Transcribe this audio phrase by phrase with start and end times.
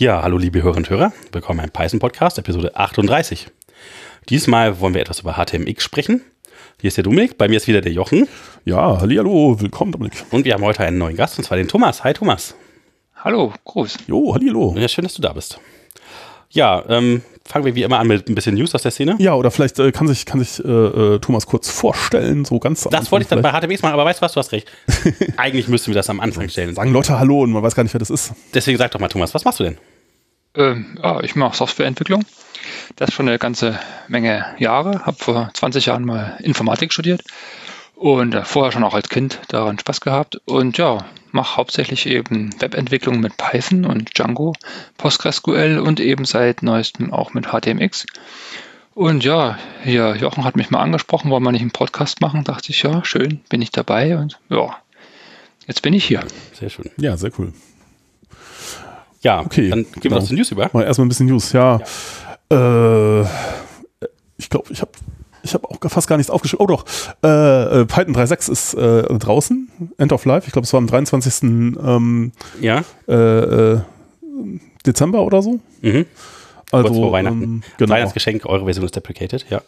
[0.00, 3.48] Ja, hallo liebe Hörerinnen und Hörer, willkommen beim Python Podcast, Episode 38.
[4.30, 6.22] Diesmal wollen wir etwas über HTMX sprechen.
[6.80, 8.26] Hier ist der Dominik, bei mir ist wieder der Jochen.
[8.64, 10.24] Ja, hallo, willkommen Dominik.
[10.30, 12.02] Und wir haben heute einen neuen Gast, und zwar den Thomas.
[12.02, 12.54] Hi Thomas.
[13.14, 13.98] Hallo, Gruß.
[14.06, 14.74] Jo, hallo.
[14.78, 15.60] Ja, schön, dass du da bist.
[16.48, 19.16] Ja, ähm, fangen wir wie immer an mit ein bisschen News aus der Szene.
[19.18, 22.86] Ja, oder vielleicht äh, kann sich, kann sich äh, äh Thomas kurz vorstellen, so ganz
[22.86, 24.66] am Das wollte ich dann bei HTMX machen, aber weißt du was, du hast recht.
[25.36, 26.74] Eigentlich müssten wir das am Anfang stellen.
[26.74, 28.32] Sagen Leute Hallo und man weiß gar nicht, wer das ist.
[28.54, 29.76] Deswegen sag doch mal, Thomas, was machst du denn?
[30.54, 32.24] Ähm, ja, ich mache Softwareentwicklung.
[32.96, 35.06] Das schon eine ganze Menge Jahre.
[35.06, 37.22] Habe vor 20 Jahren mal Informatik studiert
[37.94, 40.40] und äh, vorher schon auch als Kind daran Spaß gehabt.
[40.46, 44.54] Und ja, mache hauptsächlich eben Webentwicklung mit Python und Django,
[44.96, 48.06] PostgreSQL und eben seit neuestem auch mit HTMX.
[48.94, 52.44] Und ja, hier Jochen hat mich mal angesprochen, wollen wir nicht einen Podcast machen?
[52.44, 54.76] Dachte ich, ja, schön, bin ich dabei und ja,
[55.66, 56.24] jetzt bin ich hier.
[56.52, 56.90] Sehr schön.
[56.96, 57.52] Ja, sehr cool.
[59.22, 59.70] Ja, okay.
[59.70, 60.16] Dann gehen genau.
[60.16, 60.70] wir uns News über.
[60.72, 61.80] Mal erstmal ein bisschen News, ja.
[62.50, 63.20] ja.
[63.20, 63.26] Äh,
[64.38, 64.92] ich glaube, ich habe
[65.42, 66.64] ich habe auch fast gar nichts aufgeschrieben.
[66.64, 66.84] Oh doch,
[67.24, 70.46] äh, äh Python 3.6 ist äh, draußen, End of Life.
[70.46, 71.42] Ich glaube, es war am 23.
[71.42, 72.84] Ähm, ja.
[73.08, 73.80] Äh, äh,
[74.86, 75.60] Dezember oder so.
[75.80, 76.06] Mhm.
[76.72, 77.42] Also, Kurz vor Weihnachten.
[77.42, 77.94] Ähm, genau.
[77.94, 79.62] Weihnachtsgeschenk, eure Version ist deprecated, ja.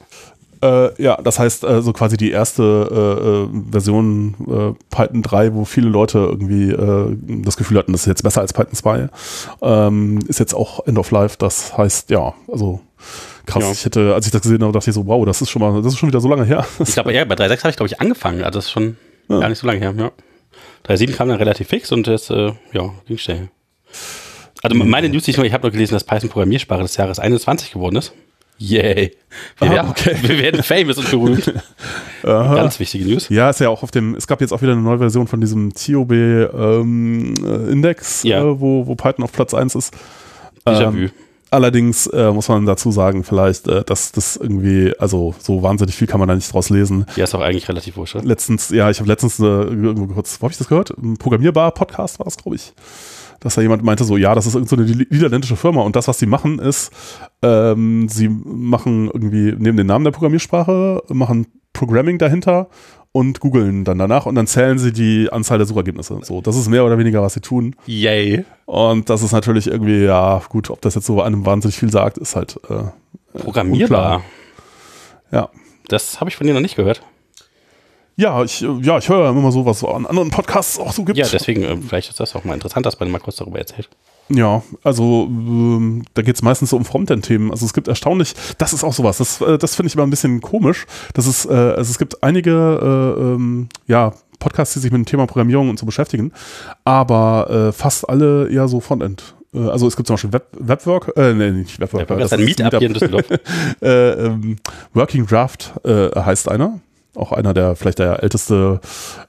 [0.62, 5.88] Äh, ja, das heißt äh, so quasi die erste äh, Version Python 3, wo viele
[5.88, 6.72] Leute irgendwie
[7.44, 9.08] das Gefühl hatten, das ist jetzt besser als Python 2,
[9.62, 11.36] ähm, ist jetzt auch End of Life.
[11.38, 12.80] Das heißt, ja, also
[13.46, 13.64] krass.
[13.64, 13.72] Ja.
[13.72, 15.82] Ich hätte, als ich das gesehen habe, dachte ich so, wow, das ist schon mal,
[15.82, 16.66] das ist schon wieder so lange her.
[16.78, 18.42] Ich glaube, ja, bei 3.6 habe ich, glaube ich, angefangen.
[18.42, 18.96] Also das ist schon
[19.28, 19.40] ja.
[19.40, 20.10] gar nicht so lange her, ja.
[20.86, 23.48] 3.7 kam dann relativ fix und das, äh, ja, ging schnell.
[24.62, 27.96] Also meine News, ich, ich habe nur gelesen, dass Python Programmiersprache des Jahres 21 geworden
[27.96, 28.12] ist.
[28.62, 29.12] Yay.
[29.58, 30.16] Wir, ah, werden, okay.
[30.22, 31.52] wir werden famous und berühmt.
[32.22, 33.28] Ganz wichtige News.
[33.28, 35.40] Ja, ist ja auch auf dem, es gab jetzt auch wieder eine neue Version von
[35.40, 37.34] diesem TOB ähm,
[37.70, 38.40] Index, ja.
[38.40, 39.94] äh, wo, wo Python auf Platz 1 ist.
[40.66, 41.10] Ähm,
[41.50, 46.06] Allerdings äh, muss man dazu sagen, vielleicht, äh, dass das irgendwie, also so wahnsinnig viel
[46.06, 47.04] kann man da nicht draus lesen.
[47.16, 48.14] Ja, ist auch eigentlich relativ wurscht.
[48.22, 50.90] Letztens, ja, ich habe letztens äh, irgendwo kurz, wo habe ich das gehört?
[50.96, 52.72] Ein Programmierbar-Podcast war das, glaube ich.
[53.42, 56.18] Dass da jemand meinte so, ja, das ist irgendeine so niederländische Firma und das, was
[56.18, 56.92] sie machen, ist,
[57.42, 62.68] ähm, sie machen irgendwie neben den Namen der Programmiersprache, machen Programming dahinter
[63.10, 66.18] und googeln dann danach und dann zählen sie die Anzahl der Suchergebnisse.
[66.22, 67.76] So, das ist mehr oder weniger, was sie tun.
[67.86, 68.44] Yay.
[68.64, 72.18] Und das ist natürlich irgendwie, ja, gut, ob das jetzt so einem wahnsinnig viel sagt,
[72.18, 74.16] ist halt äh, programmierbar.
[74.16, 74.24] Unklar.
[75.30, 75.48] Ja.
[75.88, 77.02] Das habe ich von dir noch nicht gehört.
[78.22, 81.18] Ja, ich, ja, ich höre immer so, was es an anderen Podcasts auch so gibt.
[81.18, 83.88] Ja, deswegen, äh, vielleicht ist das auch mal interessant, dass man mal kurz darüber erzählt.
[84.28, 87.50] Ja, also ähm, da geht es meistens so um Frontend-Themen.
[87.50, 90.10] Also es gibt erstaunlich, das ist auch sowas, das, äh, das finde ich immer ein
[90.10, 90.86] bisschen komisch.
[91.14, 92.52] Das ist, äh, also es gibt einige
[93.18, 96.30] äh, ähm, ja, Podcasts, die sich mit dem Thema Programmierung und so beschäftigen,
[96.84, 99.34] aber äh, fast alle eher so Frontend.
[99.52, 102.02] Äh, also es gibt zum Beispiel Web, Webwork, äh, nee, nicht Webwork.
[102.02, 103.24] Webwork das ist ein Meetup hier in Düsseldorf.
[103.82, 104.58] äh, ähm,
[104.94, 106.78] Working Draft äh, heißt einer
[107.14, 108.80] auch einer der, vielleicht der älteste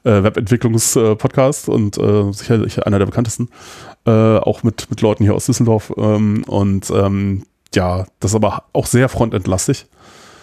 [0.04, 3.48] äh, Webentwicklungspodcast und äh, sicherlich einer der bekanntesten,
[4.06, 5.92] äh, auch mit, mit Leuten hier aus Düsseldorf.
[5.96, 9.86] Ähm, und ähm, ja, das ist aber auch sehr frontendlastig.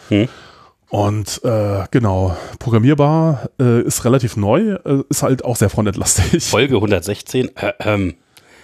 [0.09, 0.27] Hm.
[0.89, 6.43] Und äh, genau, programmierbar äh, ist relativ neu, äh, ist halt auch sehr frontendlastig.
[6.43, 7.55] Folge 116.
[7.55, 8.15] Äh, ähm,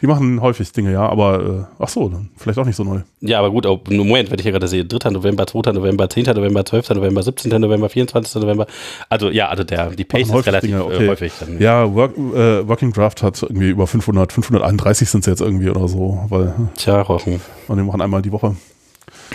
[0.01, 3.01] die machen häufig Dinge, ja, aber äh, ach so, dann vielleicht auch nicht so neu.
[3.21, 5.09] Ja, aber gut, oh, Moment, wenn ich hier gerade sehe, 3.
[5.11, 5.71] November, 2.
[5.71, 6.25] November, 10.
[6.25, 6.89] November, 12.
[6.91, 7.61] November, 17.
[7.61, 8.41] November, 24.
[8.41, 8.67] November.
[9.09, 11.09] Also ja, also der, die Pace ist relativ Dinge, äh, okay.
[11.09, 11.33] häufig.
[11.39, 11.59] Dann.
[11.59, 15.87] Ja, Work, äh, Working Draft hat irgendwie über 500, 531 sind es jetzt irgendwie oder
[15.87, 16.53] so, weil.
[16.75, 17.41] Tja, Rochen.
[17.67, 18.55] Und die machen einmal die Woche.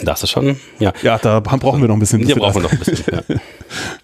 [0.03, 0.93] Das ist schon, ja.
[1.03, 2.25] Ja, da brauchen wir noch ein bisschen.
[2.25, 3.37] Hier brauchen wir noch ein bisschen, ja.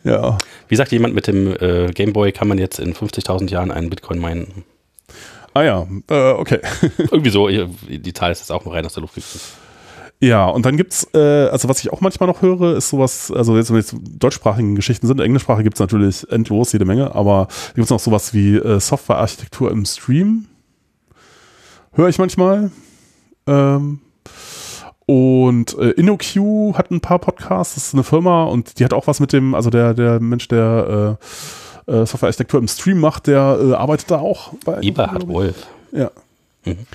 [0.13, 0.39] ja.
[0.69, 4.19] Wie sagt jemand mit dem äh, Gameboy, kann man jetzt in 50.000 Jahren einen Bitcoin
[4.19, 4.65] meinen?
[5.59, 6.61] Ah ja, äh, okay.
[7.11, 9.45] Irgendwie so, die Zahl ist jetzt auch mal rein aus der Luft gekriegt.
[10.21, 13.57] Ja, und dann gibt's, äh, also was ich auch manchmal noch höre, ist sowas, also
[13.57, 17.99] jetzt, wenn jetzt deutschsprachigen Geschichten sind, Englischsprache gibt's natürlich endlos, jede Menge, aber gibt's noch
[17.99, 20.47] sowas wie äh, Softwarearchitektur im Stream.
[21.93, 22.71] Höre ich manchmal.
[23.49, 23.99] Ähm,
[25.07, 29.09] und äh, InnoQ hat ein paar Podcasts, das ist eine Firma und die hat auch
[29.09, 31.25] was mit dem, also der, der Mensch, der äh,
[31.89, 34.53] äh, Softwarearchitektur im Stream macht, der äh, arbeitet da auch.
[34.65, 35.67] Bei Eberhard Wolf.
[35.93, 36.11] Ja.
[36.65, 36.87] Mhm.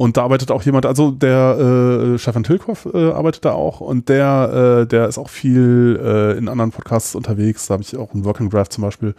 [0.00, 4.08] Und da arbeitet auch jemand, also der äh, Stefan Tilkoff äh, arbeitet da auch und
[4.08, 7.66] der, äh, der ist auch viel äh, in anderen Podcasts unterwegs.
[7.66, 9.14] Da habe ich auch einen Working Draft zum Beispiel.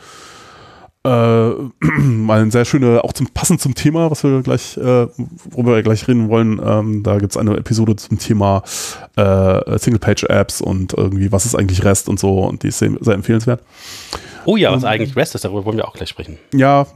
[1.03, 1.09] Äh,
[1.91, 5.07] mal ein sehr schöne, auch zum, passend zum Thema, was wir gleich, äh,
[5.51, 6.59] worüber wir gleich reden wollen.
[6.63, 8.63] Ähm, da gibt es eine Episode zum Thema
[9.17, 13.13] äh, Single-Page-Apps und irgendwie, was ist eigentlich REST und so und die ist sehr, sehr
[13.13, 13.61] empfehlenswert.
[14.45, 16.37] Oh ja, was ähm, eigentlich REST ist, darüber wollen wir auch gleich sprechen.
[16.53, 16.87] Ja,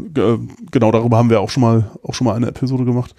[0.72, 3.14] genau, darüber haben wir auch schon mal, auch schon mal eine Episode gemacht.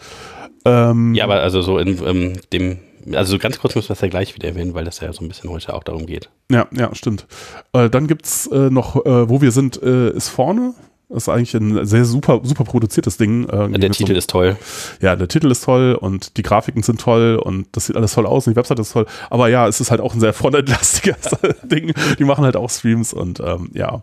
[0.65, 2.79] Ähm, Ja, aber also so in ähm, dem,
[3.15, 5.25] also so ganz kurz müssen wir es ja gleich wieder erwähnen, weil das ja so
[5.25, 6.29] ein bisschen heute auch darum geht.
[6.51, 7.27] Ja, ja, stimmt.
[7.73, 10.75] Äh, dann gibt's äh, noch, äh, wo wir sind, äh, ist vorne.
[11.09, 13.49] Das ist eigentlich ein sehr super, super produziertes Ding.
[13.49, 14.57] Äh, Der Titel so, ist toll.
[15.01, 18.27] Ja, der Titel ist toll und die Grafiken sind toll und das sieht alles toll
[18.27, 19.07] aus und die Webseite ist toll.
[19.31, 21.31] Aber ja, es ist halt auch ein sehr frontendlastiges
[21.63, 21.93] Ding.
[22.19, 24.03] Die machen halt auch Streams und ähm, ja.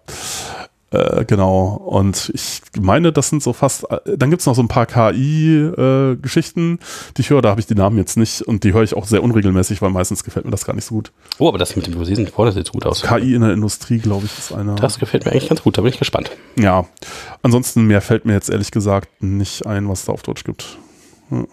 [0.93, 1.81] Äh, genau.
[1.85, 3.89] Und ich meine, das sind so fast.
[3.89, 6.79] Äh, dann gibt's noch so ein paar KI-Geschichten,
[7.17, 7.41] die ich höre.
[7.41, 9.89] Da habe ich die Namen jetzt nicht und die höre ich auch sehr unregelmäßig, weil
[9.89, 11.11] meistens gefällt mir das gar nicht so gut.
[11.39, 13.01] Oh, aber das mit dem Übersehen vorne sieht gut aus.
[13.01, 14.75] KI in der Industrie, glaube ich, ist einer.
[14.75, 16.29] Das gefällt mir eigentlich ganz gut, da bin ich gespannt.
[16.57, 16.85] Ja,
[17.41, 20.77] ansonsten mehr fällt mir jetzt ehrlich gesagt nicht ein, was da auf Deutsch gibt.
[21.29, 21.47] Hm.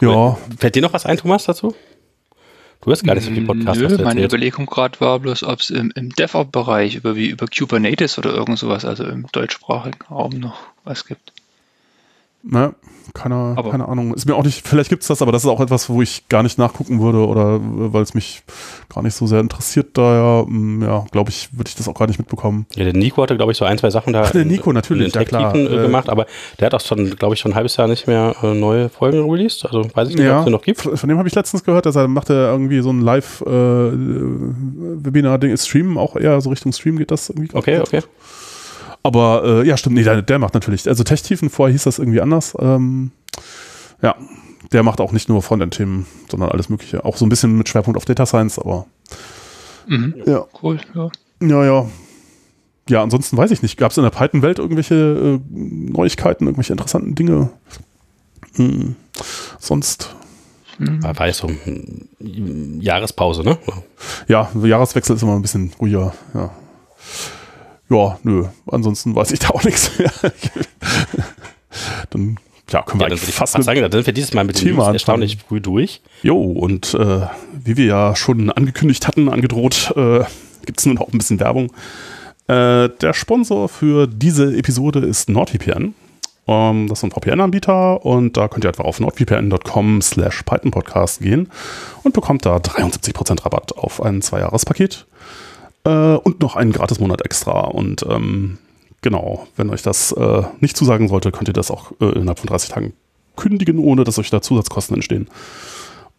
[0.00, 1.72] Ja, Fällt dir noch was ein, Thomas, dazu?
[2.84, 4.22] Du hast gar nicht so viel Podcast Nö, meine.
[4.22, 8.58] Überlegung gerade war bloß, ob es im, im DevOps-Bereich über wie über Kubernetes oder irgend
[8.58, 11.32] sowas, also im deutschsprachigen Raum noch was gibt.
[12.44, 12.74] Ne,
[13.12, 14.12] keine, Aber- keine Ahnung.
[14.14, 16.42] Ist mir auch nicht, vielleicht gibt's das, aber das ist auch etwas, wo ich gar
[16.42, 18.42] nicht nachgucken würde oder äh, weil es mich
[18.92, 19.96] gar nicht so sehr interessiert.
[19.96, 20.46] Daher,
[20.80, 22.66] ja, glaube ich, würde ich das auch gar nicht mitbekommen.
[22.74, 25.14] Ja, der Nico hatte, glaube ich, so ein, zwei Sachen da Ach, der Nico, natürlich,
[25.14, 25.54] ja, klar.
[25.54, 26.26] Äh, Äh, gemacht, aber
[26.58, 29.30] der hat auch schon, glaube ich, schon ein halbes Jahr nicht mehr äh, neue Folgen
[29.30, 29.64] released.
[29.66, 30.80] Also weiß ich nicht, ob Ja, es den noch gibt.
[30.80, 35.98] von dem habe ich letztens gehört, dass er macht er irgendwie so ein Live-Webinar-Ding, Stream,
[35.98, 37.48] auch eher so Richtung Stream geht das irgendwie.
[37.54, 38.00] Okay, okay.
[39.04, 42.20] Aber äh, ja, stimmt, nee, der, der macht natürlich, also Tech-Tiefen, vorher hieß das irgendwie
[42.22, 42.56] anders.
[42.58, 43.12] Ähm,
[44.02, 44.16] ja,
[44.72, 47.04] der macht auch nicht nur Frontend-Themen, sondern alles Mögliche.
[47.04, 48.86] Auch so ein bisschen mit Schwerpunkt auf Data Science, aber
[49.86, 50.14] Mhm.
[50.26, 50.44] ja.
[50.62, 51.10] Cool, ja.
[51.42, 51.86] Ja, ja.
[52.88, 53.76] Ja, ansonsten weiß ich nicht.
[53.76, 57.50] Gab es in der Python-Welt irgendwelche äh, Neuigkeiten, irgendwelche interessanten Dinge?
[58.56, 58.96] Hm.
[59.58, 60.14] Sonst,
[60.78, 63.58] War, war jetzt so hm, Jahrespause, ne?
[64.28, 66.50] ja, Jahreswechsel ist immer ein bisschen ruhiger, ja.
[67.90, 68.46] Ja, nö.
[68.70, 70.10] Ansonsten weiß ich da auch nichts mehr.
[72.10, 72.38] Dann,
[72.70, 74.92] ja, können wir Ja, eigentlich fast sagen, dann sind wir dieses Mal mit dem Thema
[74.92, 76.00] erstaunlich früh durch.
[76.22, 80.24] Jo, und äh, wie wir ja schon angekündigt hatten, angedroht, äh,
[80.64, 81.72] gibt es nun auch ein bisschen Werbung.
[82.46, 85.94] Äh, der Sponsor für diese Episode ist NordVPN.
[86.46, 91.50] Ähm, das ist ein VPN-Anbieter und da könnt ihr einfach auf nordvpn.com slash pythonpodcast gehen
[92.02, 95.06] und bekommt da 73% Rabatt auf ein Zwei-Jahres-Paket
[95.84, 97.60] äh, und noch einen Gratis-Monat extra.
[97.60, 98.58] Und ähm,
[99.02, 102.48] genau, wenn euch das äh, nicht zusagen sollte, könnt ihr das auch äh, innerhalb von
[102.48, 102.92] 30 Tagen
[103.36, 105.28] kündigen, ohne dass euch da Zusatzkosten entstehen.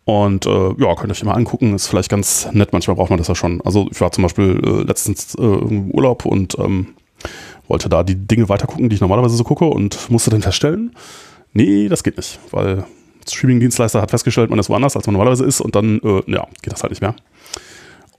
[0.06, 3.18] Und äh, ja, könnt ihr euch mal angucken, ist vielleicht ganz nett, manchmal braucht man
[3.18, 3.60] das ja schon.
[3.62, 6.90] Also ich war zum Beispiel äh, letztens äh, im Urlaub und ähm,
[7.68, 10.96] wollte da die Dinge weitergucken, die ich normalerweise so gucke und musste dann feststellen,
[11.54, 12.86] nee, das geht nicht, weil
[13.28, 16.72] Streaming-Dienstleister hat festgestellt, man ist woanders, als man normalerweise ist und dann, äh, ja, geht
[16.74, 17.16] das halt nicht mehr.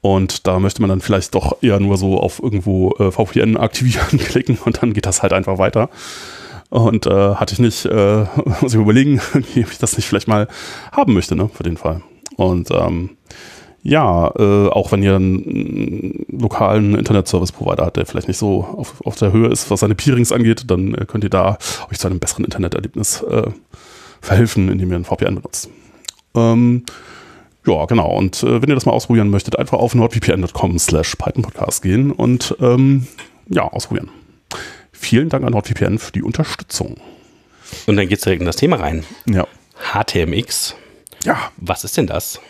[0.01, 4.19] Und da möchte man dann vielleicht doch eher nur so auf irgendwo äh, VPN aktivieren
[4.19, 5.89] klicken und dann geht das halt einfach weiter.
[6.69, 8.27] Und äh, hatte ich nicht, äh,
[8.61, 9.21] muss ich überlegen,
[9.55, 10.49] wie ich das nicht vielleicht mal
[10.93, 12.03] haben möchte, ne, für den Fall.
[12.37, 13.11] Und ähm,
[13.83, 19.15] ja, äh, auch wenn ihr einen lokalen Internet-Service-Provider habt, der vielleicht nicht so auf, auf
[19.15, 21.57] der Höhe ist, was seine Peerings angeht, dann äh, könnt ihr da
[21.91, 23.51] euch zu einem besseren Interneterlebnis äh,
[24.21, 25.71] verhelfen, indem ihr ein VPN benutzt.
[26.35, 26.83] Ähm,
[27.67, 28.11] ja, genau.
[28.11, 32.55] Und äh, wenn ihr das mal ausprobieren möchtet, einfach auf nordvpn.com slash pythonpodcast gehen und
[32.61, 33.07] ähm,
[33.49, 34.11] ja, ausprobieren.
[34.93, 36.97] Vielen Dank an NordVPN für die Unterstützung.
[37.87, 39.05] Und dann geht's direkt in das Thema rein.
[39.27, 39.47] Ja.
[39.93, 40.75] HTMX.
[41.25, 42.41] Ja, Was ist denn das?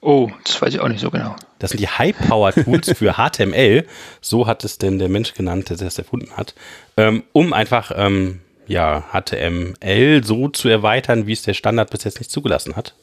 [0.00, 1.36] Oh, das weiß ich auch nicht so genau.
[1.58, 3.86] Das sind die High-Power-Tools für HTML.
[4.20, 6.54] So hat es denn der Mensch genannt, der das erfunden hat.
[6.96, 8.40] Ähm, um einfach ähm,
[8.72, 12.94] ja, HTML so zu erweitern, wie es der Standard bis jetzt nicht zugelassen hat.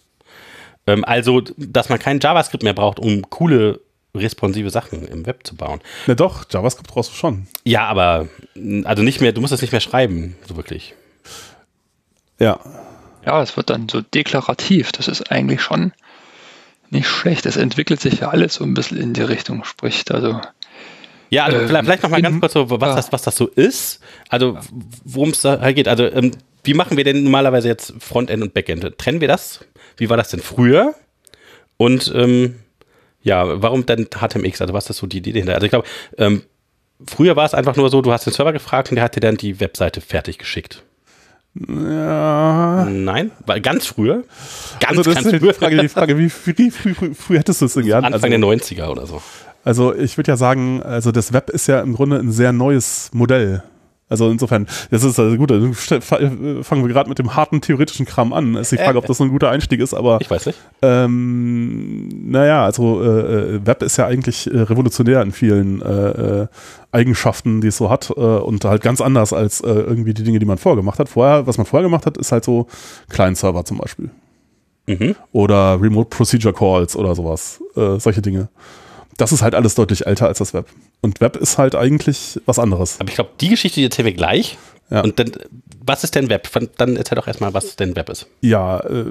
[0.88, 3.80] Ähm, also, dass man kein JavaScript mehr braucht, um coole
[4.16, 5.80] responsive Sachen im Web zu bauen.
[6.08, 7.48] Na doch, JavaScript brauchst du schon.
[7.64, 8.28] Ja, aber
[8.84, 10.96] also nicht mehr, du musst das nicht mehr schreiben, so wirklich.
[12.40, 12.60] Ja.
[13.26, 14.92] Ja, es wird dann so deklarativ.
[14.92, 15.94] Das ist eigentlich schon
[16.90, 17.46] nicht schlecht.
[17.46, 20.42] Es entwickelt sich ja alles so ein bisschen in die Richtung, spricht also.
[21.30, 22.96] Ja, also Ähm, vielleicht, vielleicht noch mal ganz kurz, so, was, ah.
[22.96, 24.00] das, was das so ist.
[24.30, 24.58] Also
[25.06, 25.88] worum es da geht.
[25.88, 26.32] Also ähm,
[26.64, 28.98] wie machen wir denn normalerweise jetzt Frontend und Backend?
[28.98, 29.66] Trennen wir das?
[29.98, 30.96] Wie war das denn früher?
[31.78, 32.56] Und ähm,
[33.22, 34.62] ja, warum denn HTMX?
[34.62, 35.56] Also was ist so die Idee dahinter?
[35.56, 36.44] Also ich glaube, ähm,
[37.06, 39.22] früher war es einfach nur so, du hast den Server gefragt und der hat dir
[39.22, 40.84] dann die Webseite fertig geschickt.
[41.56, 42.86] Ja.
[42.90, 44.24] Nein, war ganz früher.
[44.80, 45.54] Ganz, Also das ganz ist früher.
[45.54, 48.06] die Frage, die Frage wie früh, früh, früh, früh hättest du es denn gern?
[48.06, 49.22] Anfang also, der 90er oder so.
[49.63, 53.10] Also ich würde ja sagen, also das Web ist ja im Grunde ein sehr neues
[53.13, 53.63] Modell.
[54.12, 58.56] Also insofern, das ist also gut, fangen wir gerade mit dem harten theoretischen Kram an.
[58.56, 60.58] Es ist die Frage, ob das so ein guter Einstieg ist, aber Ich weiß nicht.
[60.82, 63.08] ähm, naja, also äh,
[63.58, 66.48] äh, Web ist ja eigentlich äh, revolutionär in vielen äh, äh,
[66.92, 70.58] Eigenschaften, die es so hat und halt ganz anders als irgendwie die Dinge, die man
[70.58, 71.08] vorher gemacht hat.
[71.08, 72.66] Vorher, was man vorher gemacht hat, ist halt so
[73.10, 74.10] Client-Server zum Beispiel
[74.88, 75.16] Mhm.
[75.32, 78.50] oder Remote Procedure Calls oder sowas, solche Dinge.
[79.20, 80.66] Das ist halt alles deutlich älter als das Web.
[81.02, 83.00] Und Web ist halt eigentlich was anderes.
[83.00, 84.58] Aber ich glaube, die Geschichte erzählen wir gleich.
[84.90, 85.02] Ja.
[85.02, 85.32] Und dann,
[85.86, 86.48] was ist denn Web?
[86.78, 88.28] Dann erzähl doch erstmal, was denn Web ist.
[88.42, 89.06] Ja, äh,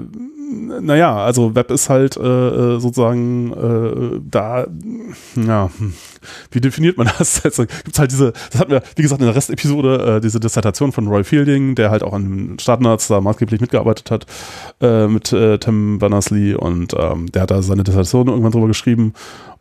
[0.81, 4.65] naja, also Web ist halt äh, äh, sozusagen äh, da,
[5.35, 5.93] ja, hm,
[6.51, 7.45] wie definiert man das?
[7.45, 10.91] Also, gibt's halt diese, das hatten wir, wie gesagt, in der Restepisode, äh, diese Dissertation
[10.91, 14.25] von Roy Fielding, der halt auch an Startnerds da maßgeblich mitgearbeitet hat,
[14.81, 19.13] äh, mit äh, Tim Berners-Lee und ähm, der hat da seine Dissertation irgendwann drüber geschrieben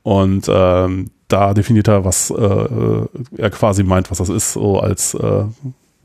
[0.02, 4.81] und ähm, da definiert er, was äh, äh, er quasi meint, was das ist, so
[4.81, 5.45] als äh,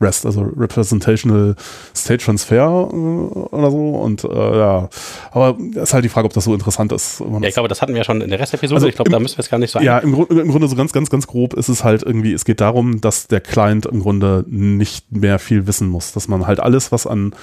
[0.00, 1.54] REST, also Representational
[1.96, 3.90] State Transfer äh, oder so.
[3.92, 4.88] Und äh, ja,
[5.30, 7.20] aber es ist halt die Frage, ob das so interessant ist.
[7.20, 8.74] Ja, ich glaube, das hatten wir ja schon in der Restepisode.
[8.76, 10.50] Also ich glaube, da müssen wir es gar nicht so ja, ein- im, Grund, im
[10.50, 13.40] Grunde so ganz, ganz, ganz grob ist es halt irgendwie, es geht darum, dass der
[13.40, 17.34] Client im Grunde nicht mehr viel wissen muss, dass man halt alles, was an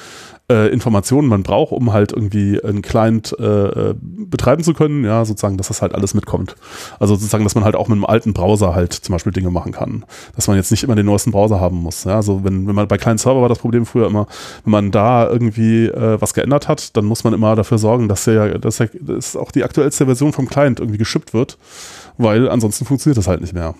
[0.50, 5.24] äh, Informationen man braucht, um halt irgendwie einen Client äh, äh, betreiben zu können, ja,
[5.25, 6.55] sozusagen, dass das halt alles mitkommt.
[7.00, 9.71] Also sozusagen, dass man halt auch mit einem alten Browser halt zum Beispiel Dinge machen
[9.71, 10.05] kann.
[10.36, 12.03] Dass man jetzt nicht immer den neuesten Browser haben muss.
[12.03, 14.27] Ja, also wenn, wenn man bei kleinen Server war das Problem früher immer,
[14.63, 18.25] wenn man da irgendwie äh, was geändert hat, dann muss man immer dafür sorgen, dass
[18.25, 21.57] der, dass, der, dass auch die aktuellste Version vom Client irgendwie geschippt wird,
[22.17, 23.75] weil ansonsten funktioniert das halt nicht mehr.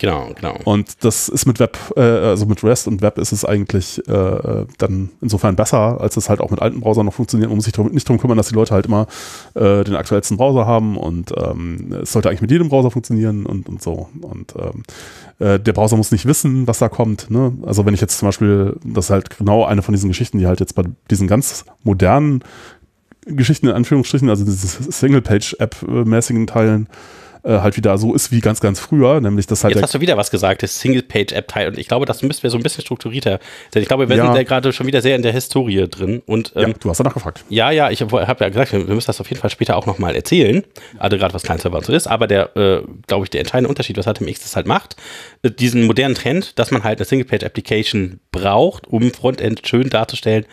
[0.00, 0.56] Genau, genau.
[0.64, 4.64] Und das ist mit Web, äh, also mit REST und Web ist es eigentlich äh,
[4.78, 7.50] dann insofern besser, als es halt auch mit alten Browsern noch funktioniert.
[7.50, 9.06] Man muss sich drum, nicht darum kümmern, dass die Leute halt immer
[9.54, 13.68] äh, den aktuellsten Browser haben und ähm, es sollte eigentlich mit jedem Browser funktionieren und,
[13.68, 14.08] und so.
[14.20, 14.84] Und ähm,
[15.38, 17.30] äh, der Browser muss nicht wissen, was da kommt.
[17.30, 17.52] Ne?
[17.66, 20.46] Also wenn ich jetzt zum Beispiel, das ist halt genau eine von diesen Geschichten, die
[20.46, 22.44] halt jetzt bei diesen ganz modernen
[23.26, 26.88] Geschichten in Anführungsstrichen, also diese Single-Page-App-mäßigen Teilen,
[27.42, 30.00] äh, halt wieder so ist wie ganz, ganz früher, nämlich dass halt Jetzt hast du
[30.00, 31.68] wieder was gesagt, das Single-Page-App-Teil.
[31.68, 33.38] Und ich glaube, das müssten wir so ein bisschen strukturierter.
[33.74, 34.26] Denn ich glaube, wir Ja.
[34.26, 36.22] sind ja gerade schon wieder sehr in der Historie drin.
[36.26, 37.44] Und Ja, ähm, du hast danach gefragt.
[37.48, 40.14] Ja, ja, ich habe ja gesagt, wir müssen das auf jeden Fall später auch nochmal
[40.14, 40.62] erzählen.
[40.98, 42.06] Also gerade was Client-Server so ist.
[42.06, 44.96] Aber der, äh, glaube ich, der entscheidende Unterschied, was HTMX das halt macht,
[45.42, 50.44] äh, diesen modernen Trend, dass man halt eine Single-Page-Application braucht, um Frontend schön darzustellen,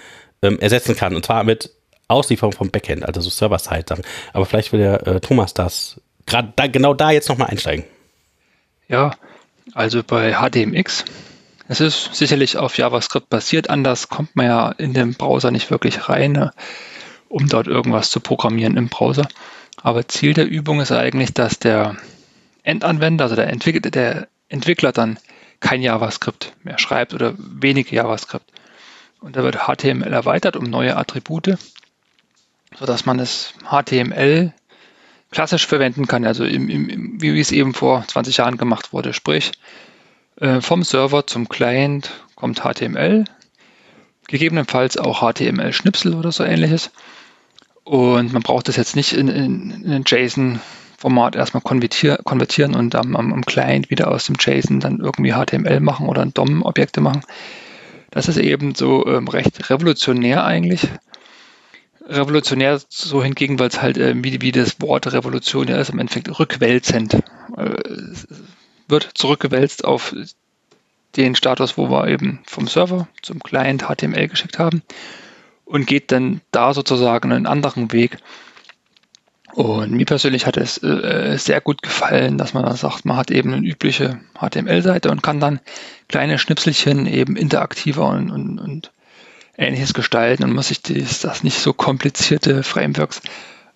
[0.41, 1.15] ähm, ersetzen kann.
[1.15, 1.71] Und zwar mit
[2.07, 4.03] Auslieferung vom Backend, also so Server-Side-Sachen.
[4.33, 7.85] Aber vielleicht will der äh, Thomas das gerade da, genau da jetzt nochmal einsteigen.
[8.87, 9.11] Ja,
[9.73, 11.05] also bei HTMX,
[11.67, 16.07] es ist sicherlich auf JavaScript basiert, anders kommt man ja in den Browser nicht wirklich
[16.09, 16.53] rein, ne,
[17.29, 19.27] um dort irgendwas zu programmieren im Browser.
[19.81, 21.95] Aber Ziel der Übung ist eigentlich, dass der
[22.63, 25.19] Endanwender, also der Entwickler, der Entwickler dann
[25.59, 28.45] kein JavaScript mehr schreibt oder wenig JavaScript.
[29.19, 31.57] Und da wird HTML erweitert um neue Attribute,
[32.77, 34.53] sodass man das HTML
[35.35, 39.11] klassisch verwenden kann, also im, im, wie es eben vor 20 Jahren gemacht wurde.
[39.11, 39.51] Sprich,
[40.39, 43.25] äh, vom Server zum Client kommt HTML,
[44.27, 46.89] gegebenenfalls auch HTML-Schnipsel oder so ähnliches.
[47.83, 52.95] Und man braucht das jetzt nicht in, in, in ein JSON-Format erstmal konvertier, konvertieren und
[52.95, 57.23] am, am, am Client wieder aus dem JSON dann irgendwie HTML machen oder DOM-Objekte machen.
[58.09, 60.87] Das ist eben so ähm, recht revolutionär eigentlich
[62.07, 66.39] revolutionär so hingegen, weil es halt äh, wie, wie das Wort revolutionär ist, im Endeffekt
[66.39, 67.15] rückwälzend.
[67.57, 67.83] Äh,
[68.87, 70.15] wird zurückgewälzt auf
[71.15, 74.83] den Status, wo wir eben vom Server zum Client HTML geschickt haben
[75.65, 78.17] und geht dann da sozusagen einen anderen Weg.
[79.53, 83.31] Und mir persönlich hat es äh, sehr gut gefallen, dass man da sagt, man hat
[83.31, 85.61] eben eine übliche HTML-Seite und kann dann
[86.09, 88.91] kleine Schnipselchen eben interaktiver und, und, und
[89.57, 93.21] ähnliches gestalten und muss sich dies, das nicht so komplizierte Frameworks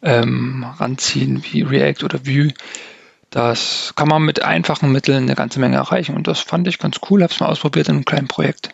[0.01, 2.53] ähm, ranziehen wie React oder Vue.
[3.29, 7.00] Das kann man mit einfachen Mitteln eine ganze Menge erreichen und das fand ich ganz
[7.09, 8.69] cool, habe es mal ausprobiert in einem kleinen Projekt.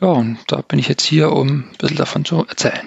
[0.00, 2.80] Ja, und da bin ich jetzt hier, um ein bisschen davon zu erzählen.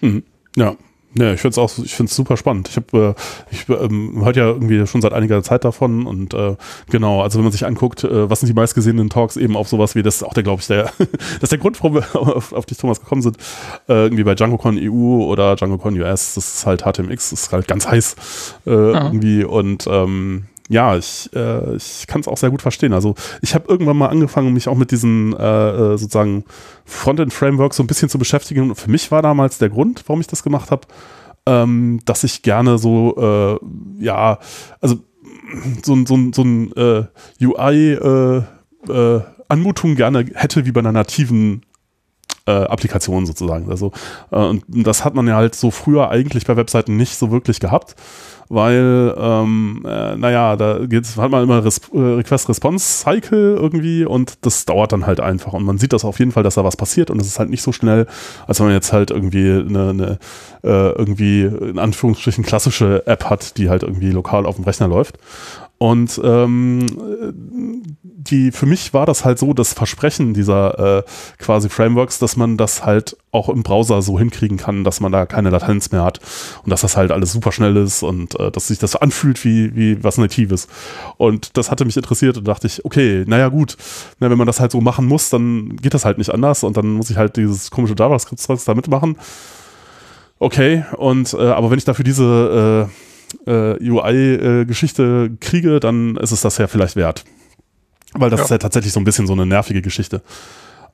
[0.00, 0.24] Mhm.
[0.56, 0.76] Ja.
[1.14, 2.68] Ja, ich finde es auch, ich finde es super spannend.
[2.68, 6.54] Ich habe, äh, ich ähm, hört ja irgendwie schon seit einiger Zeit davon und äh,
[6.88, 9.96] genau, also wenn man sich anguckt, äh, was sind die meistgesehenen Talks eben auf sowas
[9.96, 12.52] wie das ist auch der, glaube ich, der, das ist der Grund, warum wir auf,
[12.52, 13.38] auf dich Thomas gekommen sind,
[13.88, 17.66] äh, irgendwie bei DjangoCon EU oder DjangoCon US, das ist halt HTMX, das ist halt
[17.66, 18.14] ganz heiß
[18.66, 22.92] äh, irgendwie und ähm, ja, ich, äh, ich kann es auch sehr gut verstehen.
[22.92, 26.44] Also ich habe irgendwann mal angefangen, mich auch mit diesen äh, äh, sozusagen
[26.84, 28.70] Frontend-Frameworks so ein bisschen zu beschäftigen.
[28.70, 30.82] Und für mich war damals der Grund, warum ich das gemacht habe,
[31.44, 33.16] ähm, dass ich gerne so,
[34.00, 34.38] äh, ja,
[34.80, 35.00] also
[35.82, 37.04] so, so, so ein äh,
[37.44, 38.42] UI äh,
[38.88, 41.62] äh, Anmutung gerne hätte wie bei einer nativen
[42.46, 43.70] äh, Applikation sozusagen.
[43.70, 43.92] Also,
[44.30, 47.60] äh, und das hat man ja halt so früher eigentlich bei Webseiten nicht so wirklich
[47.60, 47.96] gehabt
[48.50, 54.64] weil, ähm, äh, naja, da geht's, hat man immer Res äh, Request-Response-Cycle irgendwie und das
[54.64, 57.10] dauert dann halt einfach und man sieht das auf jeden Fall, dass da was passiert
[57.10, 58.08] und es ist halt nicht so schnell,
[58.48, 60.18] als wenn man jetzt halt irgendwie eine, eine
[60.64, 65.18] äh, irgendwie in Anführungsstrichen klassische App hat, die halt irgendwie lokal auf dem Rechner läuft.
[65.82, 66.84] Und ähm,
[68.02, 71.02] die, für mich war das halt so das Versprechen dieser äh,
[71.38, 75.24] quasi Frameworks, dass man das halt auch im Browser so hinkriegen kann, dass man da
[75.24, 76.20] keine Latenz mehr hat
[76.64, 79.74] und dass das halt alles super schnell ist und äh, dass sich das anfühlt wie,
[79.74, 80.68] wie was Natives.
[81.16, 83.78] Und das hatte mich interessiert und dachte ich, okay, naja gut,
[84.18, 86.76] na, wenn man das halt so machen muss, dann geht das halt nicht anders und
[86.76, 89.16] dann muss ich halt dieses komische JavaScript da mitmachen.
[90.38, 93.09] Okay, und äh, aber wenn ich dafür diese äh,
[93.46, 97.24] äh, UI-Geschichte äh, kriege, dann ist es das ja vielleicht wert.
[98.14, 98.44] Weil das ja.
[98.44, 100.22] ist ja tatsächlich so ein bisschen so eine nervige Geschichte.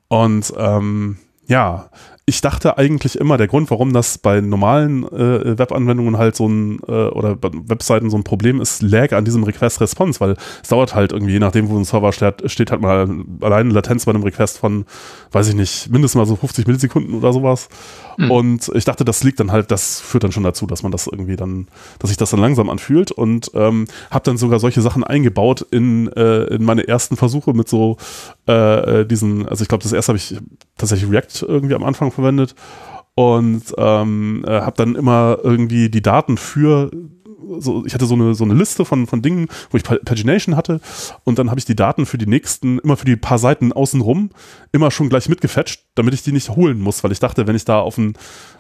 [0.09, 1.90] Und ähm, ja,
[2.28, 6.80] ich dachte eigentlich immer, der Grund, warum das bei normalen äh, Webanwendungen halt so ein
[6.88, 11.12] äh, oder Webseiten so ein Problem ist, lag an diesem Request-Response, weil es dauert halt
[11.12, 13.09] irgendwie, je nachdem, wo ein Server steht, steht halt mal
[13.40, 14.87] alleine Latenz bei einem Request von,
[15.30, 17.68] weiß ich nicht, mindestens mal so 50 Millisekunden oder sowas.
[18.16, 18.30] Mhm.
[18.33, 21.06] Und ich dachte, das liegt dann halt, das führt dann schon dazu, dass man das
[21.06, 21.68] irgendwie dann,
[22.00, 26.09] dass sich das dann langsam anfühlt und ähm, habe dann sogar solche Sachen eingebaut in,
[26.09, 27.99] äh, in meine ersten Versuche mit so
[28.49, 30.37] äh, äh diesen, also ich glaube, das erste habe ich
[30.76, 32.55] tatsächlich React irgendwie am Anfang verwendet
[33.15, 36.91] und ähm, äh, habe dann immer irgendwie die Daten für
[37.59, 40.81] so, ich hatte so eine, so eine Liste von, von Dingen, wo ich Pagination hatte
[41.25, 44.31] und dann habe ich die Daten für die nächsten, immer für die paar Seiten außenrum,
[44.73, 47.65] immer schon gleich mitgefetcht, damit ich die nicht holen muss, weil ich dachte, wenn ich
[47.65, 48.15] da auf einen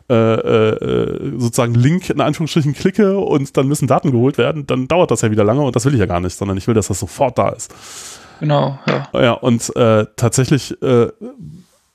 [0.08, 5.10] äh, äh, sozusagen Link in Anführungsstrichen klicke und dann müssen Daten geholt werden, dann dauert
[5.10, 6.88] das ja wieder lange und das will ich ja gar nicht, sondern ich will, dass
[6.88, 7.74] das sofort da ist.
[8.40, 9.08] Genau, ja.
[9.20, 11.08] Ja, und äh, tatsächlich äh,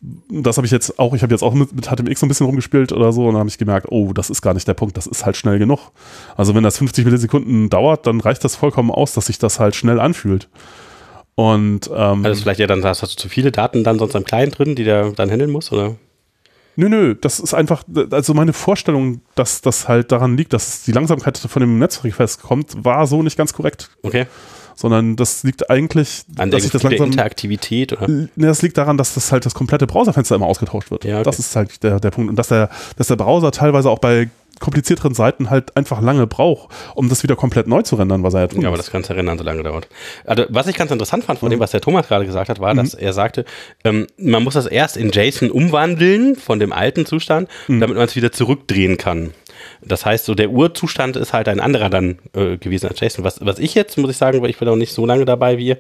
[0.02, 2.46] das habe ich jetzt auch, ich habe jetzt auch mit, mit HTMX so ein bisschen
[2.48, 5.06] rumgespielt oder so und habe ich gemerkt, oh, das ist gar nicht der Punkt, das
[5.06, 5.92] ist halt schnell genug.
[6.36, 9.76] Also wenn das 50 Millisekunden dauert, dann reicht das vollkommen aus, dass sich das halt
[9.76, 10.50] schnell anfühlt.
[11.36, 14.58] Und ähm, also vielleicht ja dann hast du zu viele Daten dann sonst am Client
[14.58, 15.96] drin, die der dann handeln muss, oder?
[16.76, 20.94] Nö, nö, das ist einfach, also meine Vorstellung, dass das halt daran liegt, dass die
[20.94, 23.92] Langsamkeit von dem Netzrequest kommt, war so nicht ganz korrekt.
[24.02, 24.26] Okay
[24.82, 28.08] sondern das liegt eigentlich an dass der, das Interaktivität oder?
[28.08, 31.06] Ne, das liegt daran, dass das halt das komplette Browserfenster immer ausgetauscht wird.
[31.06, 31.24] Ja, okay.
[31.24, 34.30] Das ist halt der, der Punkt und dass der, dass der Browser teilweise auch bei
[34.60, 38.42] komplizierteren Seiten halt einfach lange braucht, um das wieder komplett neu zu rendern, was er
[38.42, 39.88] ja tun Ja, aber das ganze Rendern so lange dauert.
[40.24, 41.52] Also, was ich ganz interessant fand von mhm.
[41.52, 42.78] dem, was der Thomas gerade gesagt hat, war, mhm.
[42.78, 43.44] dass er sagte,
[43.84, 47.80] ähm, man muss das erst in JSON umwandeln von dem alten Zustand, mhm.
[47.80, 49.32] damit man es wieder zurückdrehen kann.
[49.84, 53.24] Das heißt, so der Urzustand ist halt ein anderer dann äh, gewesen als JSON.
[53.24, 55.58] Was, was ich jetzt, muss ich sagen, weil ich bin auch nicht so lange dabei
[55.58, 55.78] wie ihr,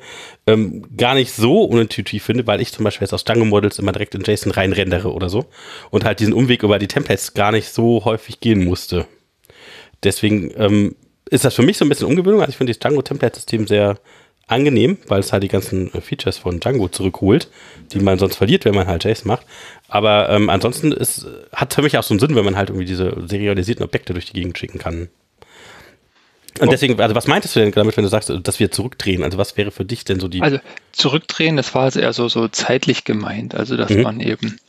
[0.47, 3.91] ähm, gar nicht so unintuitiv finde, weil ich zum Beispiel jetzt aus Django Models immer
[3.91, 5.45] direkt in JSON reinrendere oder so
[5.91, 9.05] und halt diesen Umweg über die Templates gar nicht so häufig gehen musste.
[10.03, 10.95] Deswegen ähm,
[11.29, 12.41] ist das für mich so ein bisschen Ungewöhnung.
[12.41, 13.99] Also ich finde das Django-Template-System sehr
[14.51, 17.49] angenehm, weil es halt die ganzen äh, Features von Django zurückholt,
[17.91, 19.45] die man sonst verliert, wenn man halt JSON macht.
[19.87, 22.85] Aber ähm, ansonsten ist, hat für mich auch so einen Sinn, wenn man halt irgendwie
[22.85, 25.09] diese serialisierten Objekte durch die Gegend schicken kann.
[26.59, 29.23] Und deswegen, also was meintest du denn damit, wenn du sagst, dass wir zurückdrehen?
[29.23, 30.41] Also was wäre für dich denn so die.
[30.41, 30.59] Also
[30.91, 33.55] zurückdrehen, das war also eher so, so zeitlich gemeint.
[33.55, 34.01] Also dass mhm.
[34.01, 34.59] man eben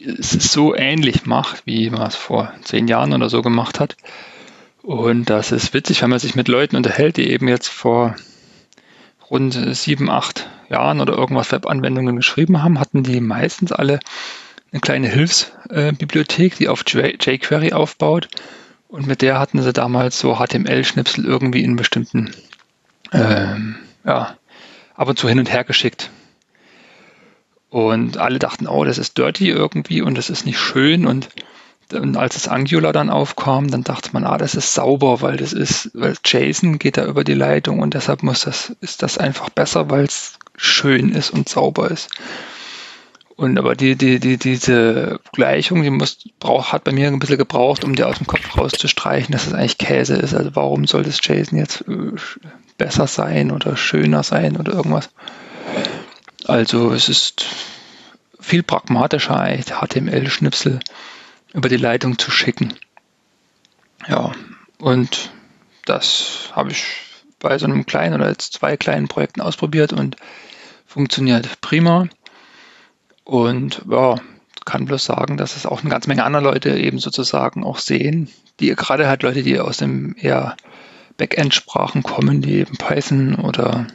[0.00, 3.96] es so ähnlich macht, wie man es vor zehn Jahren oder so gemacht hat.
[4.82, 8.16] Und das ist witzig, wenn man sich mit Leuten unterhält, die eben jetzt vor
[9.30, 14.00] rund sieben, acht Jahren oder irgendwas Webanwendungen geschrieben haben, hatten die meistens alle
[14.72, 18.28] eine kleine Hilfsbibliothek, die auf jQuery aufbaut.
[18.88, 22.34] Und mit der hatten sie damals so HTML-Schnipsel irgendwie in bestimmten,
[23.12, 24.36] ähm, ja,
[24.94, 26.10] ab und zu hin und her geschickt.
[27.70, 31.06] Und alle dachten, oh, das ist dirty irgendwie und das ist nicht schön.
[31.06, 31.28] Und,
[31.92, 35.52] und als das Angular dann aufkam, dann dachte man, ah, das ist sauber, weil das
[35.52, 39.48] ist, weil JSON geht da über die Leitung und deshalb muss das, ist das einfach
[39.50, 42.10] besser, weil es schön ist und sauber ist.
[43.36, 47.38] Und aber die, die, die, diese Gleichung, die muss, brauch, hat bei mir ein bisschen
[47.38, 50.34] gebraucht, um die aus dem Kopf rauszustreichen, dass es eigentlich Käse ist.
[50.34, 52.12] Also warum soll das JSON jetzt äh,
[52.76, 55.10] besser sein oder schöner sein oder irgendwas?
[56.46, 57.46] Also es ist
[58.40, 60.80] viel pragmatischer, HTML-Schnipsel
[61.52, 62.74] über die Leitung zu schicken.
[64.06, 64.32] Ja,
[64.78, 65.30] und
[65.84, 66.84] das habe ich
[67.40, 70.16] bei so einem kleinen oder jetzt zwei kleinen Projekten ausprobiert und
[70.86, 72.08] funktioniert prima.
[73.24, 74.16] Und ja,
[74.64, 78.28] kann bloß sagen, dass es auch eine ganze Menge anderer Leute eben sozusagen auch sehen,
[78.60, 80.56] die gerade halt Leute, die aus dem eher
[81.16, 83.86] Backend-Sprachen kommen, die eben Python oder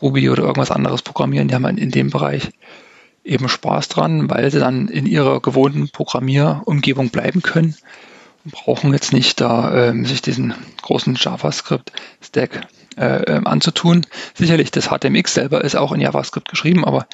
[0.00, 2.50] Ruby oder irgendwas anderes programmieren, die haben in dem Bereich
[3.26, 7.74] eben Spaß dran, weil sie dann in ihrer gewohnten Programmierumgebung bleiben können
[8.44, 14.06] und brauchen jetzt nicht da ähm, sich diesen großen JavaScript-Stack äh, ähm, anzutun.
[14.34, 17.06] Sicherlich, das HTMX selber ist auch in JavaScript geschrieben, aber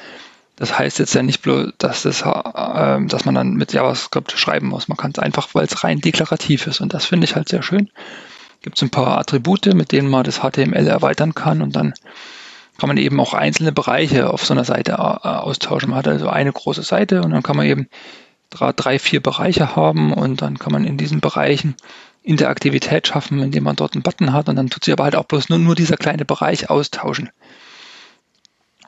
[0.56, 4.68] das heißt jetzt ja nicht bloß, dass, das, äh, dass man dann mit JavaScript schreiben
[4.68, 4.88] muss.
[4.88, 6.80] Man kann es einfach, weil es rein deklarativ ist.
[6.80, 7.90] Und das finde ich halt sehr schön.
[8.60, 11.94] Gibt es ein paar Attribute, mit denen man das HTML erweitern kann und dann
[12.78, 15.90] kann man eben auch einzelne Bereiche auf so einer Seite äh, austauschen.
[15.90, 17.88] Man hat also eine große Seite und dann kann man eben
[18.50, 21.74] drei, vier Bereiche haben und dann kann man in diesen Bereichen
[22.22, 25.24] Interaktivität schaffen, indem man dort einen Button hat und dann tut sich aber halt auch
[25.24, 27.30] bloß nur, nur dieser kleine Bereich austauschen.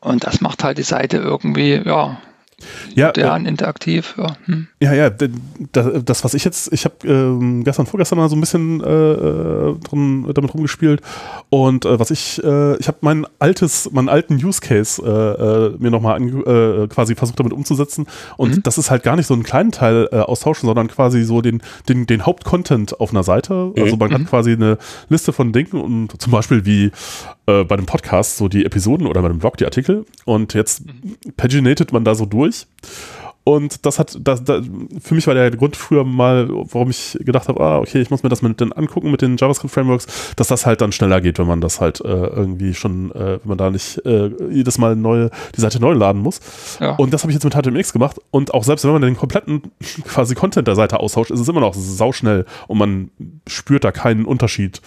[0.01, 2.21] Und das macht halt die Seite irgendwie, ja,
[2.95, 4.15] ja, modern, äh, interaktiv.
[4.17, 4.69] Ja, hm.
[4.81, 8.41] ja, ja das, das, was ich jetzt, ich habe ähm, gestern, vorgestern mal so ein
[8.41, 11.01] bisschen äh, äh, drin, damit rumgespielt
[11.51, 15.77] und äh, was ich, äh, ich habe mein altes, meinen alten Use Case äh, äh,
[15.79, 18.63] mir nochmal äh, quasi versucht damit umzusetzen und mhm.
[18.63, 21.63] das ist halt gar nicht so einen kleinen Teil äh, austauschen, sondern quasi so den,
[21.89, 23.73] den, den Hauptcontent auf einer Seite.
[23.77, 23.83] Mhm.
[23.83, 24.15] Also man mhm.
[24.15, 26.91] hat quasi eine Liste von Dingen und zum Beispiel wie
[27.47, 30.87] äh, bei dem Podcast so die Episoden oder bei dem Blog die Artikel und jetzt
[30.87, 31.17] mhm.
[31.37, 32.69] paginated man da so durch ist.
[33.45, 34.65] Und das hat, das, das,
[35.03, 38.23] für mich war der Grund früher mal, warum ich gedacht habe, ah, okay, ich muss
[38.23, 41.47] mir das mit den angucken, mit den JavaScript-Frameworks, dass das halt dann schneller geht, wenn
[41.47, 45.31] man das halt äh, irgendwie schon, äh, wenn man da nicht äh, jedes Mal neue,
[45.55, 46.41] die Seite neu laden muss.
[46.81, 46.97] Ja.
[46.97, 48.17] Und das habe ich jetzt mit HTMX gemacht.
[48.31, 49.61] Und auch selbst wenn man den kompletten
[50.07, 53.11] quasi Content der Seite austauscht, ist es immer noch sauschnell und man
[53.47, 54.81] spürt da keinen Unterschied.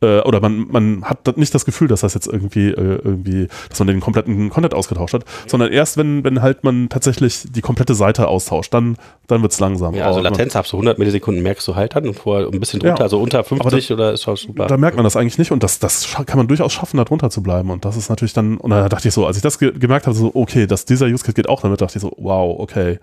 [0.00, 3.78] Äh, oder man, man hat nicht das Gefühl, dass das jetzt irgendwie, äh, irgendwie, dass
[3.78, 7.94] man den kompletten Content ausgetauscht hat, sondern erst wenn, wenn halt man tatsächlich die komplette
[8.00, 8.96] Seite austauscht, dann,
[9.28, 9.94] dann wird es langsam.
[9.94, 12.80] Ja, also Latenz ab so 100 Millisekunden merkst du halt dann und vorher ein bisschen
[12.80, 14.66] drunter, ja, also unter 50 da, oder ist schon super.
[14.66, 17.30] Da merkt man das eigentlich nicht und das, das kann man durchaus schaffen, da drunter
[17.30, 19.58] zu bleiben und das ist natürlich dann, und da dachte ich so, als ich das
[19.58, 22.12] ge gemerkt habe, so, okay, dass dieser Use Case geht auch damit, dachte ich so,
[22.18, 22.98] wow, okay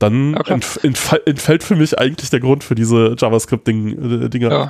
[0.00, 0.78] dann ja, entf
[1.26, 4.30] entfällt für mich eigentlich der Grund für diese JavaScript-Dinge.
[4.32, 4.68] Äh, ja.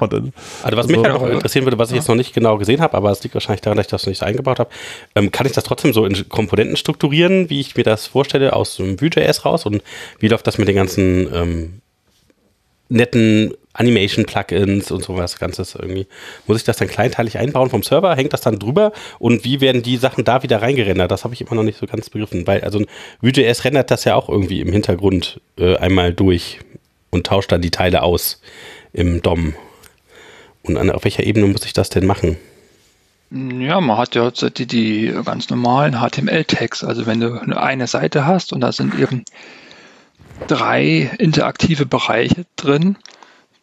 [0.62, 2.96] Also was mich halt auch interessieren würde, was ich jetzt noch nicht genau gesehen habe,
[2.96, 4.70] aber es liegt wahrscheinlich daran, dass ich das nicht eingebaut habe,
[5.14, 8.76] ähm, kann ich das trotzdem so in Komponenten strukturieren, wie ich mir das vorstelle, aus
[8.76, 9.82] dem Vue.js raus und
[10.18, 11.80] wie läuft das mit den ganzen ähm,
[12.88, 16.06] netten Animation-Plugins und sowas Ganzes irgendwie.
[16.46, 18.14] Muss ich das dann kleinteilig einbauen vom Server?
[18.14, 18.92] Hängt das dann drüber?
[19.18, 21.10] Und wie werden die Sachen da wieder reingerendert?
[21.10, 22.80] Das habe ich immer noch nicht so ganz begriffen, weil also
[23.20, 26.60] Vue.js rendert das ja auch irgendwie im Hintergrund äh, einmal durch
[27.10, 28.40] und tauscht dann die Teile aus
[28.92, 29.54] im DOM.
[30.62, 32.36] Und an, auf welcher Ebene muss ich das denn machen?
[33.30, 36.84] Ja, man hat ja die, die ganz normalen HTML-Tags.
[36.84, 39.24] Also wenn du eine Seite hast und da sind eben
[40.48, 42.96] drei interaktive Bereiche drin,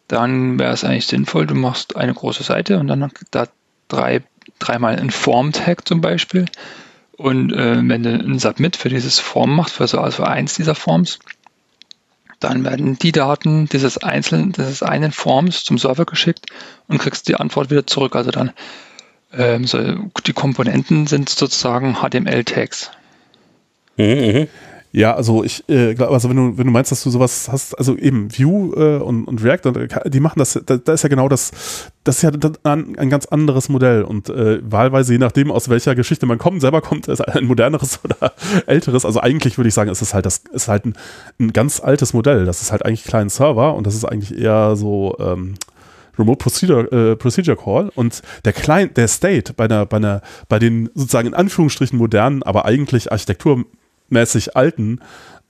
[0.08, 3.46] dann wäre es eigentlich sinnvoll, du machst eine große Seite und dann da
[3.88, 4.22] drei,
[4.58, 6.46] dreimal ein Form-Tag zum Beispiel.
[7.16, 10.74] Und äh, wenn du ein Submit für dieses Form machst, für so also eins dieser
[10.74, 11.18] Forms,
[12.40, 16.46] dann werden die Daten dieses einzelnen, dieses einen Forms zum Server geschickt
[16.86, 18.14] und kriegst die Antwort wieder zurück.
[18.14, 18.52] Also dann
[19.32, 19.78] ähm, so,
[20.26, 22.92] die Komponenten sind sozusagen HTML-Tags.
[23.96, 24.46] Mhm, mh.
[24.90, 27.74] Ja, also ich äh, glaube, also wenn du, wenn du meinst, dass du sowas hast,
[27.74, 31.10] also eben Vue äh, und, und React, äh, die machen das, da, da, ist ja
[31.10, 31.50] genau das,
[32.04, 32.30] das ist ja
[32.62, 36.62] ein, ein ganz anderes Modell und äh, wahlweise, je nachdem, aus welcher Geschichte man kommt,
[36.62, 38.32] selber kommt, ist ein moderneres oder
[38.66, 39.04] älteres.
[39.04, 40.94] Also eigentlich würde ich sagen, ist es halt das, ist halt ein,
[41.38, 42.46] ein ganz altes Modell.
[42.46, 45.56] Das ist halt eigentlich kleinen Server und das ist eigentlich eher so ähm,
[46.18, 50.58] Remote Procedure, äh, Procedure Call und der Client, der State bei einer, bei einer, bei
[50.58, 53.64] den sozusagen in Anführungsstrichen modernen, aber eigentlich Architektur
[54.08, 55.00] mäßig alten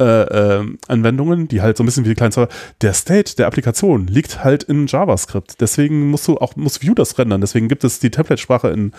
[0.01, 3.49] äh, äh, Anwendungen, die halt so ein bisschen wie die kleinen Server, der State der
[3.49, 5.61] Applikation liegt halt in JavaScript.
[5.61, 7.40] Deswegen musst du auch, muss Vue das rendern.
[7.40, 8.92] Deswegen gibt es die Template-Sprache in,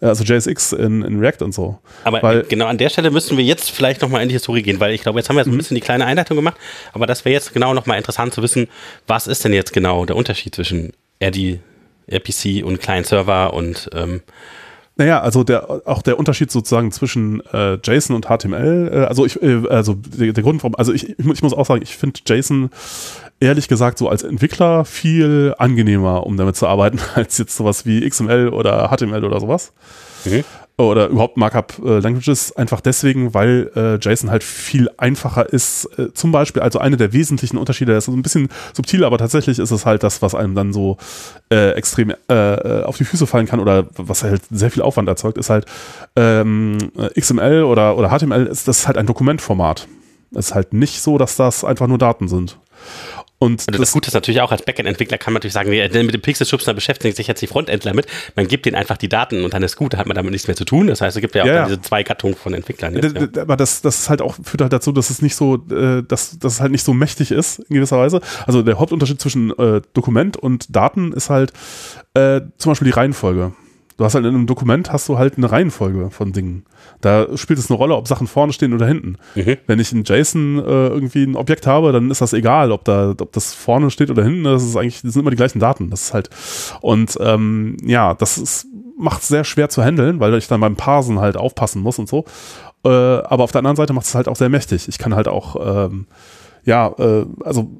[0.00, 1.78] äh, also JSX in, in React und so.
[2.04, 4.80] Aber weil, genau an der Stelle müssen wir jetzt vielleicht nochmal in die Historie gehen,
[4.80, 5.58] weil ich glaube, jetzt haben wir so ein mhm.
[5.58, 6.56] bisschen die kleine Einleitung gemacht,
[6.94, 8.68] aber das wäre jetzt genau nochmal interessant zu wissen,
[9.06, 11.60] was ist denn jetzt genau der Unterschied zwischen RD,
[12.06, 14.22] RPC und Client-Server und ähm,
[14.96, 19.40] naja, also der, auch der Unterschied sozusagen zwischen äh, JSON und HTML, äh, also ich,
[19.42, 22.70] äh, also der, der, Grund, warum, also ich, ich muss auch sagen, ich finde JSON
[23.38, 28.08] ehrlich gesagt so als Entwickler viel angenehmer, um damit zu arbeiten, als jetzt sowas wie
[28.08, 29.72] XML oder HTML oder sowas.
[30.24, 30.44] Mhm
[30.78, 35.86] oder überhaupt Markup-Languages äh, einfach deswegen, weil äh, JSON halt viel einfacher ist.
[35.98, 39.58] Äh, zum Beispiel, also eine der wesentlichen Unterschiede, das ist ein bisschen subtil, aber tatsächlich
[39.58, 40.98] ist es halt das, was einem dann so
[41.50, 45.08] äh, extrem äh, äh auf die Füße fallen kann oder was halt sehr viel Aufwand
[45.08, 45.64] erzeugt, ist halt
[46.14, 46.76] ähm,
[47.18, 49.88] XML oder, oder HTML, ist das ist halt ein Dokumentformat.
[50.32, 52.58] Es ist halt nicht so, dass das einfach nur Daten sind.
[53.38, 55.94] Und also das, das Gute ist natürlich auch, als Backend-Entwickler kann man natürlich sagen, mit
[55.94, 58.06] dem Pixel-Schubser beschäftigen sich jetzt die Frontendler mit.
[58.34, 60.46] Man gibt denen einfach die Daten und dann ist gut, da hat man damit nichts
[60.46, 60.86] mehr zu tun.
[60.86, 62.94] Das heißt, es gibt ja auch ja, diese zwei Gattungen von Entwicklern.
[62.94, 63.42] Jetzt, ja.
[63.42, 66.38] Aber das, das ist halt auch, führt halt dazu, dass es nicht so, äh, dass,
[66.38, 68.22] dass es halt nicht so mächtig ist, in gewisser Weise.
[68.46, 71.52] Also der Hauptunterschied zwischen äh, Dokument und Daten ist halt
[72.14, 73.52] äh, zum Beispiel die Reihenfolge.
[73.96, 76.64] Du hast halt in einem Dokument hast du halt eine Reihenfolge von Dingen.
[77.00, 79.16] Da spielt es eine Rolle, ob Sachen vorne stehen oder hinten.
[79.34, 79.56] Mhm.
[79.66, 83.10] Wenn ich in JSON äh, irgendwie ein Objekt habe, dann ist das egal, ob da,
[83.10, 84.44] ob das vorne steht oder hinten.
[84.44, 85.88] Das ist eigentlich, das sind immer die gleichen Daten.
[85.90, 86.28] Das ist halt
[86.82, 88.66] und ähm, ja, das ist,
[88.98, 92.08] macht es sehr schwer zu handeln, weil ich dann beim Parsen halt aufpassen muss und
[92.08, 92.26] so.
[92.84, 94.88] Äh, aber auf der anderen Seite macht es halt auch sehr mächtig.
[94.88, 96.06] Ich kann halt auch ähm,
[96.66, 97.70] ja, äh, also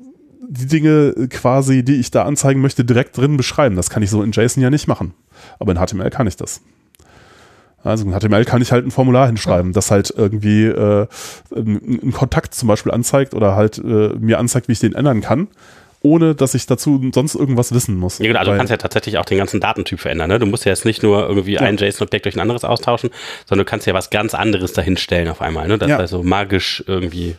[0.49, 3.77] die Dinge quasi, die ich da anzeigen möchte, direkt drin beschreiben.
[3.77, 5.13] Das kann ich so in JSON ja nicht machen.
[5.59, 6.61] Aber in HTML kann ich das.
[7.85, 11.07] Also in HTML kann ich halt ein Formular hinschreiben, das halt irgendwie äh,
[11.55, 15.49] einen Kontakt zum Beispiel anzeigt oder halt äh, mir anzeigt, wie ich den ändern kann
[16.07, 18.19] ohne dass ich dazu sonst irgendwas wissen muss.
[18.19, 20.29] Ja, genau, also du kannst ja tatsächlich auch den ganzen Datentyp verändern.
[20.29, 20.39] Ne?
[20.39, 21.63] Du musst ja jetzt nicht nur irgendwie ja.
[21.63, 23.11] ein JSON-Objekt durch ein anderes austauschen,
[23.47, 25.67] sondern du kannst ja was ganz anderes dahinstellen auf einmal.
[25.67, 25.79] Ne?
[25.79, 25.97] Das ja.
[25.97, 27.37] ist also magisch irgendwie.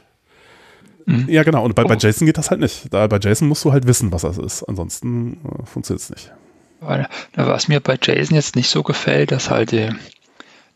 [1.06, 1.26] Mhm.
[1.30, 1.64] Ja, genau.
[1.64, 1.88] Und bei, oh.
[1.88, 2.94] bei JSON geht das halt nicht.
[2.94, 4.64] Da, bei JSON musst du halt wissen, was das ist.
[4.64, 6.32] Ansonsten äh, funktioniert es nicht.
[6.80, 9.90] Was mir bei JSON jetzt nicht so gefällt, dass halt die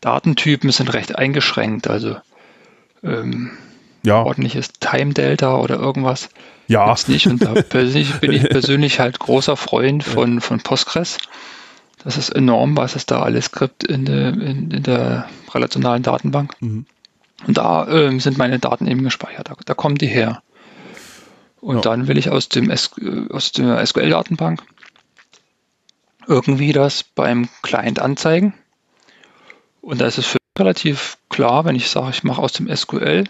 [0.00, 1.88] Datentypen sind recht eingeschränkt.
[1.88, 2.16] Also
[3.02, 3.52] ähm,
[4.02, 4.22] ja.
[4.22, 6.28] ordentliches Time Delta oder irgendwas
[6.66, 6.86] ja.
[6.86, 7.26] gibt's nicht.
[7.26, 11.18] Und da persönlich, bin ich persönlich halt großer Freund von, von Postgres.
[12.04, 16.54] Das ist enorm, was es da alles gibt in der, in, in der relationalen Datenbank.
[16.60, 16.86] Mhm.
[17.46, 19.48] Und da ähm, sind meine Daten eben gespeichert.
[19.48, 20.42] Da, da kommen die her.
[21.60, 21.82] Und ja.
[21.82, 24.62] dann will ich aus, dem aus der SQL-Datenbank
[26.26, 28.54] irgendwie das beim Client anzeigen.
[29.80, 33.24] Und da ist es für relativ klar, wenn ich sage, ich mache aus dem SQL,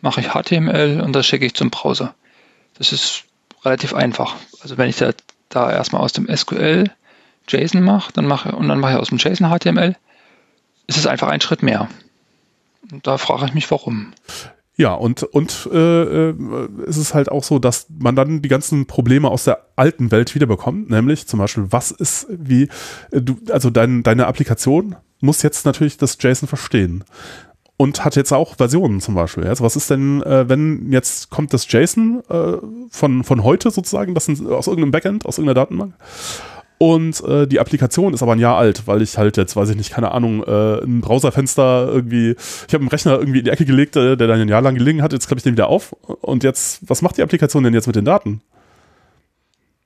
[0.00, 2.14] mache ich HTML und das schicke ich zum Browser.
[2.74, 3.24] Das ist
[3.64, 4.36] relativ einfach.
[4.60, 5.12] Also wenn ich da,
[5.48, 6.90] da erstmal aus dem SQL
[7.48, 9.96] JSON mache, dann mache und dann mache ich aus dem JSON HTML,
[10.86, 11.88] ist es einfach ein Schritt mehr.
[12.90, 14.12] Und da frage ich mich, warum.
[14.76, 16.34] Ja, und, und äh, äh,
[16.86, 20.34] es ist halt auch so, dass man dann die ganzen Probleme aus der alten Welt
[20.34, 22.68] wiederbekommt, nämlich zum Beispiel, was ist, wie,
[23.10, 27.04] äh, du, also dein, deine Applikation muss jetzt natürlich das JSON verstehen.
[27.76, 29.44] Und hat jetzt auch Versionen zum Beispiel.
[29.44, 32.58] Also was ist denn, äh, wenn jetzt kommt das JSON äh,
[32.90, 35.94] von, von heute sozusagen, das sind aus irgendeinem Backend, aus irgendeiner Datenbank
[36.82, 39.76] und äh, die Applikation ist aber ein Jahr alt, weil ich halt jetzt, weiß ich
[39.76, 43.64] nicht, keine Ahnung, äh, ein Browserfenster irgendwie, ich habe einen Rechner irgendwie in die Ecke
[43.64, 45.92] gelegt, äh, der dann ein Jahr lang gelegen hat, jetzt klappe ich den wieder auf.
[45.92, 48.40] Und jetzt, was macht die Applikation denn jetzt mit den Daten?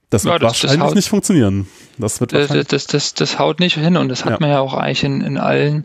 [0.09, 1.69] Das wird ja, das, wahrscheinlich das haut, nicht funktionieren.
[1.99, 4.39] Das, wird das, das, das, das, haut nicht hin und das hat ja.
[4.41, 5.85] man ja auch eigentlich in, in allen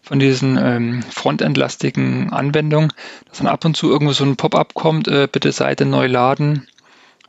[0.00, 2.92] von diesen ähm, frontendlastigen Anwendungen,
[3.28, 6.68] dass dann ab und zu irgendwo so ein Pop-up kommt, äh, bitte Seite neu laden,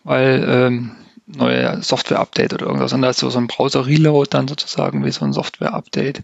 [0.03, 0.91] weil ähm,
[1.25, 2.93] neue Software-Update oder irgendwas.
[2.93, 6.23] Und da ist so, so ein Browser-Reload dann sozusagen wie so ein Software-Update.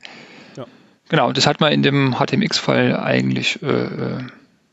[0.57, 0.65] Ja.
[1.09, 3.61] Genau, das hat man in dem HTMX-Fall eigentlich.
[3.61, 4.23] Äh, äh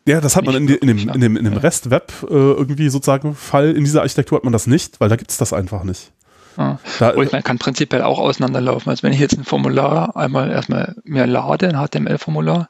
[0.08, 3.34] ja, das hat man in, in, dem, in dem, in dem Rest-Web äh, irgendwie sozusagen
[3.34, 3.72] Fall.
[3.72, 6.12] In dieser Architektur hat man das nicht, weil da gibt es das einfach nicht.
[6.56, 6.78] Ja.
[6.98, 8.88] Da, ich meine, kann prinzipiell auch auseinanderlaufen.
[8.88, 12.68] Also wenn ich jetzt ein Formular einmal erstmal mehr lade, ein HTML-Formular,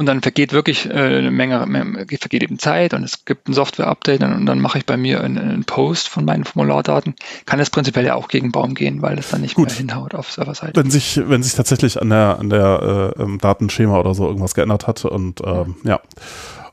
[0.00, 4.22] und dann vergeht wirklich äh, eine Menge, vergeht eben Zeit und es gibt ein Software-Update
[4.22, 7.14] und dann mache ich bei mir einen, einen, Post von meinen Formulardaten.
[7.44, 9.68] Kann es prinzipiell ja auch gegen Baum gehen, weil es dann nicht Gut.
[9.68, 10.82] mehr hinhaut auf Serverseite.
[10.82, 14.86] Wenn sich, wenn sich tatsächlich an der, an der äh, Datenschema oder so irgendwas geändert
[14.86, 15.90] hat und ähm, ja.
[15.90, 16.00] ja.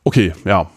[0.06, 0.70] Okay, ja.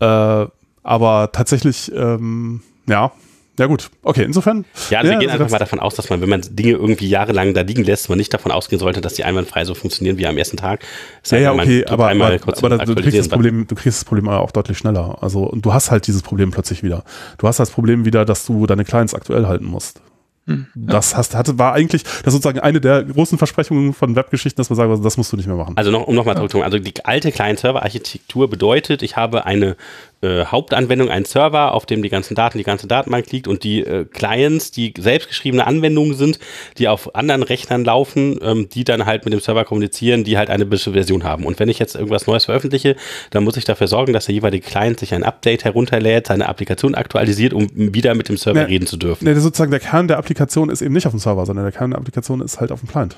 [0.00, 0.48] Äh,
[0.82, 3.12] aber tatsächlich, ähm, ja,
[3.58, 4.64] ja gut, okay, insofern.
[4.90, 6.72] Ja, also ja, wir gehen also einfach mal davon aus, dass man, wenn man Dinge
[6.72, 10.18] irgendwie jahrelang da liegen lässt, man nicht davon ausgehen sollte, dass die einwandfrei so funktionieren
[10.18, 10.80] wie am ersten Tag.
[11.22, 14.28] Das ja, ja, okay, aber, aber, aber du, kriegst das Problem, du kriegst das Problem
[14.28, 15.18] auch deutlich schneller.
[15.22, 17.04] Also und du hast halt dieses Problem plötzlich wieder.
[17.38, 20.00] Du hast das Problem wieder, dass du deine Clients aktuell halten musst.
[20.46, 24.70] Hm, das hast, hatte, war eigentlich, das sozusagen eine der großen Versprechungen von Webgeschichten, dass
[24.70, 25.76] man sagt, das musst du nicht mehr machen.
[25.76, 26.38] Also noch, um nochmal ja.
[26.38, 29.76] zurückzukommen, also die alte Client-Server-Architektur bedeutet, ich habe eine
[30.22, 33.80] äh, Hauptanwendung, einen Server, auf dem die ganzen Daten, die ganze Datenbank liegt und die
[33.80, 36.38] äh, Clients, die selbstgeschriebene Anwendungen sind,
[36.78, 40.48] die auf anderen Rechnern laufen, ähm, die dann halt mit dem Server kommunizieren, die halt
[40.48, 41.44] eine bestimmte Version haben.
[41.44, 42.96] Und wenn ich jetzt irgendwas Neues veröffentliche,
[43.30, 46.94] dann muss ich dafür sorgen, dass der jeweilige Client sich ein Update herunterlädt, seine Applikation
[46.94, 49.24] aktualisiert, um wieder mit dem Server ne, reden zu dürfen.
[49.24, 51.90] Ne, sozusagen der Kern der Applikation ist eben nicht auf dem Server, sondern der Kern
[51.90, 53.16] der Applikation ist halt auf dem Client.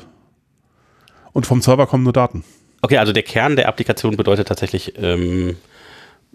[1.33, 2.43] Und vom Server kommen nur Daten.
[2.83, 5.57] Okay, also der Kern der Applikation bedeutet tatsächlich ähm,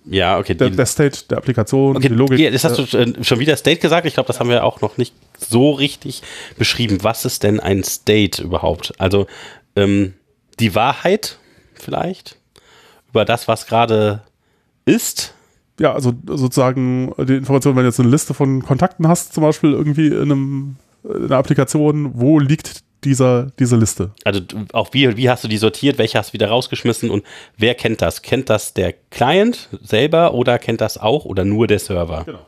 [0.05, 0.53] ja, okay.
[0.53, 2.39] Der, der, State der Applikation, okay, die Logik.
[2.39, 4.05] Jetzt hast du äh, schon wieder State gesagt.
[4.05, 6.21] Ich glaube, das haben wir auch noch nicht so richtig
[6.57, 6.99] beschrieben.
[7.01, 8.93] Was ist denn ein State überhaupt?
[8.99, 9.27] Also
[9.75, 10.13] ähm,
[10.59, 11.37] die Wahrheit
[11.73, 12.37] vielleicht
[13.09, 14.21] über das, was gerade
[14.85, 15.33] ist.
[15.79, 19.71] ja, also sozusagen die Information, wenn du jetzt eine Liste von Kontakten hast, zum Beispiel
[19.71, 24.11] irgendwie in, einem, in einer Applikation, wo liegt dieser, diese Liste?
[24.23, 24.41] Also
[24.73, 27.23] auch wie, wie hast du die sortiert, welche hast du wieder rausgeschmissen und
[27.57, 28.21] wer kennt das?
[28.21, 32.23] Kennt das der Client selber oder kennt das auch oder nur der Server?
[32.25, 32.39] Genau.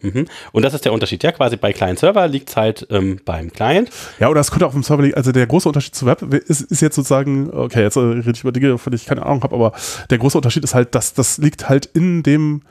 [0.00, 0.26] Mhm.
[0.52, 1.22] Und das ist der Unterschied.
[1.24, 3.90] Ja, quasi bei Client-Server liegt es halt ähm, beim Client.
[4.20, 5.16] Ja, oder es könnte auch im Server liegen.
[5.16, 8.42] Also der große Unterschied zu Web ist, ist jetzt sozusagen, okay, jetzt äh, rede ich
[8.42, 9.72] über Dinge, von denen ich keine Ahnung habe, aber
[10.10, 12.62] der große Unterschied ist halt, dass das liegt halt in dem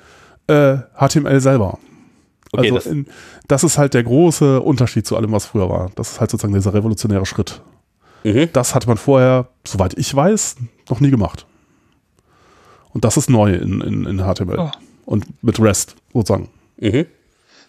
[0.48, 1.80] äh, HTML selber.
[2.52, 3.08] Okay, also das, in,
[3.48, 5.92] das ist halt der große Unterschied zu allem, was früher war.
[5.96, 7.62] Das ist halt sozusagen dieser revolutionäre Schritt.
[8.24, 8.50] Mhm.
[8.54, 10.58] Das hatte man vorher, soweit ich weiß,
[10.90, 11.46] noch nie gemacht.
[12.94, 14.60] Und das ist neu in, in, in HTML.
[14.60, 14.72] Oh.
[15.06, 16.50] Und mit REST sozusagen.
[16.78, 17.06] Mhm.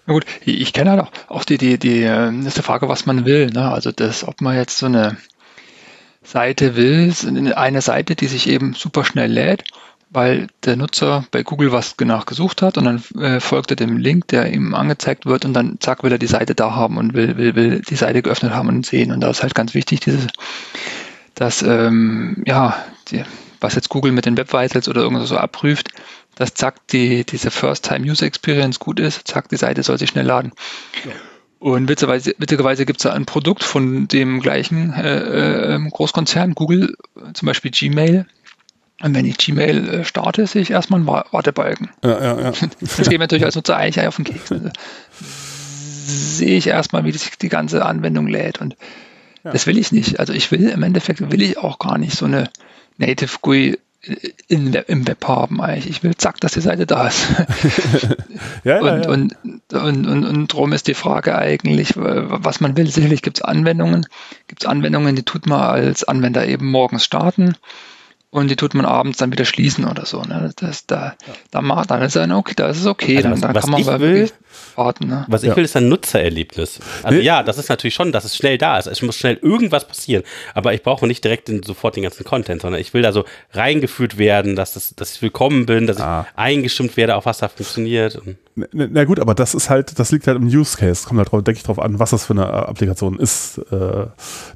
[0.07, 3.05] Na gut, ich kenne halt auch, auch die, die, die, ähm, ist die Frage, was
[3.05, 3.49] man will.
[3.51, 3.71] Ne?
[3.71, 5.19] Also das, ob man jetzt so eine
[6.23, 7.13] Seite will,
[7.55, 9.65] eine Seite, die sich eben super schnell lädt,
[10.11, 13.99] weil der Nutzer bei Google was danach gesucht hat und dann äh, folgt er dem
[13.99, 17.15] Link, der ihm angezeigt wird und dann zack will er die Seite da haben und
[17.15, 19.13] will, will, will die Seite geöffnet haben und sehen.
[19.13, 20.27] Und da ist halt ganz wichtig, dieses,
[21.35, 23.23] dass ähm, ja, die,
[23.61, 25.91] was jetzt Google mit den Web Vitals oder irgendwas so abprüft,
[26.37, 30.53] dass zack, die, diese First-Time-User-Experience gut ist, zack, die Seite soll sich schnell laden.
[31.05, 31.13] Ja.
[31.59, 36.95] Und witzigerweise, witzigerweise gibt es da ein Produkt von dem gleichen äh, äh, Großkonzern, Google,
[37.35, 38.27] zum Beispiel Gmail.
[39.01, 41.91] Und wenn ich Gmail äh, starte, sehe ich erstmal einen Wartebalken.
[42.03, 42.53] Ja, ja, ja.
[42.81, 44.51] Das geht mir natürlich als Nutzer eigentlich auf den Keks.
[44.51, 44.71] Also,
[46.09, 48.61] sehe ich erstmal, wie sich die ganze Anwendung lädt.
[48.61, 48.77] Und
[49.45, 49.53] ja.
[49.53, 50.19] das will ich nicht.
[50.19, 52.51] Also ich will, im Endeffekt will ich auch gar nicht so eine
[52.97, 53.79] Native GUI
[54.47, 55.91] in, im Web haben eigentlich.
[55.91, 57.27] Ich will zack, dass die Seite da ist.
[58.65, 59.11] ja, und, ja.
[59.11, 59.37] Und,
[59.73, 62.87] und, und, und darum ist die Frage eigentlich, was man will.
[62.87, 64.07] Sicherlich gibt es Anwendungen,
[64.47, 67.57] gibt es Anwendungen, die tut man als Anwender eben morgens starten
[68.31, 70.23] und die tut man abends dann wieder schließen oder so.
[70.23, 70.51] Ne?
[70.57, 71.33] Das, da, ja.
[71.51, 74.01] da macht dann ist dann okay, da ist es okay, also dann, dann kann man
[74.01, 74.31] will,
[74.77, 75.09] warten.
[75.09, 75.25] Ne?
[75.29, 75.57] Was ich ja.
[75.57, 76.81] will, ist ein Nutzererlebnis.
[77.03, 77.25] Also nee.
[77.25, 78.87] ja, das ist natürlich schon, dass es schnell da ist.
[78.87, 80.23] Es muss schnell irgendwas passieren,
[80.55, 83.25] aber ich brauche nicht direkt den, sofort den ganzen Content, sondern ich will da so
[83.53, 86.27] reingeführt werden, dass, das, dass ich willkommen bin, dass ah.
[86.29, 88.21] ich eingestimmt werde, auf was da funktioniert.
[88.73, 91.07] Na, na, gut, aber das ist halt, das liegt halt im Use Case.
[91.07, 94.07] Kommt halt, denke ich, drauf an, was das für eine Applikation ist, äh,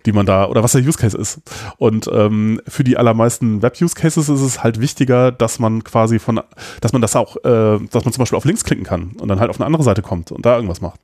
[0.05, 1.41] die man da, oder was der Use Case ist.
[1.79, 6.41] Und ähm, für die allermeisten Web-Use Cases ist es halt wichtiger, dass man quasi von,
[6.81, 9.39] dass man das auch, äh, dass man zum Beispiel auf Links klicken kann und dann
[9.39, 11.01] halt auf eine andere Seite kommt und da irgendwas macht.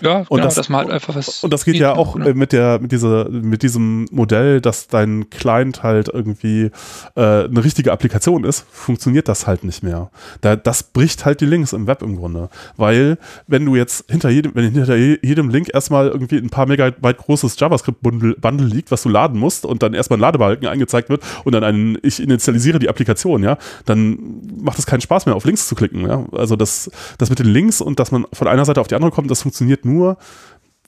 [0.00, 1.42] Ja, und genau, das, dass man halt einfach was.
[1.42, 2.34] Und das geht ja auch ne?
[2.34, 6.70] mit der, mit dieser, mit diesem Modell, dass dein Client halt irgendwie
[7.14, 10.10] äh, eine richtige Applikation ist, funktioniert das halt nicht mehr.
[10.40, 12.48] Da, das bricht halt die Links im Web im Grunde.
[12.76, 17.18] Weil, wenn du jetzt hinter jedem, wenn hinter jedem Link erstmal irgendwie ein paar Megabyte
[17.18, 21.22] großes JavaScript-Bundle Bundle liegt, was du laden musst und dann erstmal ein Ladebalken eingezeigt wird
[21.44, 24.18] und dann ein, ich initialisiere die Applikation, ja, dann
[24.60, 26.24] macht es keinen Spaß mehr, auf Links zu klicken, ja.
[26.32, 29.10] Also das, das mit den Links und dass man von einer Seite auf die andere
[29.10, 30.18] kommt, das funktioniert nur,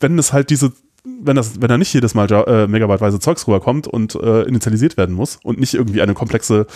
[0.01, 0.73] wenn es halt diese,
[1.05, 5.15] wenn das, wenn da nicht jedes Mal äh, megabyteweise Zeugs rüberkommt und äh, initialisiert werden
[5.15, 6.67] muss und nicht irgendwie eine komplexe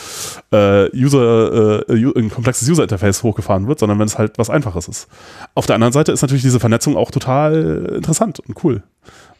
[0.50, 5.08] äh, User, äh, ein komplexes User-Interface hochgefahren wird, sondern wenn es halt was Einfaches ist.
[5.54, 8.82] Auf der anderen Seite ist natürlich diese Vernetzung auch total interessant und cool.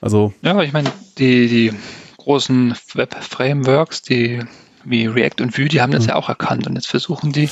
[0.01, 1.73] Also ja, ich meine, die, die
[2.19, 4.43] großen Web-Frameworks, die
[4.85, 6.11] wie React und Vue, die haben das mhm.
[6.11, 7.49] ja auch erkannt und jetzt versuchen die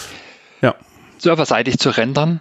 [0.62, 0.74] ja.
[1.18, 2.40] serverseitig zu rendern.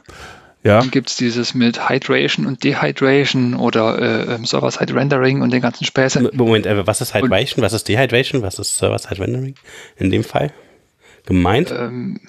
[0.64, 0.80] Ja.
[0.80, 5.62] Dann gibt es dieses mit Hydration und Dehydration oder äh, ähm, Server-Side Rendering und den
[5.62, 6.32] ganzen Späße.
[6.34, 9.56] Moment, äh, was ist Hydration, und, was ist Dehydration, was ist Server-Side Rendering
[9.96, 10.52] in dem Fall
[11.26, 11.72] gemeint?
[11.72, 12.20] Ähm,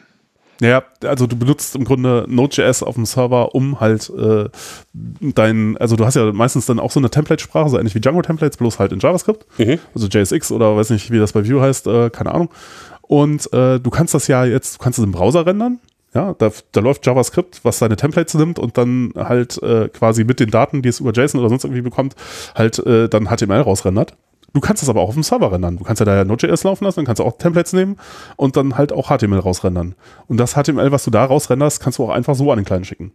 [0.61, 4.49] ja, also du benutzt im Grunde Node.js auf dem Server, um halt äh,
[4.93, 8.59] dein, also du hast ja meistens dann auch so eine Template-Sprache, so ähnlich wie Django-Templates,
[8.59, 9.47] bloß halt in JavaScript.
[9.59, 9.79] Mhm.
[9.95, 12.51] Also JSX oder weiß nicht, wie das bei Vue heißt, äh, keine Ahnung.
[13.01, 15.81] Und äh, du kannst das ja jetzt, du kannst es im Browser rendern
[16.15, 20.41] ja, da, da läuft JavaScript, was seine Templates nimmt und dann halt äh, quasi mit
[20.41, 22.17] den Daten, die es über JSON oder sonst irgendwie bekommt,
[22.55, 24.17] halt äh, dann HTML rausrendert.
[24.53, 25.77] Du kannst das aber auch auf dem Server rendern.
[25.77, 27.97] Du kannst ja da ja Node.js laufen lassen, dann kannst du auch Templates nehmen
[28.37, 29.95] und dann halt auch HTML rausrendern.
[30.27, 32.85] Und das HTML, was du da rausrenderst, kannst du auch einfach so an den Kleinen
[32.85, 33.13] schicken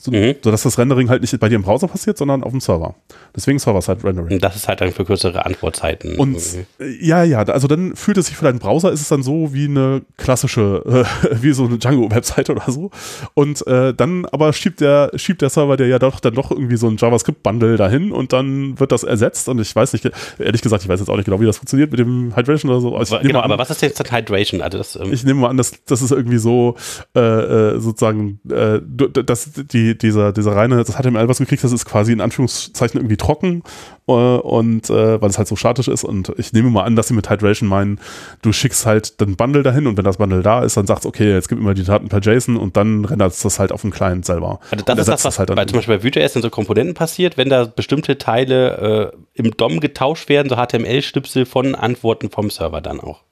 [0.00, 0.36] so, mhm.
[0.44, 2.94] sodass das Rendering halt nicht bei dir im Browser passiert, sondern auf dem Server.
[3.34, 4.34] Deswegen Server-Side-Rendering.
[4.34, 6.14] Und das ist halt dann für kürzere Antwortzeiten.
[6.16, 6.36] Und
[6.78, 9.52] äh, ja, ja, also dann fühlt es sich für deinen Browser, ist es dann so
[9.52, 12.92] wie eine klassische, äh, wie so eine Django-Webseite oder so.
[13.34, 16.76] Und äh, dann aber schiebt der, schiebt der Server dir ja doch dann doch irgendwie
[16.76, 19.48] so ein JavaScript-Bundle dahin und dann wird das ersetzt.
[19.48, 20.08] Und ich weiß nicht,
[20.38, 22.80] ehrlich gesagt, ich weiß jetzt auch nicht genau, wie das funktioniert mit dem Hydration oder
[22.80, 22.96] so.
[22.96, 24.62] Also aber, genau, an, aber was ist jetzt Hydration?
[24.62, 26.76] Also das, ähm ich nehme mal an, dass das ist irgendwie so
[27.16, 28.80] äh, äh sozusagen, äh,
[29.24, 32.20] dass die die, dieser, dieser reine, das HTML, was du gekriegt hast, ist quasi in
[32.20, 33.62] Anführungszeichen irgendwie trocken
[34.06, 37.08] äh, und äh, weil es halt so statisch ist und ich nehme mal an, dass
[37.08, 38.00] sie mit Hydration meinen,
[38.42, 41.08] du schickst halt den Bundle dahin und wenn das Bundle da ist, dann sagst du,
[41.08, 43.82] okay, jetzt gib mir die Daten per JSON und dann rendert es das halt auf
[43.82, 44.60] dem Client selber.
[44.70, 47.36] Also das ist das, was halt bei, zum Beispiel bei Vue.js in so Komponenten passiert,
[47.36, 52.80] wenn da bestimmte Teile äh, im DOM getauscht werden, so HTML-Schnipsel von Antworten vom Server
[52.80, 53.22] dann auch.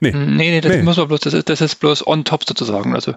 [0.00, 0.12] Nee.
[0.12, 0.82] Nee, nee, das nee.
[0.82, 2.94] muss man bloß, das ist, das ist bloß on top sozusagen.
[2.94, 3.14] Also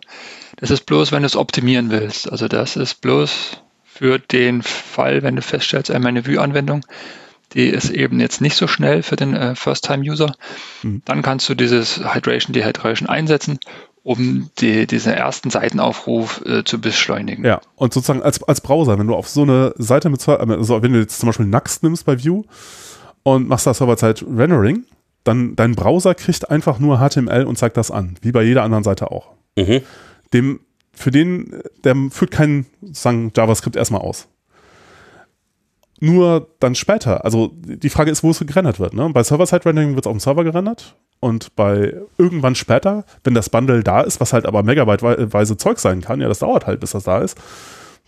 [0.58, 2.32] das ist bloß, wenn du es optimieren willst.
[2.32, 6.84] Also das ist bloß für den Fall, wenn du feststellst, meine Vue-Anwendung,
[7.54, 10.34] die ist eben jetzt nicht so schnell für den äh, First-Time-User,
[10.82, 11.02] mhm.
[11.06, 13.60] dann kannst du dieses Hydration, Dehydration einsetzen,
[14.04, 17.46] um die, diesen ersten Seitenaufruf äh, zu beschleunigen.
[17.46, 20.94] Ja, und sozusagen als, als Browser, wenn du auf so eine Seite mit, also wenn
[20.94, 22.46] du jetzt zum Beispiel Nux nimmst bei Vue
[23.24, 24.86] und machst da Server-Side Rendering,
[25.24, 28.84] dann dein Browser kriegt einfach nur HTML und zeigt das an, wie bei jeder anderen
[28.84, 29.32] Seite auch.
[29.58, 29.82] Mhm.
[30.34, 30.60] Dem,
[30.94, 34.28] für den, der führt kein sagen, JavaScript erstmal aus.
[36.00, 38.96] Nur dann später, also die Frage ist, wo es gerendert wird.
[38.96, 39.08] Ne?
[39.14, 43.84] Bei Server-Side-Rendering wird es auf dem Server gerendert und bei irgendwann später, wenn das Bundle
[43.84, 47.04] da ist, was halt aber megabyteweise Zeug sein kann, ja, das dauert halt, bis das
[47.04, 47.38] da ist,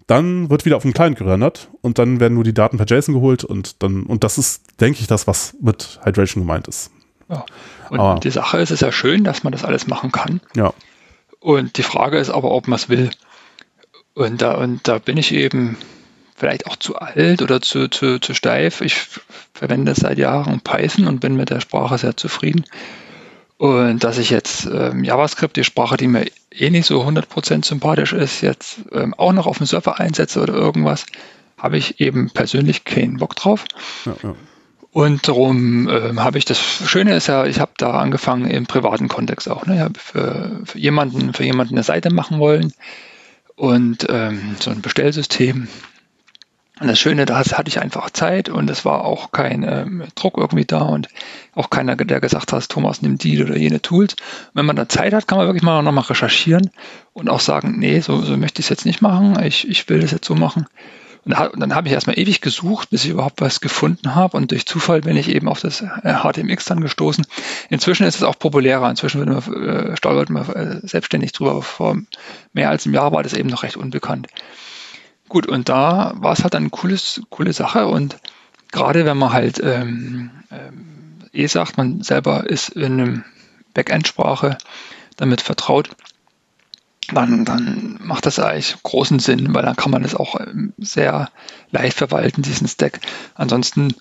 [0.08, 3.14] dann wird wieder auf dem Client gerendert und dann werden nur die Daten per JSON
[3.14, 6.92] geholt und dann, und das ist, denke ich, das, was mit Hydration gemeint ist.
[7.30, 7.46] Ja.
[7.90, 10.42] Und aber, die Sache ist, es ist ja schön, dass man das alles machen kann.
[10.56, 10.74] Ja.
[11.40, 13.10] Und die Frage ist aber, ob man es will.
[14.14, 15.78] Und da, und da bin ich eben
[16.36, 18.82] vielleicht auch zu alt oder zu, zu, zu steif.
[18.82, 18.96] Ich
[19.54, 22.66] verwende seit Jahren Python und bin mit der Sprache sehr zufrieden.
[23.58, 28.14] Und dass ich jetzt ähm, JavaScript, die Sprache, die mir eh nicht so 100% sympathisch
[28.14, 31.06] ist, jetzt ähm, auch noch auf dem Server einsetze oder irgendwas,
[31.58, 33.66] habe ich eben persönlich keinen Bock drauf.
[34.06, 34.36] Ja, ja.
[34.94, 39.08] Und darum äh, habe ich das Schöne ist ja, ich habe da angefangen im privaten
[39.08, 39.66] Kontext auch.
[39.66, 39.76] Ne?
[39.76, 42.74] Ich habe für, für, jemanden, für jemanden eine Seite machen wollen
[43.56, 45.68] und ähm, so ein Bestellsystem.
[46.80, 50.38] Und das Schöne, da hatte ich einfach Zeit und es war auch kein ähm, Druck
[50.38, 51.08] irgendwie da und
[51.56, 54.14] auch keiner, der gesagt hat, Thomas, nimm die oder jene Tools.
[54.14, 56.70] Und wenn man da Zeit hat, kann man wirklich mal nochmal recherchieren
[57.14, 60.02] und auch sagen, nee, so, so möchte ich es jetzt nicht machen, ich, ich will
[60.02, 60.68] das jetzt so machen.
[61.26, 64.36] Und, dann habe ich erstmal ewig gesucht, bis ich überhaupt was gefunden habe.
[64.36, 67.26] Und durch Zufall bin ich eben auf das HTMX dann gestoßen.
[67.70, 68.90] Inzwischen ist es auch populärer.
[68.90, 71.62] Inzwischen wird man, äh, stolpert man äh, selbstständig drüber.
[71.62, 71.98] Vor
[72.52, 74.28] mehr als einem Jahr war das eben noch recht unbekannt.
[75.30, 77.88] Gut, und da war es halt eine cooles, coole Sache.
[77.88, 78.18] Und
[78.72, 83.24] gerade wenn man halt ähm, ähm, eh sagt, man selber ist in einem
[83.74, 84.58] Backend-Sprache
[85.16, 85.90] damit vertraut,
[87.08, 91.30] dann, dann macht das eigentlich großen Sinn, weil dann kann man das auch ähm, sehr
[91.72, 93.00] leicht verwalten, diesen Stack.
[93.36, 93.96] Ansonsten,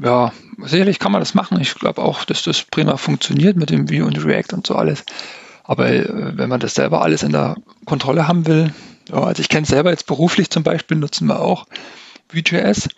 [0.00, 1.60] ja, sicherlich kann man das machen.
[1.60, 5.04] Ich glaube auch, dass das prima funktioniert mit dem Vue und React und so alles.
[5.64, 8.72] Aber äh, wenn man das selber alles in der Kontrolle haben will,
[9.08, 11.66] ja, also ich kenne es selber jetzt beruflich zum Beispiel, nutzen wir auch
[12.32, 12.88] Vue.js.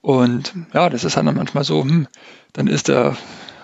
[0.00, 2.06] Und ja, das ist dann manchmal so, hm,
[2.52, 3.16] dann ist der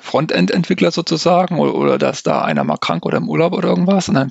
[0.02, 4.16] Frontend-Entwickler sozusagen oder, oder dass da einer mal krank oder im Urlaub oder irgendwas und
[4.16, 4.30] dann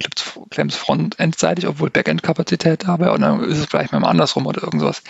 [0.50, 4.64] klemmt es Frontend-seitig, obwohl Backend-Kapazität da wäre und dann ist es vielleicht mal andersrum oder
[4.64, 5.02] irgendwas.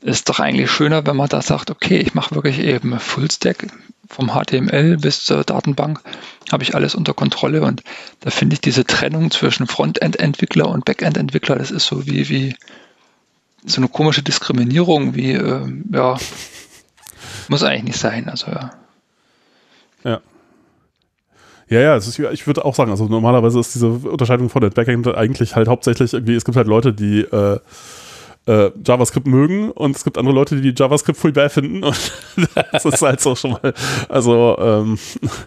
[0.00, 3.66] Ist doch eigentlich schöner, wenn man da sagt, okay, ich mache wirklich eben Fullstack
[4.08, 6.00] vom HTML bis zur Datenbank,
[6.50, 7.82] habe ich alles unter Kontrolle und
[8.20, 12.56] da finde ich diese Trennung zwischen Frontend-Entwickler und Backend-Entwickler, das ist so wie, wie
[13.64, 16.16] so eine komische Diskriminierung, wie, äh, ja,
[17.48, 18.28] muss eigentlich nicht sein.
[18.28, 18.70] Also ja.
[20.04, 20.20] Ja.
[21.70, 25.54] Ja, ja, ist, ich würde auch sagen, also normalerweise ist diese Unterscheidung von Backend eigentlich
[25.54, 27.58] halt hauptsächlich irgendwie, es gibt halt Leute, die äh,
[28.46, 31.98] äh, JavaScript mögen und es gibt andere Leute, die JavaScript voll bad finden und
[32.72, 33.74] das ist halt so schon mal,
[34.08, 34.98] also ähm,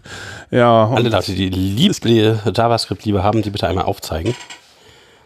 [0.52, 0.90] ja.
[0.90, 4.36] Alle Leute, die lieb, die JavaScript-Liebe haben, die bitte einmal aufzeigen.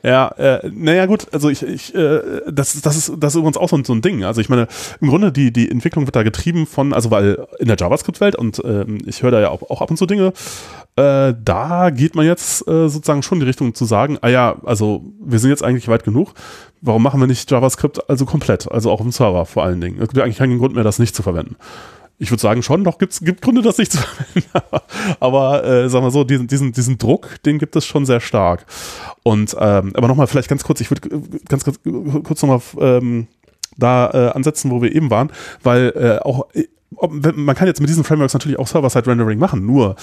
[0.05, 3.69] Ja, äh, naja gut, also ich, ich äh, das, das, ist, das ist übrigens auch
[3.69, 4.23] so ein, so ein Ding.
[4.23, 4.67] Also ich meine,
[5.01, 8.63] im Grunde die, die Entwicklung wird da getrieben von, also weil in der JavaScript-Welt und
[8.63, 10.31] äh, ich höre da ja auch, auch ab und zu Dinge,
[10.95, 14.57] äh, da geht man jetzt äh, sozusagen schon in die Richtung zu sagen, ah ja,
[14.63, 16.33] also wir sind jetzt eigentlich weit genug,
[16.81, 19.99] warum machen wir nicht JavaScript also komplett, also auch im Server vor allen Dingen.
[19.99, 21.55] Es gibt eigentlich keinen Grund mehr, das nicht zu verwenden
[22.17, 23.97] ich würde sagen schon, doch gibt's, gibt Gründe, das nicht zu
[24.33, 24.49] verwenden.
[25.19, 28.65] aber äh, sagen wir so, diesen, diesen, diesen Druck, den gibt es schon sehr stark.
[29.23, 31.09] Und ähm, aber nochmal vielleicht ganz kurz, ich würde
[31.47, 31.79] ganz, ganz
[32.23, 33.27] kurz nochmal ähm,
[33.77, 35.31] da äh, ansetzen, wo wir eben waren,
[35.63, 36.47] weil äh, auch
[36.97, 39.95] ob, man kann jetzt mit diesen Frameworks natürlich auch Server-Side-Rendering machen, nur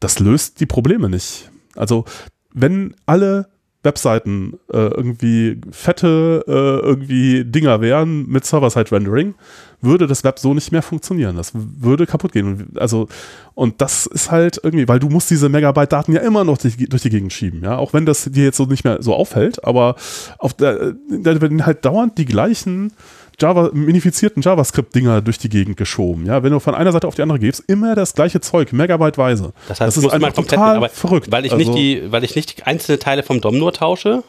[0.00, 1.50] das löst die Probleme nicht.
[1.74, 2.04] Also
[2.52, 3.48] wenn alle
[3.82, 9.34] Webseiten äh, irgendwie fette äh, irgendwie Dinger wären mit Server-Side-Rendering,
[9.80, 11.36] würde das Web so nicht mehr funktionieren.
[11.36, 12.72] Das würde kaputt gehen.
[12.76, 13.08] Also,
[13.54, 17.02] und das ist halt irgendwie, weil du musst diese Megabyte-Daten ja immer noch durch, durch,
[17.02, 17.78] die Gegend schieben, ja.
[17.78, 19.96] Auch wenn das dir jetzt so nicht mehr so auffällt, aber
[20.38, 22.92] auf der, da werden halt dauernd die gleichen
[23.38, 26.24] Java, minifizierten JavaScript-Dinger durch die Gegend geschoben.
[26.24, 29.52] Ja, wenn du von einer Seite auf die andere gehst, immer das gleiche Zeug, Megabyteweise.
[29.68, 31.30] Das heißt, das ist einfach total aber, verrückt.
[31.30, 34.22] Weil ich, also, nicht die, weil ich nicht einzelne Teile vom DOM nur tausche.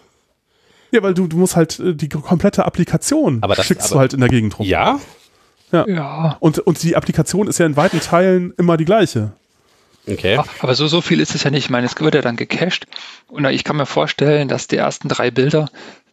[0.91, 3.99] Ja, weil du, du musst halt äh, die komplette Applikation aber das, schickst aber, du
[3.99, 4.65] halt in der Gegend rum.
[4.65, 4.99] Ja?
[5.71, 5.87] Ja.
[5.87, 6.37] ja.
[6.39, 9.31] Und, und die Applikation ist ja in weiten Teilen immer die gleiche.
[10.07, 10.39] Okay.
[10.59, 11.65] Aber so, so viel ist es ja nicht.
[11.65, 12.87] Ich meine, es wird ja dann gecached.
[13.27, 15.69] Und ich kann mir vorstellen, dass die ersten drei Bilder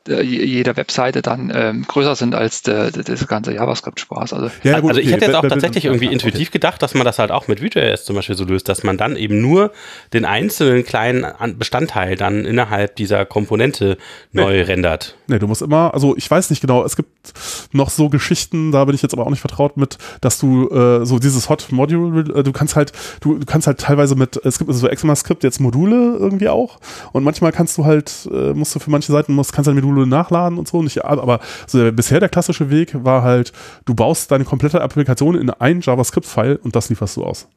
[0.07, 4.35] jeder Webseite dann ähm, größer sind als der, der, das ganze JavaScript-Spaß.
[4.35, 5.17] Also, ja, gut, also ich okay.
[5.17, 8.17] hätte jetzt auch tatsächlich irgendwie intuitiv gedacht, dass man das halt auch mit Vue.js zum
[8.17, 9.73] Beispiel so löst, dass man dann eben nur
[10.13, 11.27] den einzelnen kleinen
[11.59, 13.97] Bestandteil dann innerhalb dieser Komponente
[14.33, 14.63] neu nee.
[14.63, 15.17] rendert.
[15.27, 17.33] Nee, du musst immer, also ich weiß nicht genau, es gibt
[17.73, 21.07] noch so Geschichten, da bin ich jetzt aber auch nicht vertraut mit, dass du äh,
[21.07, 24.59] so dieses Hot Module, äh, du kannst halt, du, du kannst halt teilweise mit, es
[24.59, 26.79] gibt so ExeMaScript jetzt Module irgendwie auch
[27.13, 29.83] und manchmal kannst du halt, äh, musst du für manche Seiten, musst, kannst du halt
[29.94, 30.83] Module Module nachladen und so.
[30.83, 33.53] Nicht, aber so der, bisher der klassische Weg war halt,
[33.85, 37.49] du baust deine komplette Applikation in ein JavaScript-File und das lieferst du aus.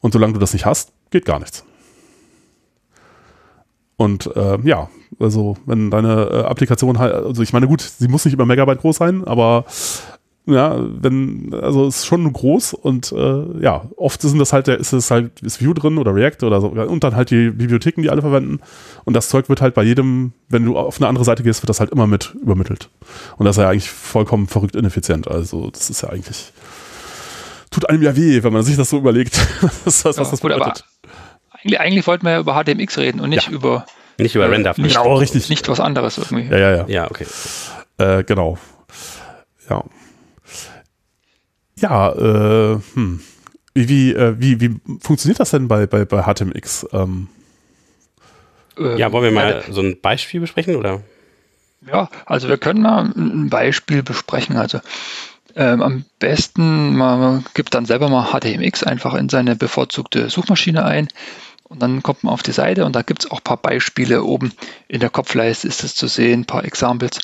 [0.00, 1.64] Und solange du das nicht hast, geht gar nichts.
[3.96, 4.88] Und äh, ja,
[5.18, 8.80] also wenn deine äh, Applikation halt, also ich meine, gut, sie muss nicht über Megabyte
[8.80, 9.64] groß sein, aber
[10.48, 15.10] ja, wenn, also ist schon groß und äh, ja, oft sind das halt, ist es
[15.10, 18.22] halt, ist Vue drin oder React oder so und dann halt die Bibliotheken, die alle
[18.22, 18.60] verwenden.
[19.04, 21.68] Und das Zeug wird halt bei jedem, wenn du auf eine andere Seite gehst, wird
[21.68, 22.88] das halt immer mit übermittelt.
[23.36, 25.28] Und das ist ja eigentlich vollkommen verrückt ineffizient.
[25.28, 26.52] Also, das ist ja eigentlich,
[27.70, 29.38] tut einem ja weh, wenn man sich das so überlegt,
[29.84, 30.84] was, was ja, das gut, bedeutet.
[31.52, 33.52] eigentlich, eigentlich wollten wir ja über HTMX reden und nicht ja.
[33.52, 33.86] über
[34.18, 34.74] nicht über äh, Render.
[34.76, 35.48] Nicht, genau, richtig.
[35.48, 36.48] Nicht was anderes irgendwie.
[36.50, 36.84] Ja, ja, ja.
[36.88, 37.26] Ja, okay.
[37.98, 38.58] Äh, genau.
[39.70, 39.84] Ja.
[41.80, 43.20] Ja, äh, hm.
[43.74, 46.86] Wie, wie, äh, wie, wie funktioniert das denn bei, bei, bei HTMX?
[46.92, 47.28] Ähm,
[48.96, 51.02] ja, wollen wir mal so ein Beispiel besprechen, oder?
[51.86, 54.56] Ja, also wir können mal ein Beispiel besprechen.
[54.56, 54.80] Also
[55.56, 61.08] ähm, am besten, man gibt dann selber mal HTMX einfach in seine bevorzugte Suchmaschine ein
[61.64, 64.22] und dann kommt man auf die Seite und da gibt es auch ein paar Beispiele
[64.22, 64.52] oben
[64.88, 67.20] in der Kopfleiste ist es zu sehen, ein paar Examples.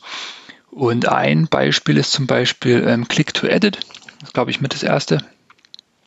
[0.71, 3.79] Und ein Beispiel ist zum Beispiel ähm, Click to Edit.
[4.25, 5.19] Das glaube ich mit das erste.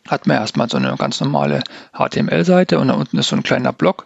[0.07, 1.61] Hat man erstmal so eine ganz normale
[1.93, 4.05] HTML-Seite und da unten ist so ein kleiner Block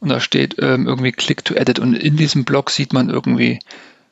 [0.00, 3.58] und da steht ähm, irgendwie Click to Edit und in diesem Block sieht man irgendwie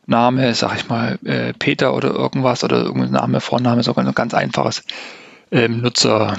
[0.05, 4.35] Name, sag ich mal, äh, Peter oder irgendwas oder irgendein Name, Vorname, sogar ein ganz
[4.35, 4.83] einfaches
[5.51, 6.39] ähm, Nutzer,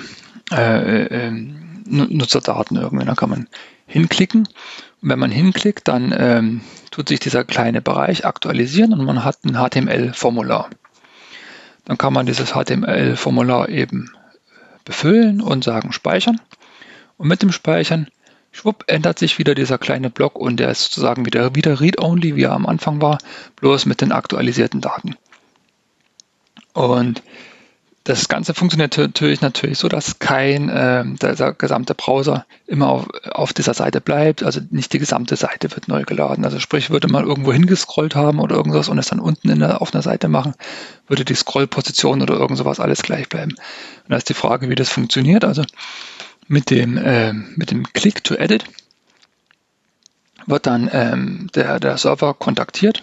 [0.52, 1.32] äh, äh,
[1.86, 3.06] Nutzerdaten irgendwie.
[3.06, 3.48] Da kann man
[3.88, 4.48] hinklicken
[5.02, 9.40] und wenn man hinklickt, dann ähm, tut sich dieser kleine Bereich aktualisieren und man hat
[9.44, 10.70] ein HTML-Formular.
[11.86, 14.12] Dann kann man dieses HTML-Formular eben
[14.86, 16.40] befüllen und sagen Speichern.
[17.18, 18.08] Und mit dem Speichern,
[18.52, 22.44] schwupp, ändert sich wieder dieser kleine Block und der ist sozusagen wieder, wieder Read-Only, wie
[22.44, 23.18] er am Anfang war,
[23.58, 25.16] bloß mit den aktualisierten Daten.
[26.74, 27.22] Und
[28.04, 33.08] das Ganze funktioniert natürlich natürlich so, dass kein äh, der, der, gesamte Browser immer auf,
[33.32, 34.44] auf, dieser Seite bleibt.
[34.44, 36.44] Also nicht die gesamte Seite wird neu geladen.
[36.44, 39.82] Also sprich, würde man irgendwo hingescrollt haben oder irgendwas und es dann unten in der,
[39.82, 40.54] auf einer Seite machen,
[41.08, 43.52] würde die Scrollposition oder irgend sowas alles gleich bleiben.
[43.54, 45.46] Und da ist die Frage, wie das funktioniert.
[45.46, 45.64] Also
[46.48, 48.66] mit dem, äh, mit dem Click to Edit
[50.46, 53.02] wird dann ähm, der, der Server kontaktiert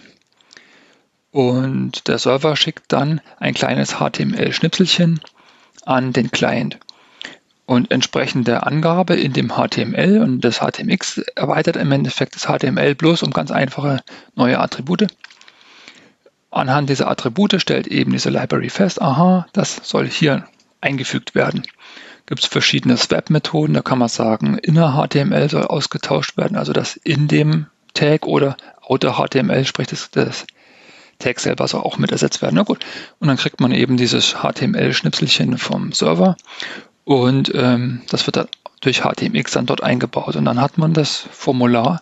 [1.31, 5.21] und der Server schickt dann ein kleines HTML-Schnipselchen
[5.85, 6.77] an den Client.
[7.65, 12.95] Und entsprechend der Angabe in dem HTML und das HTMX erweitert im Endeffekt das HTML
[12.95, 14.01] bloß um ganz einfache
[14.35, 15.07] neue Attribute.
[16.49, 20.47] Anhand dieser Attribute stellt eben diese Library fest, aha, das soll hier
[20.81, 21.63] eingefügt werden.
[22.25, 26.97] Gibt es verschiedene Swap-Methoden, da kann man sagen, inner HTML soll ausgetauscht werden, also das
[26.97, 30.45] in dem Tag oder outer HTML, sprich das, das
[31.21, 32.55] Tag selber soll auch mit ersetzt werden.
[32.55, 32.85] Na gut.
[33.19, 36.35] Und dann kriegt man eben dieses HTML-Schnipselchen vom Server
[37.03, 38.47] und ähm, das wird dann
[38.81, 40.35] durch HTMX dann dort eingebaut.
[40.35, 42.01] Und dann hat man das Formular,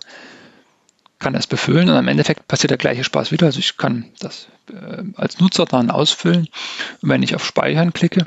[1.20, 3.48] kann es befüllen und am Endeffekt passiert der gleiche Spaß wieder.
[3.48, 6.48] Also ich kann das äh, als Nutzer dann ausfüllen.
[7.02, 8.24] Und wenn ich auf Speichern klicke,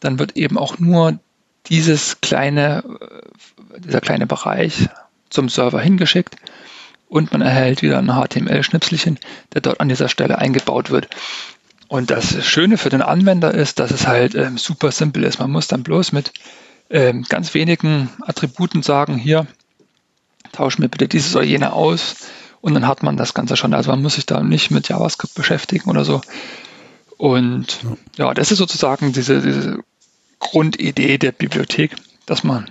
[0.00, 1.18] dann wird eben auch nur
[1.66, 4.88] dieses kleine, äh, dieser kleine Bereich
[5.30, 6.36] zum Server hingeschickt
[7.12, 9.18] und man erhält wieder ein HTML-Schnipselchen,
[9.52, 11.08] der dort an dieser Stelle eingebaut wird.
[11.86, 15.38] Und das Schöne für den Anwender ist, dass es halt ähm, super simpel ist.
[15.38, 16.32] Man muss dann bloß mit
[16.88, 19.46] ähm, ganz wenigen Attributen sagen, hier,
[20.52, 22.16] tausch mir bitte dieses oder jene aus
[22.62, 23.74] und dann hat man das Ganze schon.
[23.74, 26.22] Also man muss sich da nicht mit JavaScript beschäftigen oder so.
[27.18, 27.80] Und
[28.16, 29.80] ja, ja das ist sozusagen diese, diese
[30.38, 31.94] Grundidee der Bibliothek,
[32.24, 32.70] dass man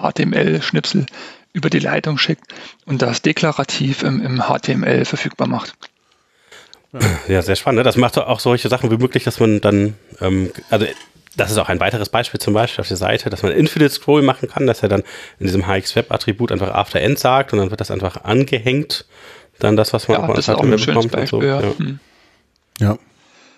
[0.00, 1.06] HTML-Schnipsel
[1.54, 2.52] über die Leitung schickt
[2.84, 5.74] und das deklarativ im, im HTML verfügbar macht.
[7.28, 7.78] Ja, sehr spannend.
[7.78, 7.82] Ne?
[7.82, 10.86] Das macht auch solche Sachen wie möglich, dass man dann, ähm, also
[11.36, 14.22] das ist auch ein weiteres Beispiel zum Beispiel auf der Seite, dass man Infinite Scroll
[14.22, 15.02] machen kann, dass er dann
[15.40, 19.06] in diesem HX-Web-Attribut einfach After End sagt und dann wird das einfach angehängt.
[19.58, 21.42] Dann das, was man ja, das ist auch ein schönes Beispiel, so.
[21.42, 21.62] ja.
[21.78, 21.98] Hm.
[22.80, 22.98] ja.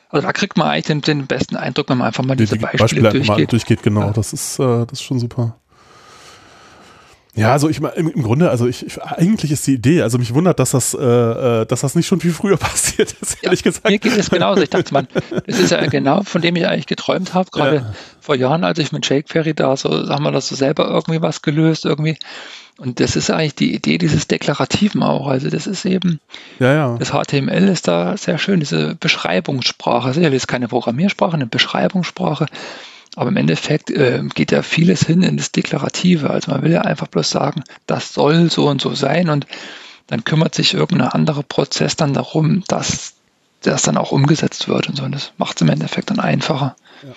[0.09, 2.61] Also da kriegt man eigentlich den, den, besten Eindruck, wenn man einfach mal diese die
[2.61, 3.29] Beispiele, Beispiele durchgeht.
[3.29, 3.83] Mal durchgeht.
[3.83, 4.11] Genau, ja.
[4.13, 5.59] das, ist, äh, das ist schon super.
[7.37, 10.33] Ja, also ich im, im Grunde, also ich, ich, eigentlich ist die Idee, also mich
[10.33, 13.71] wundert, dass das, äh, äh dass das nicht schon viel früher passiert ist, ehrlich ja,
[13.71, 13.89] gesagt.
[13.89, 14.63] Mir geht es genauso.
[14.63, 15.07] Ich dachte, man,
[15.47, 17.95] das ist ja genau, von dem ich eigentlich geträumt habe, gerade ja.
[18.21, 21.43] vor Jahren, als ich mit jQuery da so, sagen wir das so selber irgendwie was
[21.43, 22.19] gelöst, irgendwie.
[22.79, 25.29] Und das ist eigentlich die Idee dieses Deklarativen auch.
[25.29, 26.21] Also das ist eben,
[26.59, 26.97] ja, ja.
[26.99, 30.13] das HTML ist da sehr schön, diese Beschreibungssprache.
[30.13, 32.47] Sicherlich ist keine Programmiersprache, eine Beschreibungssprache.
[33.17, 36.31] Aber im Endeffekt äh, geht ja vieles hin in das Deklarative.
[36.31, 39.47] Also man will ja einfach bloß sagen, das soll so und so sein und
[40.07, 43.15] dann kümmert sich irgendein anderer Prozess dann darum, dass
[43.63, 45.05] das dann auch umgesetzt wird und so.
[45.05, 46.77] Und das macht es im Endeffekt dann einfacher.
[47.03, 47.15] Ja.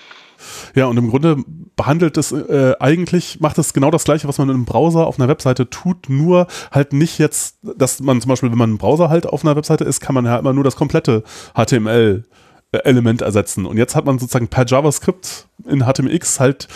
[0.73, 1.37] Ja, und im Grunde
[1.75, 5.27] behandelt es äh, eigentlich, macht es genau das Gleiche, was man einem Browser auf einer
[5.27, 9.25] Webseite tut, nur halt nicht jetzt, dass man zum Beispiel, wenn man einen Browser halt
[9.25, 11.23] auf einer Webseite ist, kann man ja immer nur das komplette
[11.55, 12.23] HTML
[12.71, 13.65] Element ersetzen.
[13.65, 16.67] Und jetzt hat man sozusagen per JavaScript in HTMX halt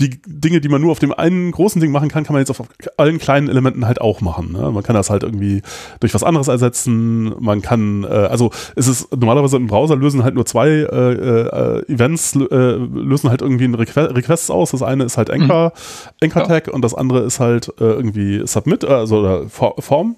[0.00, 2.50] die Dinge, die man nur auf dem einen großen Ding machen kann, kann man jetzt
[2.50, 2.62] auf
[2.96, 4.52] allen kleinen Elementen halt auch machen.
[4.52, 4.70] Ne?
[4.70, 5.62] Man kann das halt irgendwie
[5.98, 7.34] durch was anderes ersetzen.
[7.42, 11.92] Man kann, äh, also es ist normalerweise im Browser lösen halt nur zwei äh, äh,
[11.92, 14.70] Events, äh, lösen halt irgendwie ein Request, Requests aus.
[14.70, 16.16] Das eine ist halt Anchor, mhm.
[16.22, 16.72] Anchor Tag ja.
[16.72, 20.14] und das andere ist halt äh, irgendwie Submit, also oder Form.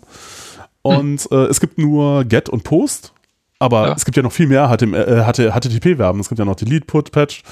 [0.83, 1.37] Und mhm.
[1.37, 3.15] äh, es gibt nur Get und Post
[3.63, 3.95] aber ja.
[3.95, 6.21] es gibt ja noch viel mehr HTTP-Verben.
[6.21, 7.43] Es gibt ja noch die Lead-Put-Patch.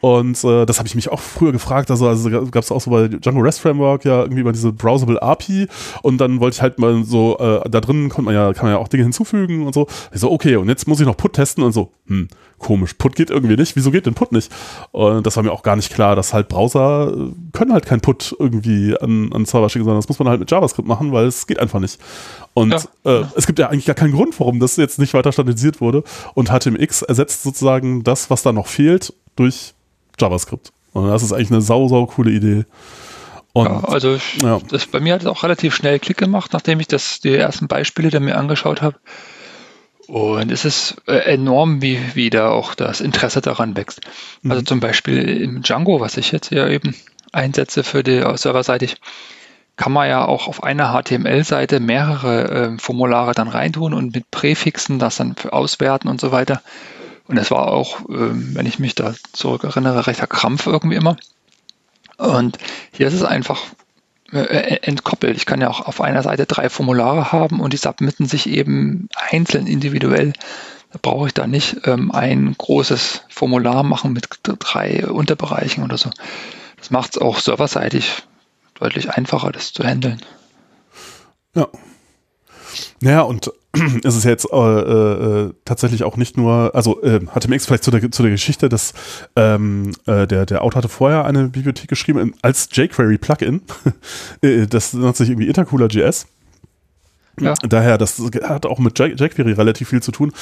[0.00, 1.90] Und äh, das habe ich mich auch früher gefragt.
[1.90, 5.20] Also, also gab es auch so bei Django REST Framework ja irgendwie mal diese Browsable
[5.20, 5.66] API.
[6.02, 8.74] Und dann wollte ich halt mal so, äh, da drin konnte man ja, kann man
[8.74, 9.86] ja auch Dinge hinzufügen und so.
[10.12, 12.28] Ich so, okay, und jetzt muss ich noch Put testen und so, hm,
[12.58, 13.74] komisch, Put geht irgendwie nicht.
[13.74, 14.52] Wieso geht denn Put nicht?
[14.92, 18.00] Und das war mir auch gar nicht klar, dass halt Browser äh, können halt kein
[18.00, 21.26] Put irgendwie an, an Server schicken, sondern das muss man halt mit JavaScript machen, weil
[21.26, 22.00] es geht einfach nicht.
[22.54, 22.70] Und
[23.04, 23.20] ja.
[23.20, 26.04] äh, es gibt ja eigentlich gar keinen Grund, warum das jetzt nicht weiter standardisiert wurde.
[26.34, 29.74] Und HTMX ersetzt sozusagen das, was da noch fehlt, durch
[30.18, 30.72] JavaScript.
[30.92, 32.64] Und das ist eigentlich eine sau, sau coole Idee.
[33.52, 34.58] Und, ja, also ich, ja.
[34.68, 37.68] Das, bei mir hat es auch relativ schnell Klick gemacht, nachdem ich das, die ersten
[37.68, 38.96] Beispiele da mir angeschaut habe.
[40.06, 44.00] Und es ist äh, enorm, wie, wie da auch das Interesse daran wächst.
[44.42, 44.50] Mhm.
[44.50, 46.94] Also zum Beispiel im Django, was ich jetzt hier eben
[47.32, 48.96] einsetze für die serverseitig,
[49.76, 54.98] kann man ja auch auf einer HTML-Seite mehrere äh, Formulare dann reintun und mit Präfixen
[54.98, 56.62] das dann auswerten und so weiter.
[57.28, 61.16] Und es war auch, äh, wenn ich mich da zurückerinnere, rechter Krampf irgendwie immer.
[62.16, 62.58] Und
[62.90, 63.60] hier ist es einfach
[64.32, 65.36] äh, entkoppelt.
[65.36, 69.08] Ich kann ja auch auf einer Seite drei Formulare haben und die submitten sich eben
[69.30, 70.32] einzeln individuell.
[70.90, 76.10] Da brauche ich da nicht ähm, ein großes Formular machen mit drei Unterbereichen oder so.
[76.78, 78.22] Das macht es auch serverseitig
[78.74, 80.20] deutlich einfacher, das zu handeln.
[81.54, 81.68] Ja.
[83.00, 83.52] Naja, und
[84.04, 88.10] es ist jetzt äh, äh, tatsächlich auch nicht nur, also äh, HTMX vielleicht zu der,
[88.10, 88.94] zu der Geschichte, dass
[89.36, 93.62] ähm, äh, der, der Autor hatte vorher eine Bibliothek geschrieben als jQuery-Plugin.
[94.42, 96.26] Äh, das nennt sich irgendwie Intercooler.js.
[97.40, 97.54] Ja.
[97.68, 100.32] Daher, das hat auch mit jQuery relativ viel zu tun.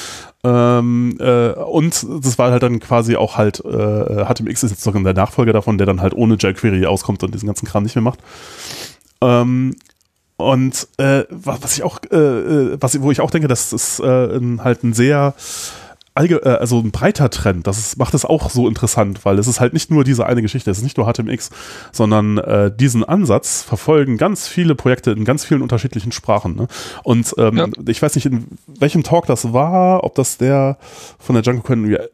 [0.43, 5.01] Ähm, äh, und das war halt dann quasi auch halt, äh, HTMX ist jetzt sogar
[5.03, 8.03] der Nachfolger davon, der dann halt ohne jQuery auskommt und diesen ganzen Kram nicht mehr
[8.03, 8.19] macht.
[9.21, 9.75] Ähm,
[10.37, 14.39] und äh, was ich auch, äh, äh, was, wo ich auch denke, das ist äh,
[14.59, 15.33] halt ein sehr
[16.17, 17.67] allge äh, also ein breiter Trend.
[17.67, 20.41] Das ist, macht es auch so interessant, weil es ist halt nicht nur diese eine
[20.41, 21.49] Geschichte, es ist nicht nur HTMX,
[21.91, 26.55] sondern äh, diesen Ansatz verfolgen ganz viele Projekte in ganz vielen unterschiedlichen Sprachen.
[26.55, 26.67] Ne?
[27.03, 27.67] Und ähm, ja.
[27.87, 30.77] ich weiß nicht, in welchem Talk das war, ob das der
[31.19, 31.63] von der Django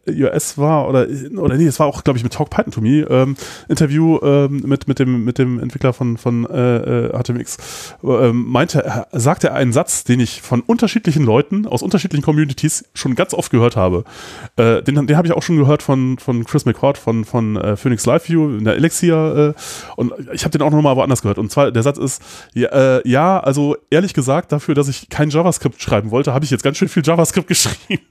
[0.07, 3.05] US war oder, oder nee, es war auch, glaube ich, mit Talk Python to Me
[3.09, 3.35] ähm,
[3.69, 7.57] Interview ähm, mit, mit, dem, mit dem Entwickler von, von äh, HTMX.
[8.03, 12.85] Äh, ähm, meinte, sagte er einen Satz, den ich von unterschiedlichen Leuten aus unterschiedlichen Communities
[12.93, 14.79] schon ganz oft gehört habe habe.
[14.79, 17.75] Äh, den den habe ich auch schon gehört von, von Chris McCord von, von äh,
[17.75, 21.21] Phoenix Live View in der Elixir äh, und ich habe den auch noch mal woanders
[21.21, 21.37] gehört.
[21.37, 22.21] Und zwar der Satz ist,
[22.53, 26.51] ja, äh, ja, also ehrlich gesagt, dafür, dass ich kein JavaScript schreiben wollte, habe ich
[26.51, 28.03] jetzt ganz schön viel JavaScript geschrieben.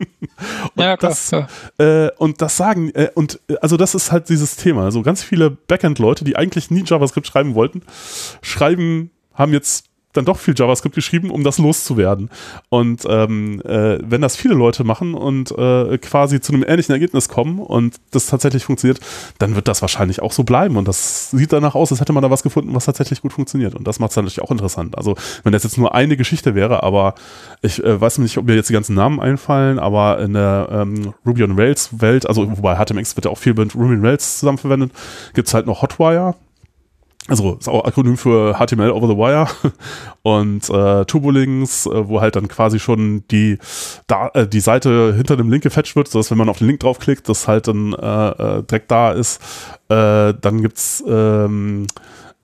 [0.74, 1.48] und, ja, klar, das, klar.
[1.78, 4.84] Äh, und das sagen, äh, und also das ist halt dieses Thema.
[4.84, 7.82] Also ganz viele Backend-Leute, die eigentlich nie JavaScript schreiben wollten,
[8.42, 12.30] schreiben, haben jetzt dann doch viel JavaScript geschrieben, um das loszuwerden.
[12.68, 17.28] Und ähm, äh, wenn das viele Leute machen und äh, quasi zu einem ähnlichen Ergebnis
[17.28, 19.00] kommen und das tatsächlich funktioniert,
[19.38, 20.76] dann wird das wahrscheinlich auch so bleiben.
[20.76, 23.74] Und das sieht danach aus, als hätte man da was gefunden, was tatsächlich gut funktioniert.
[23.74, 24.96] Und das macht es natürlich auch interessant.
[24.98, 27.14] Also wenn das jetzt nur eine Geschichte wäre, aber
[27.62, 31.14] ich äh, weiß nicht, ob mir jetzt die ganzen Namen einfallen, aber in der ähm,
[31.26, 34.38] Ruby on Rails Welt, also wobei HTMX wird ja auch viel mit Ruby on Rails
[34.40, 34.92] zusammen verwendet,
[35.34, 36.34] gibt es halt noch Hotwire
[37.28, 39.46] also ist auch Akronym für HTML over the wire
[40.22, 43.58] und äh, Turbolinks, äh, wo halt dann quasi schon die
[44.08, 46.80] da äh, die Seite hinter dem Link gefetcht wird, sodass wenn man auf den Link
[46.80, 49.40] draufklickt, das halt dann äh, äh, direkt da ist.
[49.88, 51.86] Äh, dann gibt's ähm,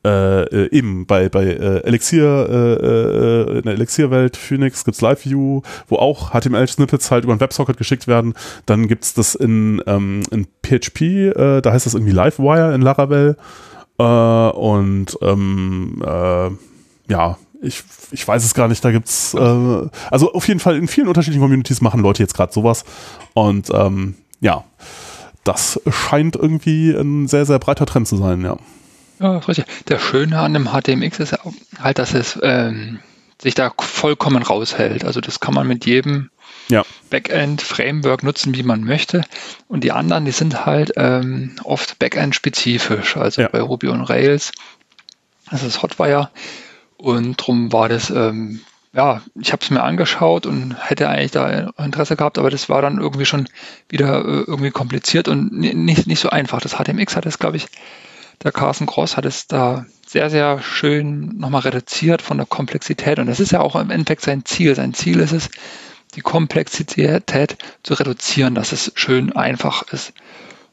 [0.05, 6.31] äh, eben bei, bei Elixir, äh, in der Elixir-Welt, Phoenix gibt's Live View, wo auch
[6.31, 8.35] HTML-Snippets halt über ein Websocket geschickt werden.
[8.67, 13.37] Dann gibt's das in, ähm, in PHP, da heißt das irgendwie Livewire in Laravel.
[13.99, 16.51] Äh, und ähm, äh,
[17.13, 17.83] ja, ich,
[18.13, 21.43] ich weiß es gar nicht, da gibt's äh, also auf jeden Fall in vielen unterschiedlichen
[21.43, 22.85] Communities machen Leute jetzt gerade sowas.
[23.35, 24.65] Und ähm, ja,
[25.45, 28.57] das scheint irgendwie ein sehr, sehr breiter Trend zu sein, ja.
[29.21, 29.65] Ja, richtig.
[29.89, 31.37] Der Schöne an dem HTMX ist
[31.81, 33.01] halt, dass es ähm,
[33.41, 35.05] sich da vollkommen raushält.
[35.05, 36.31] Also das kann man mit jedem
[36.69, 36.85] ja.
[37.11, 39.23] Backend-Framework nutzen, wie man möchte.
[39.69, 43.49] Und die anderen, die sind halt ähm, oft Backend-spezifisch, also ja.
[43.49, 44.53] bei Ruby und Rails.
[45.51, 46.31] Das ist Hotwire.
[46.97, 48.61] Und darum war das, ähm,
[48.93, 52.83] ja, ich habe es mir angeschaut und hätte eigentlich da Interesse gehabt, aber das war
[52.83, 53.49] dann irgendwie schon
[53.89, 56.61] wieder äh, irgendwie kompliziert und nicht, nicht so einfach.
[56.61, 57.67] Das HTMX hat es, glaube ich,
[58.43, 63.19] der Carsten Cross hat es da sehr, sehr schön nochmal reduziert von der Komplexität.
[63.19, 64.75] Und das ist ja auch im Endeffekt sein Ziel.
[64.75, 65.51] Sein Ziel ist es,
[66.19, 70.13] die Komplexität zu reduzieren, dass es schön einfach ist.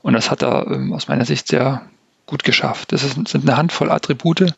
[0.02, 1.84] Und das hat er ähm, aus meiner Sicht sehr
[2.26, 2.92] gut geschafft.
[2.92, 4.56] Das ist, sind eine Handvoll Attribute,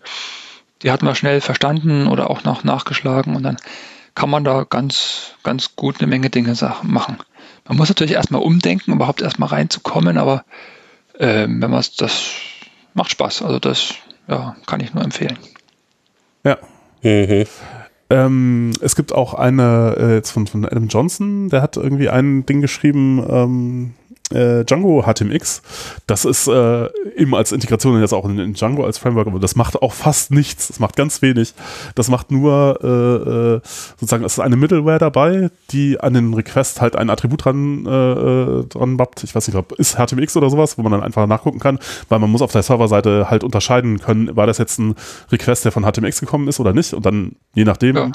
[0.82, 3.58] die hat man schnell verstanden oder auch noch nachgeschlagen und dann
[4.16, 7.18] kann man da ganz, ganz gut eine Menge Dinge machen.
[7.68, 10.46] Man muss natürlich erstmal umdenken, überhaupt erstmal reinzukommen, aber
[11.20, 12.32] äh, wenn man es, das
[12.94, 13.42] macht Spaß.
[13.42, 13.94] Also das
[14.30, 15.38] ja, kann ich nur empfehlen.
[16.46, 16.58] Ja.
[17.02, 17.46] Mhm.
[18.10, 22.46] Ähm, es gibt auch eine äh, jetzt von, von Adam Johnson, der hat irgendwie ein
[22.46, 23.94] Ding geschrieben, ähm,
[24.32, 25.62] äh, Django HTMX.
[26.06, 29.56] Das ist äh, eben als Integration jetzt auch in, in, Django als Framework, aber das
[29.56, 30.68] macht auch fast nichts.
[30.68, 31.54] Das macht ganz wenig.
[31.96, 33.62] Das macht nur äh, äh,
[34.00, 37.90] sozusagen, es ist eine Middleware dabei, die an den Request halt ein Attribut dran, äh,
[37.90, 39.24] äh dran bappt.
[39.24, 42.20] Ich weiß nicht, ob ist HTMX oder sowas, wo man dann einfach nachgucken kann, weil
[42.20, 44.96] man muss auf der Serverseite halt unterscheiden können, war das jetzt ein
[45.32, 46.94] Request, der von HTMX gekommen ist oder nicht.
[46.94, 48.12] Und dann, je nachdem, ja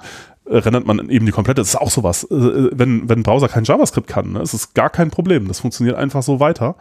[0.47, 1.61] rendert man eben die komplette.
[1.61, 2.25] Das ist auch sowas.
[2.25, 5.49] Äh, wenn, wenn ein Browser kein JavaScript kann, ne, ist es gar kein Problem.
[5.49, 6.77] Das funktioniert einfach so weiter.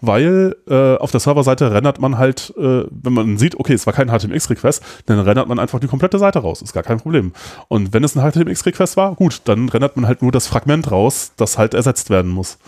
[0.00, 3.94] Weil äh, auf der Serverseite rendert man halt, äh, wenn man sieht, okay, es war
[3.94, 6.60] kein HTMX-Request, dann rendert man einfach die komplette Seite raus.
[6.60, 7.32] Ist gar kein Problem.
[7.68, 11.32] Und wenn es ein HTMX-Request war, gut, dann rendert man halt nur das Fragment raus,
[11.36, 12.58] das halt ersetzt werden muss.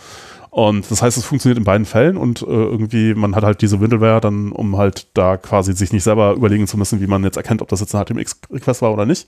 [0.49, 3.79] Und das heißt, es funktioniert in beiden Fällen und äh, irgendwie, man hat halt diese
[3.79, 7.37] Windelware dann, um halt da quasi sich nicht selber überlegen zu müssen, wie man jetzt
[7.37, 9.27] erkennt, ob das jetzt ein HTMX-Request war oder nicht.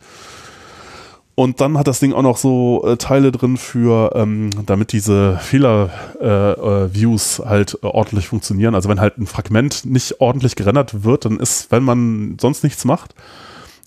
[1.39, 5.37] Und dann hat das Ding auch noch so äh, Teile drin für, ähm, damit diese
[5.37, 8.75] Fehler-Views äh, äh, halt äh, ordentlich funktionieren.
[8.75, 12.83] Also wenn halt ein Fragment nicht ordentlich gerendert wird, dann ist, wenn man sonst nichts
[12.83, 13.15] macht,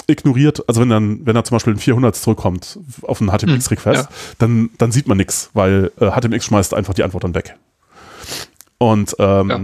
[0.07, 4.11] ignoriert, also wenn dann, wenn da zum Beispiel ein 400 zurückkommt auf einen HTMX-Request, hm,
[4.11, 4.34] ja.
[4.38, 7.55] dann, dann sieht man nichts, weil HTMX äh, schmeißt einfach die Antwort dann weg.
[8.78, 9.61] Und ähm, ja.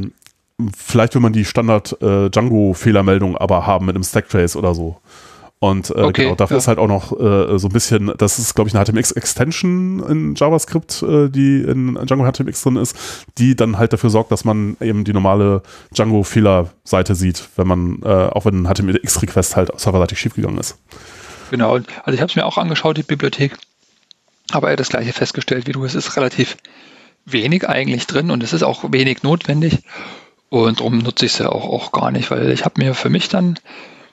[0.76, 4.98] vielleicht will man die Standard äh, Django-Fehlermeldung aber haben mit einem Stacktrace oder so.
[5.60, 6.58] Und äh, okay, genau, dafür ja.
[6.58, 10.34] ist halt auch noch äh, so ein bisschen, das ist, glaube ich, eine HTMX-Extension in
[10.36, 12.96] JavaScript, äh, die in Django HTMX drin ist,
[13.38, 15.62] die dann halt dafür sorgt, dass man eben die normale
[15.94, 20.78] Django-Fehlerseite sieht, wenn man, äh, auch wenn ein HTMX-Request halt serverseitig schiefgegangen ist.
[21.50, 23.56] Genau, also ich habe es mir auch angeschaut, die Bibliothek,
[24.52, 26.56] aber das gleiche festgestellt wie du, es ist relativ
[27.24, 29.80] wenig eigentlich drin und es ist auch wenig notwendig
[30.50, 33.10] und darum nutze ich es ja auch, auch gar nicht, weil ich habe mir für
[33.10, 33.58] mich dann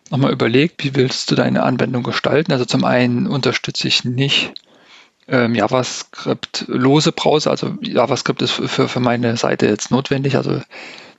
[0.09, 2.51] nochmal überlegt, wie willst du deine Anwendung gestalten.
[2.51, 4.53] Also zum einen unterstütze ich nicht
[5.27, 10.61] ähm, JavaScript-lose Browser, also JavaScript ist für, für meine Seite jetzt notwendig, also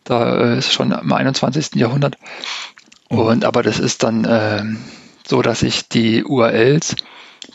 [0.04, 1.74] da äh, ist schon im 21.
[1.74, 2.16] Jahrhundert.
[3.10, 3.18] Mhm.
[3.18, 4.62] Und aber das ist dann äh,
[5.26, 6.96] so, dass ich die URLs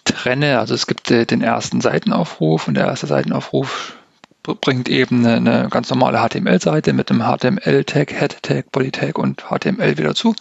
[0.04, 0.60] trenne.
[0.60, 3.96] Also es gibt äh, den ersten Seitenaufruf und der erste Seitenaufruf
[4.44, 10.16] bringt eben eine, eine ganz normale HTML-Seite mit einem HTML-Tag, Head-Tag, Body-Tag und HTML wieder
[10.16, 10.36] zu.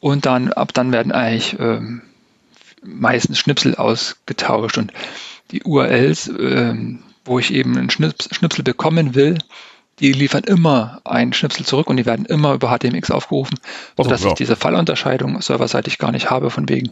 [0.00, 2.02] Und dann, ab dann werden eigentlich ähm,
[2.82, 4.92] meistens Schnipsel ausgetauscht und
[5.50, 9.38] die URLs, ähm, wo ich eben einen Schnipsel bekommen will,
[10.00, 13.58] die liefern immer einen Schnipsel zurück und die werden immer über HTMX aufgerufen,
[13.96, 14.32] sodass so, ja.
[14.32, 16.90] ich diese Fallunterscheidung serverseitig gar nicht habe, von wegen,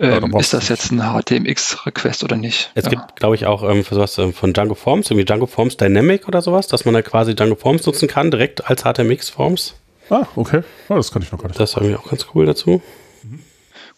[0.00, 2.70] ähm, ist das jetzt ein HTMX-Request oder nicht.
[2.74, 2.90] Es ja.
[2.90, 6.28] gibt, glaube ich, auch ähm, für sowas ähm, von Django Forms, irgendwie Django Forms Dynamic
[6.28, 9.74] oder sowas, dass man da quasi Django Forms nutzen kann, direkt als HTMX-Forms.
[10.10, 10.62] Ah, okay.
[10.88, 11.58] Ja, das kann ich noch gar nicht.
[11.58, 12.82] Das ist irgendwie auch ganz cool dazu.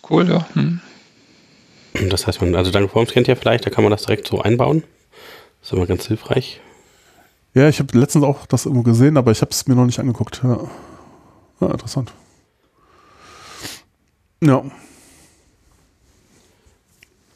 [0.08, 0.46] Cool, ja.
[0.54, 0.80] Hm.
[2.10, 4.40] Das heißt, man, also Django Forms kennt ihr vielleicht, da kann man das direkt so
[4.40, 4.82] einbauen.
[5.60, 6.60] Das ist immer ganz hilfreich.
[7.54, 9.98] Ja, ich habe letztens auch das irgendwo gesehen, aber ich habe es mir noch nicht
[9.98, 10.40] angeguckt.
[10.42, 10.58] Ja.
[11.60, 12.12] ja, interessant.
[14.42, 14.64] Ja.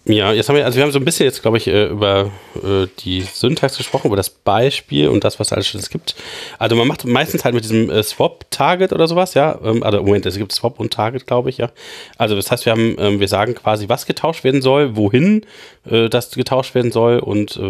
[0.09, 2.31] Ja, jetzt haben wir, also wir haben so ein bisschen jetzt, glaube ich, äh, über
[2.63, 6.15] äh, die Syntax gesprochen, über das Beispiel und das, was alles schon gibt.
[6.61, 9.59] Also man macht meistens halt mit diesem äh, Swap-Target oder sowas, ja.
[9.65, 11.71] Ähm, also Moment, es gibt Swap und Target, glaube ich, ja.
[12.19, 15.45] Also das heißt, wir haben, ähm, wir sagen quasi, was getauscht werden soll, wohin
[15.85, 17.61] das getauscht werden soll und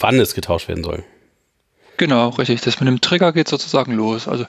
[0.00, 1.04] wann es getauscht werden soll.
[1.96, 2.60] Genau, richtig.
[2.62, 4.26] Das mit dem Trigger geht sozusagen los.
[4.26, 4.46] Also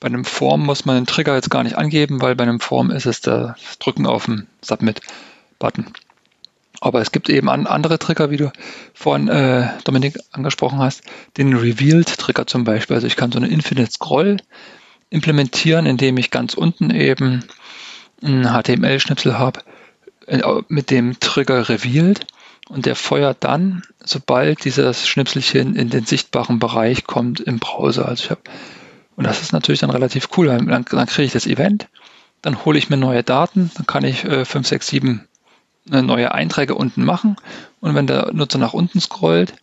[0.00, 2.90] bei einem Form muss man den Trigger jetzt gar nicht angeben, weil bei einem Form
[2.90, 5.86] ist es das Drücken auf den Submit-Button.
[6.86, 8.52] Aber es gibt eben andere Trigger, wie du
[8.94, 11.02] vorhin äh, Dominik angesprochen hast,
[11.36, 12.94] den Revealed-Trigger zum Beispiel.
[12.94, 14.38] Also ich kann so eine Infinite Scroll
[15.10, 17.44] implementieren, indem ich ganz unten eben
[18.22, 19.60] ein HTML-Schnipsel habe
[20.26, 22.26] äh, mit dem Trigger Revealed
[22.68, 28.08] und der feuert dann, sobald dieses Schnipselchen in den sichtbaren Bereich kommt im Browser.
[28.08, 28.42] Also ich habe
[29.16, 31.88] und das ist natürlich dann relativ cool, weil dann, dann kriege ich das Event,
[32.42, 35.28] dann hole ich mir neue Daten, dann kann ich äh, 5, 6, 7
[35.88, 37.36] neue Einträge unten machen
[37.80, 39.54] und wenn der Nutzer nach unten scrollt,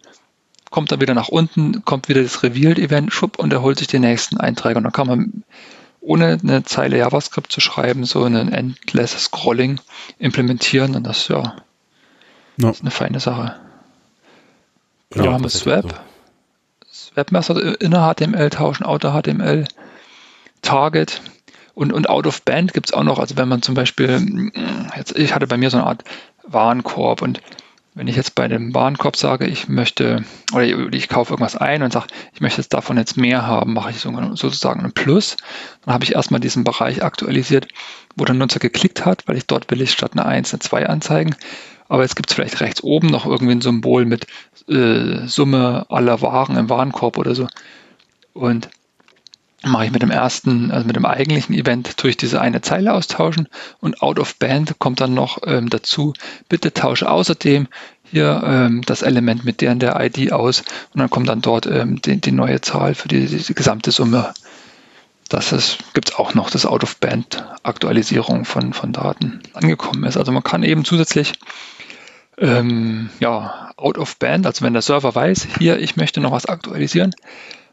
[0.70, 4.02] kommt er wieder nach unten, kommt wieder das Revealed-Event, schub, und er holt sich den
[4.02, 4.76] nächsten Eintrag.
[4.76, 5.44] Und dann kann man,
[6.02, 9.80] ohne eine Zeile JavaScript zu schreiben, so ein Endless Scrolling
[10.18, 11.58] implementieren und das ja
[12.58, 12.68] No.
[12.68, 13.56] Das ist eine feine Sache.
[15.16, 16.04] Ja, wir haben Swap.
[16.86, 17.10] So.
[17.10, 19.66] Swap Method inner HTML tauschen, Outer HTML,
[20.62, 21.22] Target
[21.76, 23.20] und, und Out of Band gibt es auch noch.
[23.20, 24.52] Also wenn man zum Beispiel,
[24.96, 26.04] jetzt, ich hatte bei mir so eine Art
[26.44, 27.42] Warenkorb und
[27.96, 31.94] wenn ich jetzt bei dem Warenkorb sage, ich möchte, oder ich kaufe irgendwas ein und
[31.94, 35.38] sage, ich möchte jetzt davon jetzt mehr haben, mache ich sozusagen ein Plus.
[35.86, 37.68] Dann habe ich erstmal diesen Bereich aktualisiert,
[38.16, 40.90] wo der Nutzer geklickt hat, weil ich dort will ich statt eine 1 eine 2
[40.90, 41.36] anzeigen.
[41.88, 44.26] Aber jetzt gibt es vielleicht rechts oben noch irgendwie ein Symbol mit
[44.68, 47.48] äh, Summe aller Waren im Warenkorb oder so.
[48.34, 48.70] Und
[49.66, 52.94] mache ich mit dem ersten, also mit dem eigentlichen Event, tue ich diese eine Zeile
[52.94, 53.48] austauschen
[53.80, 56.14] und out of band kommt dann noch ähm, dazu,
[56.50, 57.68] bitte tausche außerdem
[58.04, 61.66] hier ähm, das Element mit der und der ID aus und dann kommt dann dort
[61.66, 64.34] ähm, die, die, neue Zahl für die, die gesamte Summe.
[65.30, 70.18] Das gibt es auch noch, dass out of band Aktualisierung von, von Daten angekommen ist.
[70.18, 71.34] Also man kann eben zusätzlich
[72.38, 76.46] ähm, ja, out of band, also wenn der Server weiß, hier, ich möchte noch was
[76.46, 77.16] aktualisieren,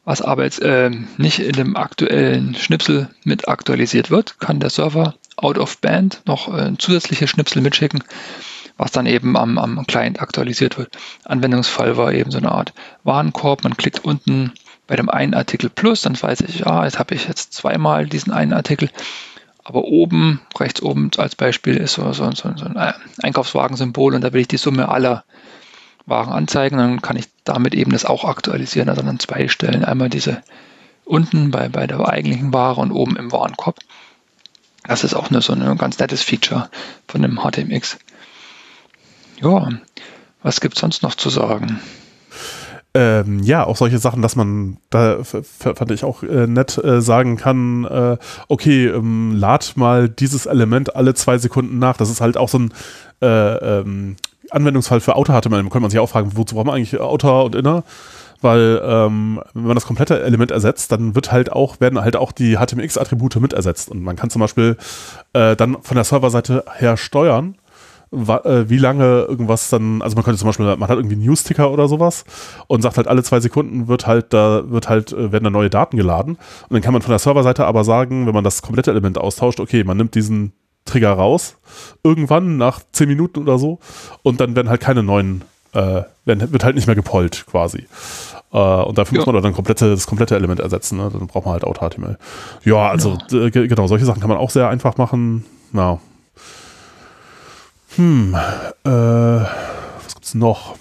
[0.04, 5.14] was aber jetzt äh, nicht in dem aktuellen Schnipsel mit aktualisiert wird, kann der Server
[5.36, 8.02] out of band noch äh, zusätzliche Schnipsel mitschicken,
[8.76, 10.96] was dann eben am, am Client aktualisiert wird.
[11.24, 12.72] Anwendungsfall war eben so eine Art
[13.04, 14.52] Warenkorb, man klickt unten
[14.86, 18.32] bei dem einen Artikel plus, dann weiß ich, ja, jetzt habe ich jetzt zweimal diesen
[18.32, 18.90] einen Artikel
[19.70, 24.32] aber oben, rechts oben als Beispiel, ist so, so, so, so ein Einkaufswagensymbol und da
[24.32, 25.24] will ich die Summe aller
[26.10, 26.76] Waren anzeigen.
[26.76, 28.88] Dann kann ich damit eben das auch aktualisieren.
[28.88, 29.84] Also an zwei Stellen.
[29.84, 30.42] Einmal diese
[31.04, 33.78] unten bei, bei der eigentlichen Ware und oben im Warenkorb.
[34.84, 36.68] Das ist auch eine, so ein ganz nettes Feature
[37.08, 37.98] von dem HTMX.
[39.40, 39.68] Ja,
[40.42, 41.80] was gibt es sonst noch zu sagen?
[42.92, 47.36] ähm, ja, auch solche Sachen, dass man, da fand ich auch äh, nett, äh, sagen
[47.36, 48.16] kann, äh,
[48.48, 51.96] okay, ähm, lad mal dieses Element alle zwei Sekunden nach.
[51.96, 52.74] Das ist halt auch so ein
[53.22, 53.26] äh,
[53.80, 54.16] ähm,
[54.52, 55.56] Anwendungsfall für Outer-HTML.
[55.56, 57.84] Da könnte man sich auch fragen, wozu braucht man eigentlich Outer und Inner?
[58.42, 62.32] Weil ähm, wenn man das komplette Element ersetzt, dann wird halt auch, werden halt auch
[62.32, 63.90] die HTMX-Attribute mit ersetzt.
[63.90, 64.76] Und man kann zum Beispiel
[65.34, 67.56] äh, dann von der Serverseite her steuern,
[68.12, 71.70] äh, wie lange irgendwas dann, also man könnte zum Beispiel, man hat irgendwie einen News-Ticker
[71.70, 72.24] oder sowas
[72.66, 75.70] und sagt halt, alle zwei Sekunden wird halt, da wird halt, äh, werden da neue
[75.70, 76.34] Daten geladen.
[76.34, 79.60] Und dann kann man von der Serverseite aber sagen, wenn man das komplette Element austauscht,
[79.60, 80.52] okay, man nimmt diesen
[80.84, 81.56] Trigger raus,
[82.02, 83.78] irgendwann nach zehn Minuten oder so,
[84.22, 87.86] und dann werden halt keine neuen, äh, werden, wird halt nicht mehr gepollt quasi.
[88.52, 89.24] Äh, und dafür ja.
[89.24, 90.98] muss man dann komplette, das komplette Element ersetzen.
[90.98, 91.10] Ne?
[91.12, 92.18] Dann braucht man halt Auto-HTML.
[92.64, 93.48] Ja, also ja.
[93.48, 95.44] genau, solche Sachen kann man auch sehr einfach machen.
[95.72, 96.00] Ja,
[97.96, 98.34] hm,
[98.84, 100.76] äh, was gibt's noch?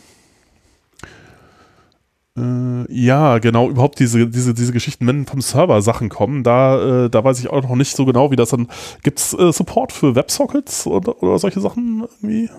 [2.40, 7.10] Äh, ja, genau, überhaupt diese, diese, diese Geschichten, wenn vom Server Sachen kommen, da, äh,
[7.10, 8.68] da weiß ich auch noch nicht so genau, wie das dann.
[9.04, 12.50] Gibt's äh, Support für WebSockets oder, oder solche Sachen irgendwie?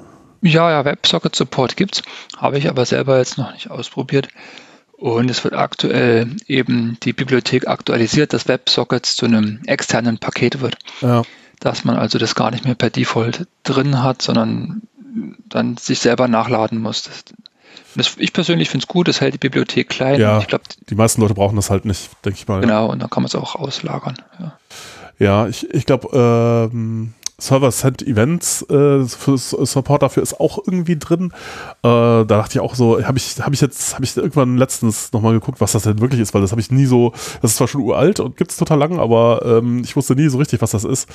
[0.43, 2.03] Ja, ja, WebSocket Support gibt's,
[2.37, 4.28] habe ich aber selber jetzt noch nicht ausprobiert.
[4.97, 10.76] Und es wird aktuell eben die Bibliothek aktualisiert, dass WebSockets zu einem externen Paket wird.
[11.01, 11.22] Ja.
[11.59, 14.83] Dass man also das gar nicht mehr per Default drin hat, sondern
[15.49, 17.05] dann sich selber nachladen muss.
[17.05, 17.24] Das,
[17.95, 20.20] das, ich persönlich finde es gut, das hält die Bibliothek klein.
[20.20, 22.61] Ja, ich glaub, die meisten Leute brauchen das halt nicht, denke ich mal.
[22.61, 24.16] Genau, und dann kann man es auch auslagern.
[24.38, 24.59] Ja,
[25.18, 31.32] ja ich, ich glaube, ähm, Server-Send Events äh, für Support dafür ist auch irgendwie drin.
[31.82, 35.12] Äh, da dachte ich auch so, habe ich, hab ich jetzt, habe ich irgendwann letztens
[35.12, 37.12] nochmal geguckt, was das denn wirklich ist, weil das habe ich nie so,
[37.43, 40.28] das ist zwar schon uralt und gibt es total lang, aber ähm, ich wusste nie
[40.28, 41.09] so richtig, was das ist.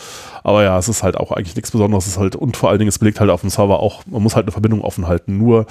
[0.43, 2.05] Aber ja, es ist halt auch eigentlich nichts Besonderes.
[2.05, 4.23] Es ist halt, und vor allen Dingen, es belegt halt auf dem Server auch, man
[4.23, 5.37] muss halt eine Verbindung offen halten.
[5.37, 5.67] Nur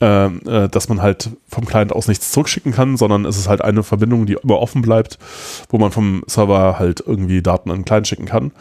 [0.00, 3.82] äh, dass man halt vom Client aus nichts zurückschicken kann, sondern es ist halt eine
[3.82, 5.18] Verbindung, die immer offen bleibt,
[5.68, 8.52] wo man vom Server halt irgendwie Daten an den Client schicken kann.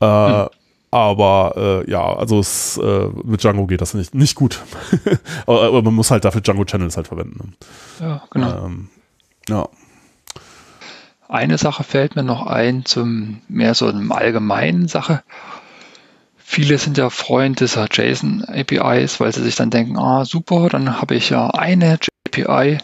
[0.00, 0.48] Äh, hm.
[0.90, 4.62] Aber äh, ja, also es, äh, mit Django geht das nicht, nicht gut.
[5.46, 7.54] aber, aber, man muss halt dafür Django Channels halt verwenden.
[8.00, 8.64] Ja, genau.
[8.64, 8.88] Ähm,
[9.48, 9.68] ja.
[11.28, 15.22] Eine Sache fällt mir noch ein zum mehr so einem allgemeinen Sache.
[16.50, 20.98] Viele sind ja Freund dieser JSON APIs, weil sie sich dann denken, ah super, dann
[20.98, 22.78] habe ich ja eine API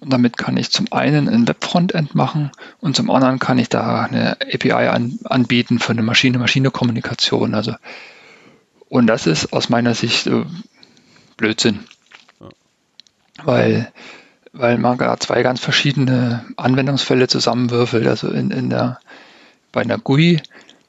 [0.00, 4.04] und damit kann ich zum einen ein Web-Frontend machen und zum anderen kann ich da
[4.04, 7.54] eine API an, anbieten für eine Maschine-Maschine-Kommunikation.
[7.54, 7.74] Also,
[8.88, 10.46] und das ist aus meiner Sicht äh,
[11.36, 11.80] Blödsinn.
[13.44, 13.92] Weil,
[14.54, 18.06] weil man da zwei ganz verschiedene Anwendungsfälle zusammenwürfelt.
[18.06, 19.00] Also in, in der,
[19.70, 20.40] bei einer GUI,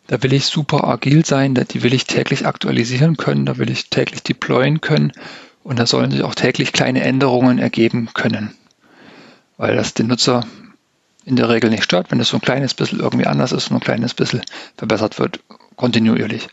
[0.07, 3.89] da will ich super agil sein, die will ich täglich aktualisieren können, da will ich
[3.89, 5.11] täglich deployen können
[5.63, 8.53] und da sollen sich auch täglich kleine Änderungen ergeben können
[9.57, 10.45] weil das den Nutzer
[11.25, 13.77] in der Regel nicht stört, wenn es so ein kleines bisschen irgendwie anders ist und
[13.77, 14.41] ein kleines bisschen
[14.77, 15.41] verbessert wird,
[15.75, 16.47] kontinuierlich.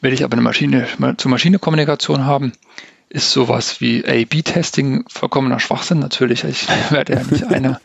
[0.00, 2.52] Will ich aber eine Maschine zu Maschine-Kommunikation haben,
[3.08, 5.98] ist sowas wie A-B-Testing vollkommener Schwachsinn.
[5.98, 7.80] Natürlich, ich werde ja nicht eine,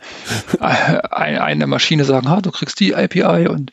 [1.10, 3.72] eine Maschine sagen, ha, du kriegst die API und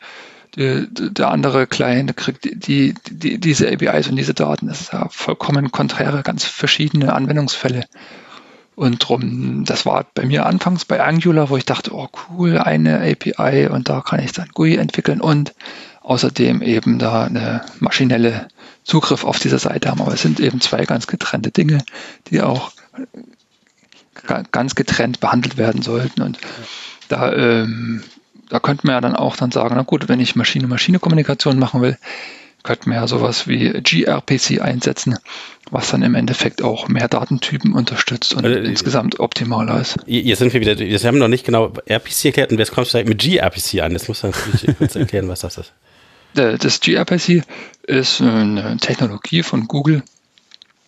[0.56, 4.68] die, der andere Client kriegt die, die, diese APIs und diese Daten.
[4.68, 7.84] Das ist ja vollkommen konträre, ganz verschiedene Anwendungsfälle.
[8.76, 13.00] Und drum, das war bei mir anfangs bei Angular, wo ich dachte, oh cool, eine
[13.00, 15.54] API und da kann ich dann GUI entwickeln und
[16.02, 18.48] außerdem eben da eine maschinelle
[18.82, 20.02] Zugriff auf diese Seite haben.
[20.02, 21.78] Aber es sind eben zwei ganz getrennte Dinge,
[22.28, 22.72] die auch
[24.52, 26.22] ganz getrennt behandelt werden sollten.
[26.22, 26.38] Und
[27.08, 28.02] da, ähm,
[28.54, 31.98] da könnte man ja dann auch dann sagen, na gut, wenn ich Maschine-Maschine-Kommunikation machen will,
[32.62, 35.18] könnte man ja sowas wie gRPC einsetzen,
[35.72, 39.96] was dann im Endeffekt auch mehr Datentypen unterstützt und also, insgesamt optimaler ist.
[40.06, 43.04] Jetzt sind wir wieder, wir haben noch nicht genau RPC erklärt und jetzt kommst du
[43.04, 43.92] mit gRPC an.
[43.92, 45.72] Das muss du natürlich kurz erklären, was das ist.
[46.34, 47.42] Das gRPC
[47.82, 50.04] ist eine Technologie von Google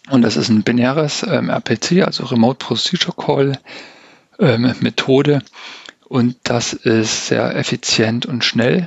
[0.09, 3.59] und das ist ein binäres ähm, RPC, also Remote Procedure Call
[4.39, 5.43] ähm, Methode
[6.09, 8.87] und das ist sehr effizient und schnell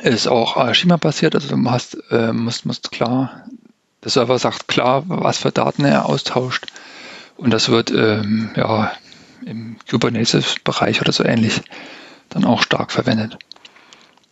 [0.00, 3.44] ist auch äh, Schema-basiert, also du hast, äh, musst, musst klar,
[4.02, 6.66] der Server sagt klar, was für Daten er austauscht.
[7.36, 8.92] Und das wird ähm, ja,
[9.44, 11.60] im Kubernetes-Bereich oder so ähnlich
[12.28, 13.38] dann auch stark verwendet.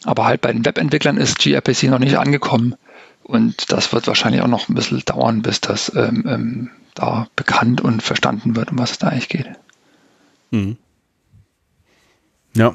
[0.04, 2.76] Aber halt bei den Webentwicklern ist gRPC noch nicht angekommen.
[3.24, 7.80] Und das wird wahrscheinlich auch noch ein bisschen dauern, bis das ähm, ähm, da bekannt
[7.80, 9.50] und verstanden wird, um was es da eigentlich geht.
[10.50, 10.76] Mhm.
[12.54, 12.74] Ja,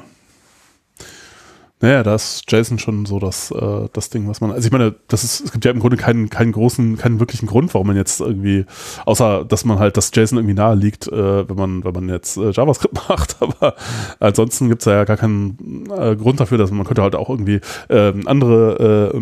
[1.84, 4.52] naja, da ist JSON schon so das, äh, das Ding, was man.
[4.52, 7.46] Also ich meine, das ist, es gibt ja im Grunde keinen, keinen großen, keinen wirklichen
[7.46, 8.64] Grund, warum man jetzt irgendwie,
[9.04, 12.38] außer dass man halt das JSON irgendwie nahe liegt, äh, wenn man, wenn man jetzt
[12.38, 13.74] äh, JavaScript macht, aber
[14.18, 17.60] ansonsten gibt es ja gar keinen äh, Grund dafür, dass man könnte halt auch irgendwie
[17.90, 19.12] ähm, andere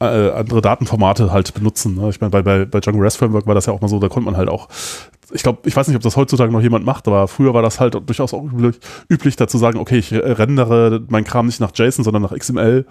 [0.00, 1.94] äh, andere Datenformate halt benutzen.
[1.94, 2.08] Ne?
[2.08, 4.08] Ich meine, bei, bei, bei Django REST Framework war das ja auch mal so, da
[4.08, 4.68] konnte man halt auch,
[5.32, 7.80] ich glaube, ich weiß nicht, ob das heutzutage noch jemand macht, aber früher war das
[7.80, 12.04] halt durchaus auch üblich, üblich dazu sagen, okay, ich rendere mein Kram nicht nach JSON,
[12.04, 12.86] sondern nach XML.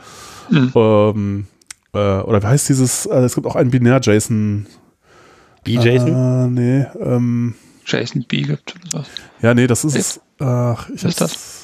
[0.50, 0.72] Mhm.
[0.76, 1.48] Ähm,
[1.94, 4.68] äh, oder wie heißt dieses, äh, es gibt auch ein Binär-JSON.
[5.64, 6.08] B-JSON?
[6.08, 7.56] Äh, nee, ähm,
[7.86, 9.10] JSON B gibt es.
[9.42, 10.22] Ja, nee, das ist.
[10.40, 11.59] Ach, ich ist das?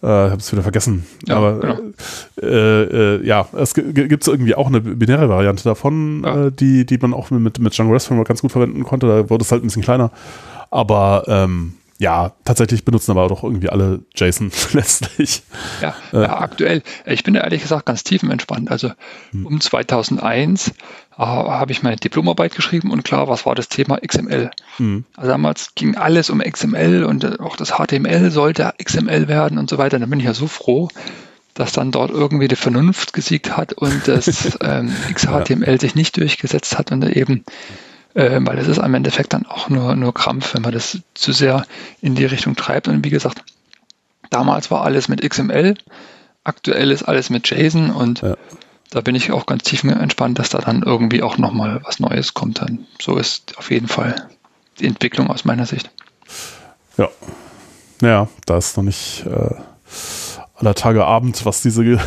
[0.00, 1.04] Äh, habe es wieder vergessen.
[1.26, 1.78] Ja, Aber genau.
[2.40, 6.46] äh, äh, ja, es gibt irgendwie auch eine binäre Variante davon, ja.
[6.46, 9.08] äh, die, die man auch mit, mit Django REST Framework ganz gut verwenden konnte.
[9.08, 10.12] Da wurde es halt ein bisschen kleiner.
[10.70, 15.42] Aber ähm, ja, tatsächlich benutzen aber doch irgendwie alle JSON letztlich.
[15.82, 16.22] Ja, äh.
[16.22, 16.82] ja, aktuell.
[17.06, 18.70] Ich bin da ehrlich gesagt ganz tiefenentspannt.
[18.70, 18.92] Also
[19.32, 19.46] hm.
[19.46, 20.72] um 2001 äh,
[21.18, 24.50] habe ich meine Diplomarbeit geschrieben und klar, was war das Thema XML?
[24.76, 25.04] Hm.
[25.16, 29.68] Also damals ging alles um XML und äh, auch das HTML sollte XML werden und
[29.68, 29.98] so weiter.
[29.98, 30.88] Da bin ich ja so froh,
[31.54, 35.80] dass dann dort irgendwie die Vernunft gesiegt hat und das ähm, XHTML ja.
[35.80, 37.44] sich nicht durchgesetzt hat und eben
[38.18, 41.30] äh, weil es ist am Endeffekt dann auch nur, nur Krampf, wenn man das zu
[41.30, 41.64] sehr
[42.00, 42.88] in die Richtung treibt.
[42.88, 43.44] Und wie gesagt,
[44.30, 45.74] damals war alles mit XML,
[46.42, 48.36] aktuell ist alles mit JSON und ja.
[48.90, 52.34] da bin ich auch ganz tief entspannt, dass da dann irgendwie auch nochmal was Neues
[52.34, 52.60] kommt.
[52.60, 54.28] Dann so ist auf jeden Fall
[54.80, 55.88] die Entwicklung aus meiner Sicht.
[56.96, 57.08] Ja.
[58.00, 59.54] Naja, da ist noch nicht äh,
[60.58, 61.82] aller Tage Abend, was diese,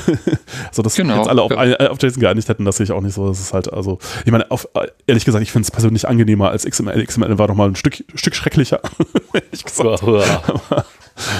[0.67, 1.89] also dass genau, jetzt alle auf, ja.
[1.89, 3.27] auf JSON geeinigt hätten, das sehe ich auch nicht so.
[3.27, 4.67] Das ist halt, also, ich meine, auf,
[5.07, 7.03] ehrlich gesagt, ich finde es persönlich angenehmer als XML.
[7.05, 8.81] XML war doch mal ein Stück, Stück schrecklicher.
[9.51, 10.03] gesagt.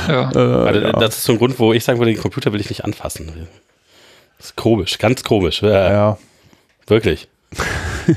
[0.08, 0.32] ja.
[0.34, 0.92] Äh, also, ja.
[0.94, 3.48] Das ist so ein Grund, wo ich sagen würde, den Computer will ich nicht anfassen.
[4.38, 5.62] Das ist komisch, ganz komisch.
[5.62, 6.18] Ja.
[6.88, 7.28] Wirklich.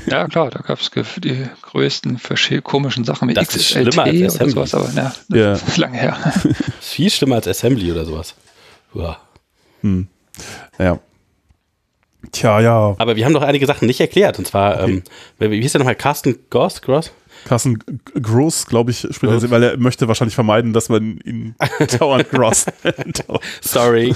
[0.07, 2.19] Ja, klar, da gab es die größten
[2.63, 4.53] komischen Sachen mit das XLT ist schlimmer als Assembly.
[4.53, 5.53] oder sowas, aber ja, das yeah.
[5.53, 6.17] ist lange her.
[6.23, 8.33] Das ist viel schlimmer als Assembly oder sowas.
[8.95, 9.17] Ja.
[9.81, 10.07] Hm.
[10.79, 10.99] Ja.
[12.31, 12.95] Tja, ja.
[12.97, 14.39] Aber wir haben doch einige Sachen nicht erklärt.
[14.39, 15.03] Und zwar, okay.
[15.39, 15.95] ähm, wie hieß der nochmal?
[15.95, 16.81] Carsten Gross?
[16.81, 17.11] Gross?
[17.45, 17.77] Carsten
[18.21, 19.49] Gross, glaube ich, spricht Gross.
[19.51, 21.55] weil er möchte wahrscheinlich vermeiden, dass man ihn
[21.99, 22.65] dauernd Gross
[23.61, 24.15] Sorry.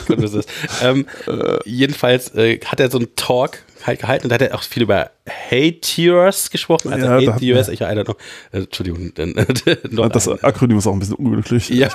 [0.82, 4.55] ähm, äh, jedenfalls äh, hat er so einen Talk halt gehalten und da hat er
[4.55, 8.15] auch viel über Hate-Tears gesprochen, also ja, Hate-Tears, ich einer noch,
[8.51, 9.13] äh, Entschuldigung.
[10.11, 11.69] das Akronym ist auch ein bisschen unglücklich.
[11.69, 11.89] Ja,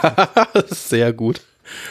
[0.68, 1.40] sehr gut.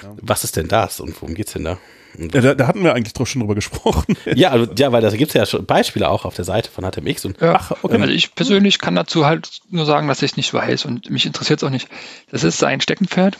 [0.02, 0.16] Ja.
[0.22, 1.78] Was ist denn das und worum geht es denn da?
[2.18, 4.16] Ja, da, da, hatten wir eigentlich doch schon drüber gesprochen.
[4.36, 6.84] ja, also, ja, weil da gibt es ja schon Beispiele auch auf der Seite von
[6.84, 7.26] HTMX.
[7.26, 8.00] Und, ja, ach, okay.
[8.00, 11.26] Also ich persönlich kann dazu halt nur sagen, dass ich es nicht weiß und mich
[11.26, 11.88] interessiert es auch nicht.
[12.30, 13.38] Das ist sein Steckenpferd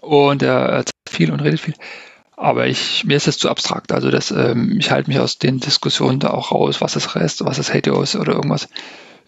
[0.00, 1.74] und er erzählt viel und redet viel.
[2.36, 3.92] Aber ich, mir ist es zu abstrakt.
[3.92, 7.44] Also das, ähm, ich halte mich aus den Diskussionen da auch raus, was ist REST,
[7.44, 8.68] was ist HTOS oder irgendwas.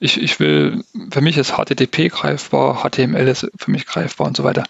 [0.00, 4.44] Ich, ich will, für mich ist HTTP greifbar, HTML ist für mich greifbar und so
[4.44, 4.64] weiter.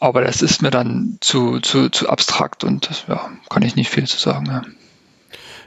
[0.00, 4.06] Aber das ist mir dann zu, zu, zu abstrakt und ja, kann ich nicht viel
[4.06, 4.46] zu sagen.
[4.46, 4.62] Ja.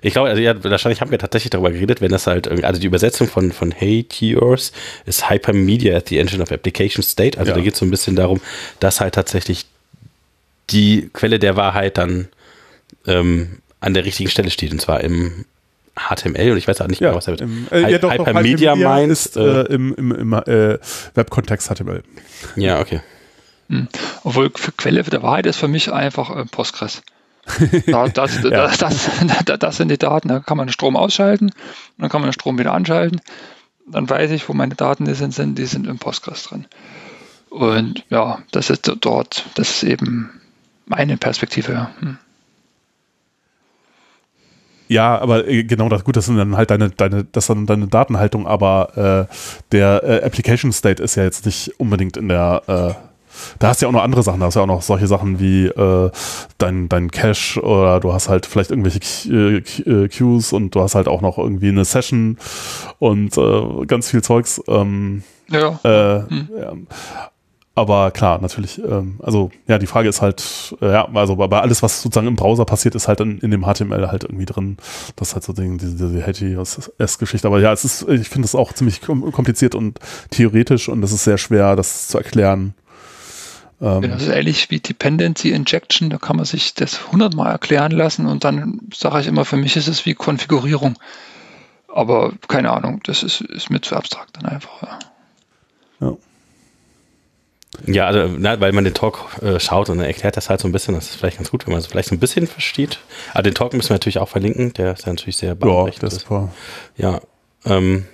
[0.01, 2.87] Ich glaube, also ja, wahrscheinlich haben wir tatsächlich darüber geredet, wenn das halt, also die
[2.87, 4.71] Übersetzung von, von Hey Yours
[5.05, 7.37] ist Hypermedia at the Engine of Application State.
[7.37, 7.57] Also ja.
[7.57, 8.41] da geht es so ein bisschen darum,
[8.79, 9.67] dass halt tatsächlich
[10.71, 12.29] die Quelle der Wahrheit dann
[13.05, 15.45] ähm, an der richtigen Stelle steht, und zwar im
[15.95, 18.13] HTML und ich weiß auch nicht ja, genau, was er mit im, äh, ja, doch,
[18.13, 19.11] Hypermedia meint.
[19.11, 20.79] Ist, äh, im im, im äh,
[21.15, 22.01] Webkontext HTML.
[22.55, 23.01] Ja, okay.
[23.71, 23.87] Hm.
[24.25, 27.01] Obwohl für Quelle der Wahrheit ist für mich einfach äh, Postgres.
[27.87, 28.49] Da, das, ja.
[28.49, 29.09] das, das,
[29.59, 31.51] das, sind die Daten, da kann man den Strom ausschalten,
[31.97, 33.19] dann kann man den Strom wieder anschalten.
[33.87, 36.67] Dann weiß ich, wo meine Daten die sind, die sind im Postgres drin.
[37.49, 40.29] Und ja, das ist dort, das ist eben
[40.85, 41.89] meine Perspektive.
[41.99, 42.17] Hm.
[44.87, 47.87] Ja, aber äh, genau das, gut, das sind dann halt deine, deine, das sind deine
[47.87, 49.35] Datenhaltung, aber äh,
[49.71, 53.10] der äh, Application State ist ja jetzt nicht unbedingt in der äh,
[53.59, 54.39] da hast du ja auch noch andere Sachen.
[54.39, 56.11] Da hast du ja auch noch solche Sachen wie äh,
[56.57, 60.95] dein, dein Cache oder du hast halt vielleicht irgendwelche äh, äh, Queues und du hast
[60.95, 62.37] halt auch noch irgendwie eine Session
[62.99, 64.61] und äh, ganz viel Zeugs.
[64.67, 65.79] Ähm, ja.
[65.83, 66.49] Äh, hm.
[66.57, 66.73] ja.
[67.73, 71.81] Aber klar, natürlich, ähm, also ja, die Frage ist halt, äh, ja, also bei alles,
[71.81, 74.75] was sozusagen im Browser passiert, ist halt in, in dem HTML halt irgendwie drin.
[75.15, 77.47] Das ist halt so diese, diese HTTPS-Geschichte.
[77.47, 79.99] Aber ja, es ist, ich finde es auch ziemlich kompliziert und
[80.31, 82.73] theoretisch und es ist sehr schwer, das zu erklären.
[83.81, 88.27] Ähm, das ist ähnlich wie Dependency Injection, da kann man sich das hundertmal erklären lassen
[88.27, 90.97] und dann sage ich immer, für mich ist es wie Konfigurierung.
[91.87, 94.81] Aber keine Ahnung, das ist, ist mir zu abstrakt dann einfach.
[94.81, 94.99] Ja.
[95.99, 96.17] ja.
[97.85, 100.67] Ja, also, na, weil man den Talk äh, schaut und er erklärt das halt so
[100.67, 100.93] ein bisschen.
[100.93, 102.99] Das ist vielleicht ganz gut, wenn man es vielleicht so ein bisschen versteht.
[103.33, 104.73] Aber den Talk müssen wir natürlich auch verlinken.
[104.73, 106.49] Der ist ja natürlich sehr Ja, das ist voll.
[106.97, 107.21] Ja,
[107.65, 108.05] ähm,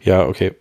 [0.00, 0.54] ja, okay.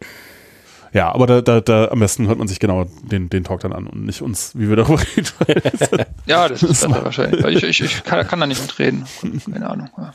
[0.93, 3.73] Ja, aber da, da, da am besten hört man sich genau den, den Talk dann
[3.73, 6.05] an und nicht uns, wie wir darüber reden.
[6.25, 7.45] ja, das ist besser wahrscheinlich.
[7.45, 9.05] Ich, ich, ich kann, kann, da nicht mitreden.
[9.51, 9.89] Keine Ahnung.
[9.97, 10.13] Ja.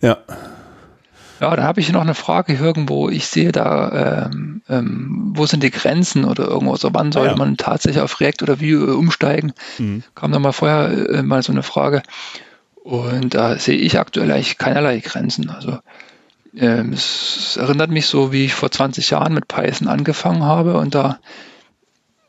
[0.00, 0.18] Ja,
[1.40, 3.08] ja da habe ich noch eine Frage irgendwo.
[3.08, 7.32] Ich sehe da, ähm, ähm, wo sind die Grenzen oder irgendwo so, wann sollte ah,
[7.32, 7.38] ja.
[7.38, 9.52] man tatsächlich auf React oder Vue äh, umsteigen?
[9.78, 10.04] Mhm.
[10.14, 12.02] Kam da mal vorher äh, mal so eine Frage.
[12.84, 15.50] Und da sehe ich aktuell eigentlich keinerlei Grenzen.
[15.50, 15.78] Also
[16.56, 20.94] ähm, es erinnert mich so, wie ich vor 20 Jahren mit Python angefangen habe und
[20.94, 21.18] da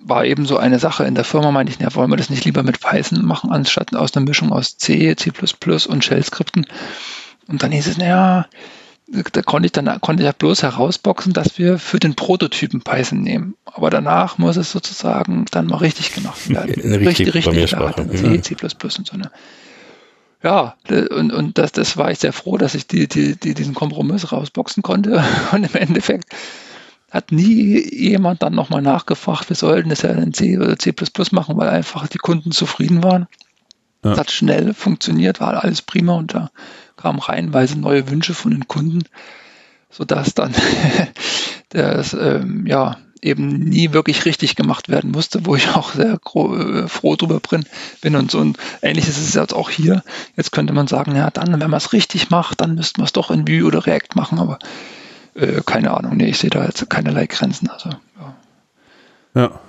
[0.05, 2.45] war eben so eine Sache in der Firma, meinte ich, ja, wollen wir das nicht
[2.45, 5.31] lieber mit Python machen, anstatt aus einer Mischung aus C, C++
[5.87, 6.65] und Shell-Skripten.
[7.47, 8.47] Und dann hieß es, naja,
[9.07, 13.21] da konnte ich dann konnte ich ja bloß herausboxen, dass wir für den Prototypen Python
[13.21, 13.55] nehmen.
[13.65, 16.81] Aber danach muss es sozusagen dann mal richtig gemacht werden.
[16.83, 19.31] Eine richtig, richtig, richtig C, C++ und so eine
[20.43, 23.73] ja, und, und das, das war ich sehr froh, dass ich die, die, die diesen
[23.73, 25.23] Kompromiss rausboxen konnte.
[25.53, 26.33] Und im Endeffekt
[27.09, 30.93] hat nie jemand dann nochmal nachgefragt, wir sollten das ja in C oder C
[31.31, 33.27] machen, weil einfach die Kunden zufrieden waren.
[34.01, 34.17] Es ja.
[34.17, 36.49] hat schnell funktioniert, war alles prima und da
[36.97, 39.03] kamen reihenweise neue Wünsche von den Kunden.
[39.89, 40.53] sodass dann
[41.69, 46.87] das ähm, ja eben nie wirklich richtig gemacht werden musste, wo ich auch sehr äh,
[46.87, 47.39] froh drüber
[48.01, 48.39] bin und so.
[48.39, 50.03] Und ähnlich ist es jetzt auch hier.
[50.35, 53.13] Jetzt könnte man sagen, ja, dann, wenn man es richtig macht, dann müsste man es
[53.13, 54.59] doch in Vue oder React machen, aber
[55.35, 57.69] äh, keine Ahnung, nee, ich sehe da jetzt keinerlei Grenzen.
[57.69, 57.89] Also,
[58.19, 58.35] ja.
[59.35, 59.59] ja.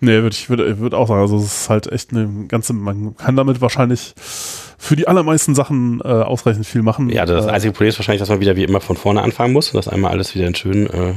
[0.00, 3.16] Nee, würde ich würde würd auch sagen, also es ist halt echt eine ganze, man
[3.16, 7.08] kann damit wahrscheinlich für die allermeisten Sachen äh, ausreichend viel machen.
[7.08, 9.52] Ja, das äh, einzige Problem ist wahrscheinlich, dass man wieder wie immer von vorne anfangen
[9.52, 11.14] muss und dass einmal alles wieder in schön äh,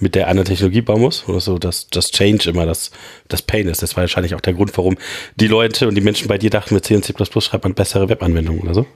[0.00, 1.28] mit der anderen Technologie bauen muss.
[1.28, 2.90] Oder so, dass das Change immer das,
[3.28, 3.82] das Pain ist.
[3.82, 4.96] Das war wahrscheinlich auch der Grund, warum
[5.36, 8.08] die Leute und die Menschen bei dir dachten, mit C und C schreibt man bessere
[8.08, 8.86] Webanwendungen oder so.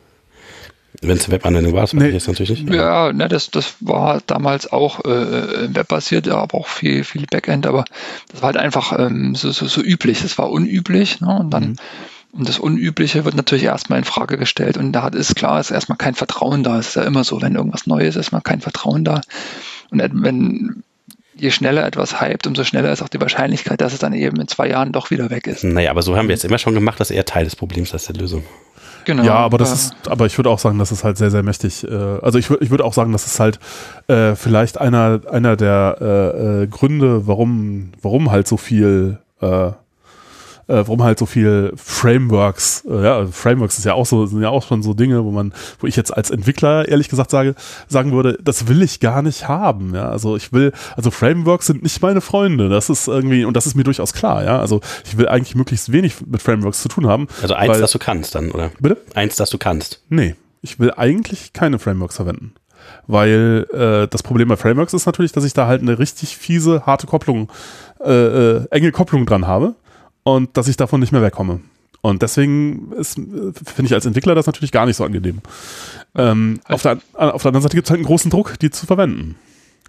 [1.00, 2.08] Wenn es eine Webanwendung war, das nee.
[2.08, 2.74] jetzt natürlich nicht.
[2.74, 7.84] Ja, ne, das, das war damals auch äh, webbasiert, aber auch viel, viel Backend, aber
[8.30, 10.20] das war halt einfach ähm, so, so, so üblich.
[10.20, 11.20] Das war unüblich.
[11.20, 11.38] Ne?
[11.40, 11.76] Und dann, mhm.
[12.32, 14.76] und das Unübliche wird natürlich erstmal in Frage gestellt.
[14.76, 16.78] Und da ist klar, ist erstmal kein Vertrauen da.
[16.78, 19.22] Es ist ja immer so, wenn irgendwas Neues ist, erstmal kein Vertrauen da.
[19.90, 20.84] Und wenn,
[21.42, 24.46] je schneller etwas hypt, umso schneller ist auch die Wahrscheinlichkeit, dass es dann eben in
[24.46, 25.64] zwei Jahren doch wieder weg ist.
[25.64, 27.92] Naja, aber so haben wir jetzt immer schon gemacht, das ist eher Teil des Problems
[27.92, 28.44] als der Lösung.
[29.04, 29.24] Genau.
[29.24, 29.74] Ja, aber das ja.
[29.74, 31.82] ist, aber ich würde auch sagen, das ist halt sehr, sehr mächtig.
[31.82, 33.58] Äh, also ich würde, ich würde auch sagen, das ist halt
[34.06, 39.72] äh, vielleicht einer, einer der äh, äh Gründe, warum, warum halt so viel äh,
[40.72, 44.48] äh, warum halt so viel Frameworks, äh, ja, Frameworks ist ja auch so, sind ja
[44.48, 47.54] auch schon so Dinge, wo man, wo ich jetzt als Entwickler ehrlich gesagt sage,
[47.88, 51.82] sagen würde, das will ich gar nicht haben, ja, also ich will, also Frameworks sind
[51.82, 55.18] nicht meine Freunde, das ist irgendwie, und das ist mir durchaus klar, ja, also ich
[55.18, 57.28] will eigentlich möglichst wenig mit Frameworks zu tun haben.
[57.42, 58.70] Also eins, weil, das du kannst dann, oder?
[58.80, 58.96] Bitte?
[59.14, 60.02] Eins, das du kannst.
[60.08, 62.54] Nee, ich will eigentlich keine Frameworks verwenden
[63.06, 66.84] weil äh, das Problem bei Frameworks ist natürlich, dass ich da halt eine richtig fiese,
[66.84, 67.50] harte Kopplung,
[68.00, 69.76] äh, äh, enge Kopplung dran habe
[70.22, 71.60] und dass ich davon nicht mehr wegkomme.
[72.00, 75.40] Und deswegen finde ich als Entwickler das natürlich gar nicht so angenehm.
[76.16, 78.86] Ähm, auf, der, auf der anderen Seite gibt es halt einen großen Druck, die zu
[78.86, 79.36] verwenden.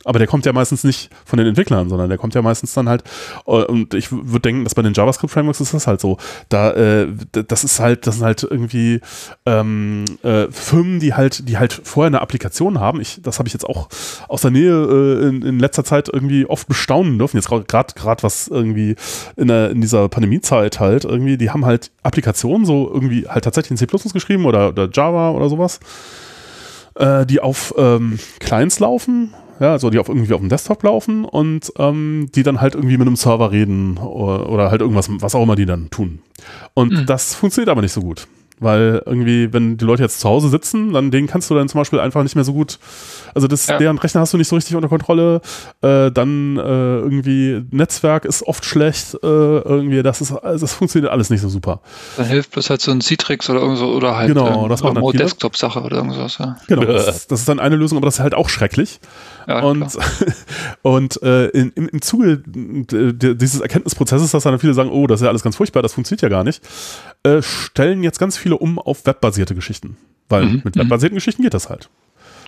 [0.05, 2.89] Aber der kommt ja meistens nicht von den Entwicklern, sondern der kommt ja meistens dann
[2.89, 3.03] halt,
[3.45, 6.17] äh, und ich würde denken, dass bei den JavaScript-Frameworks ist das halt so.
[6.49, 9.01] Da, äh, das ist halt, das sind halt irgendwie
[9.45, 12.99] ähm, äh, Firmen, die halt, die halt vorher eine Applikation haben.
[13.01, 13.89] Ich, das habe ich jetzt auch
[14.27, 17.37] aus der Nähe äh, in, in letzter Zeit irgendwie oft bestaunen dürfen.
[17.37, 18.95] Jetzt gerade gerade was irgendwie
[19.35, 23.71] in, der, in dieser Pandemiezeit halt irgendwie, die haben halt Applikationen so irgendwie halt tatsächlich
[23.71, 25.79] in C geschrieben oder, oder Java oder sowas
[26.95, 29.33] äh, die auf ähm, Clients laufen
[29.63, 32.97] ja, also die auf irgendwie auf dem Desktop laufen und ähm, die dann halt irgendwie
[32.97, 36.19] mit einem Server reden oder, oder, halt irgendwas, was auch immer die dann tun.
[36.73, 37.05] Und mhm.
[37.05, 38.27] das funktioniert aber nicht so gut.
[38.59, 41.81] Weil irgendwie, wenn die Leute jetzt zu Hause sitzen, dann denen kannst du dann zum
[41.81, 42.77] Beispiel einfach nicht mehr so gut,
[43.33, 43.77] also das, ja.
[43.77, 45.41] deren Rechner hast du nicht so richtig unter Kontrolle,
[45.81, 51.11] äh, dann äh, irgendwie Netzwerk ist oft schlecht, äh, irgendwie, das ist, also das funktioniert
[51.11, 51.81] alles nicht so super.
[52.15, 54.83] Dann hilft bloß halt so ein Citrix oder irgend so, oder halt genau, ähm, das
[54.83, 56.55] macht Remote Desktop-Sache oder irgendwas, ja.
[56.67, 58.99] Genau, das, das, ist dann eine Lösung, aber das ist halt auch schrecklich.
[59.47, 59.85] Ja, und
[60.81, 65.25] und äh, in, im, im Zuge dieses Erkenntnisprozesses, dass dann viele sagen, oh, das ist
[65.25, 66.63] ja alles ganz furchtbar, das funktioniert ja gar nicht,
[67.23, 69.97] äh, stellen jetzt ganz viele um auf webbasierte Geschichten.
[70.29, 70.61] Weil mhm.
[70.63, 70.81] mit mhm.
[70.81, 71.89] webbasierten Geschichten geht das halt.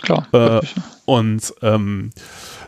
[0.02, 0.26] Klar.
[0.32, 0.60] Äh,
[1.06, 2.10] und ähm,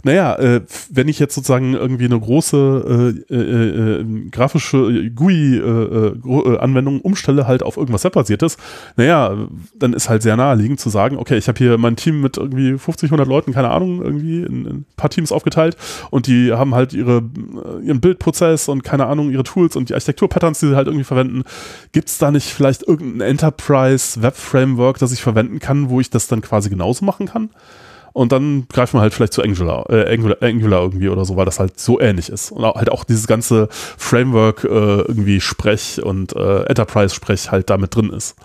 [0.05, 0.60] naja, äh,
[0.90, 7.48] wenn ich jetzt sozusagen irgendwie eine große äh, äh, äh grafische GUI-Anwendung äh, äh, umstelle,
[7.48, 8.56] halt auf irgendwas webbasiertes,
[8.97, 12.36] naja, dann ist halt sehr naheliegend zu sagen, okay, ich habe hier mein Team mit
[12.36, 15.77] irgendwie 50, 100 Leuten, keine Ahnung, irgendwie in, in, ein paar Teams aufgeteilt
[16.10, 17.23] und die haben halt ihre,
[17.82, 21.43] ihren Bildprozess und keine Ahnung, ihre Tools und die Architektur-Patterns, die sie halt irgendwie verwenden.
[21.93, 26.40] Gibt es da nicht vielleicht irgendein Enterprise-Web-Framework, das ich verwenden kann, wo ich das dann
[26.40, 27.51] quasi genauso machen kann?
[28.12, 31.44] Und dann greift man halt vielleicht zu Angular, äh, Angular, Angular irgendwie oder so, weil
[31.44, 32.52] das halt so ähnlich ist.
[32.52, 38.10] Und halt auch dieses ganze Framework äh, irgendwie Sprech und äh, Enterprise-Sprech halt damit drin
[38.10, 38.36] ist.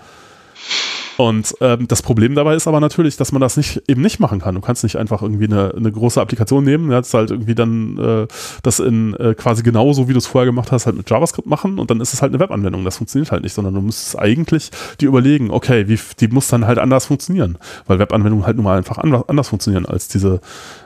[1.17, 4.39] Und ähm, das Problem dabei ist aber natürlich, dass man das nicht eben nicht machen
[4.39, 4.55] kann.
[4.55, 8.27] Du kannst nicht einfach irgendwie eine, eine große Applikation nehmen, das halt irgendwie dann äh,
[8.63, 11.79] das in äh, quasi genauso, wie du es vorher gemacht hast, halt mit JavaScript machen
[11.79, 12.83] und dann ist es halt eine Webanwendung.
[12.83, 16.65] Das funktioniert halt nicht, sondern du müsstest eigentlich dir überlegen, okay, wie, die muss dann
[16.65, 20.41] halt anders funktionieren, weil Webanwendungen halt nun mal einfach anders, anders funktionieren als diese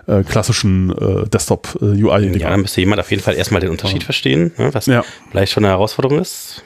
[0.07, 2.27] äh, klassischen äh, Desktop-UI.
[2.27, 4.05] Äh, ja, dann müsste jemand auf jeden Fall erstmal den Unterschied ja.
[4.05, 5.03] verstehen, ne, was ja.
[5.31, 6.63] vielleicht schon eine Herausforderung ist.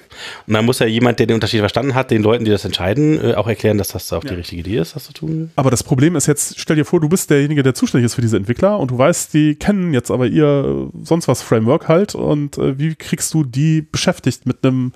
[0.48, 3.19] Und dann muss ja jemand, der den Unterschied verstanden hat, den Leuten, die das entscheiden,
[3.23, 4.31] äh, auch erklären, dass das auch ja.
[4.31, 5.52] die richtige Idee ist, das zu tun.
[5.56, 8.22] Aber das Problem ist jetzt, stell dir vor, du bist derjenige, der zuständig ist für
[8.22, 12.57] diese Entwickler und du weißt, die kennen jetzt aber ihr sonst was Framework halt und
[12.57, 14.93] äh, wie kriegst du die beschäftigt mit einem,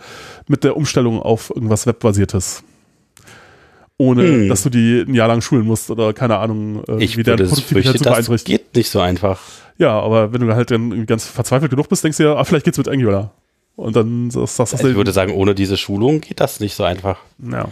[0.48, 2.64] mit der Umstellung auf irgendwas Webbasiertes?
[3.98, 4.50] ohne hm.
[4.50, 7.38] dass du die ein Jahr lang schulen musst oder keine Ahnung, äh, ich wie der
[7.38, 8.34] Produktivität zu beeinträchtigen.
[8.34, 9.40] Das geht nicht so einfach.
[9.78, 12.66] Ja, aber wenn du halt dann ganz verzweifelt genug bist, denkst du ja, ah, vielleicht
[12.66, 13.34] geht's mit Angular.
[13.76, 17.20] Und dann sagst du Ich würde sagen, ohne diese Schulung geht das nicht so einfach.
[17.40, 17.68] Ja.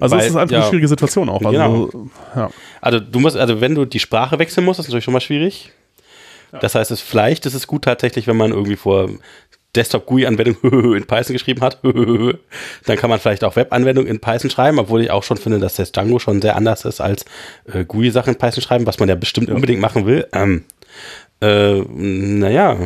[0.00, 1.42] Also es ist einfach ja, eine schwierige Situation auch.
[1.42, 2.10] Also, genau.
[2.34, 2.50] ja.
[2.80, 5.72] Also du musst, also wenn du die Sprache wechseln musst, ist natürlich schon mal schwierig.
[6.60, 9.10] Das heißt, es, vielleicht ist es gut tatsächlich, wenn man irgendwie vor
[9.74, 10.56] Desktop-GUI-Anwendung
[10.94, 15.10] in Python geschrieben hat, dann kann man vielleicht auch Web-Anwendungen in Python schreiben, obwohl ich
[15.10, 17.24] auch schon finde, dass das Django schon sehr anders ist als
[17.72, 20.26] äh, GUI-Sachen in Python schreiben, was man ja bestimmt unbedingt machen will.
[20.32, 20.64] Ähm,
[21.40, 22.76] äh, naja.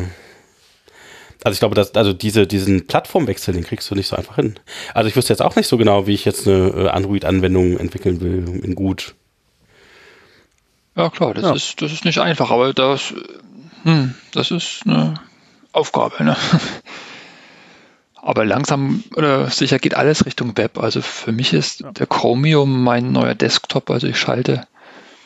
[1.43, 4.55] Also ich glaube, dass also diese, diesen Plattformwechsel, den kriegst du nicht so einfach hin.
[4.93, 8.19] Also ich wüsste jetzt auch nicht so genau, wie ich jetzt eine äh, Android-Anwendung entwickeln
[8.19, 9.15] will in gut.
[10.97, 11.53] Ja klar, das Ja.
[11.53, 13.13] ist das ist nicht einfach, aber das
[13.83, 15.13] hm, das ist eine
[15.71, 16.23] Aufgabe.
[16.23, 16.35] Ne?
[18.21, 20.77] Aber langsam oder sicher geht alles Richtung Web.
[20.77, 23.89] Also für mich ist der Chromium mein neuer Desktop.
[23.89, 24.67] Also ich schalte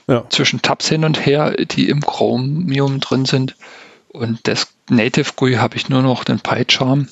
[0.08, 0.26] Ja.
[0.30, 3.56] zwischen Tabs hin und her, die im Chromium drin sind.
[4.10, 7.08] Und das Native GUI habe ich nur noch den PyCharm.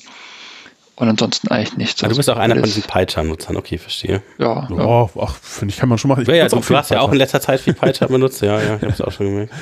[0.94, 2.04] Und ansonsten eigentlich nichts.
[2.04, 4.22] Ah, du bist auch einer von diesen PyCharm-Nutzern, okay, verstehe.
[4.38, 4.76] Ja, ja.
[4.76, 6.22] Ja, ach, finde ich, kann man schon machen.
[6.22, 8.76] Ich Ja, ja, du, hast ja auch in letzter Zeit viel PyCharm benutzt, ja, ja,
[8.76, 9.52] ich habe es auch schon gemerkt.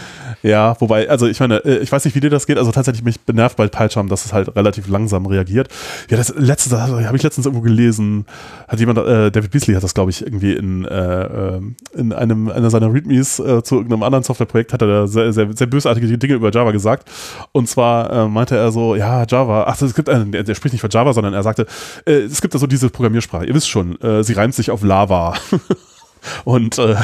[0.42, 2.58] Ja, wobei, also ich meine, äh, ich weiß nicht, wie dir das geht.
[2.58, 5.68] Also tatsächlich mich benervt bei PyCharm, dass es halt relativ langsam reagiert.
[6.10, 8.26] Ja, das letzte, das habe ich letztens irgendwo gelesen.
[8.66, 12.50] Hat jemand, äh, David Beasley hat das, glaube ich, irgendwie in, äh, ähm, in einem
[12.50, 16.18] einer seiner Readmes äh, zu irgendeinem anderen Softwareprojekt hat er da sehr, sehr, sehr bösartige
[16.18, 17.08] Dinge über Java gesagt.
[17.52, 20.72] Und zwar äh, meinte er so, ja, Java, ach, es gibt einen, der, der spricht
[20.72, 21.66] nicht von Java, sondern er sagte,
[22.06, 23.46] äh, es gibt da so diese Programmiersprache.
[23.46, 25.34] Ihr wisst schon, äh, sie reimt sich auf Lava.
[26.44, 26.96] Und äh,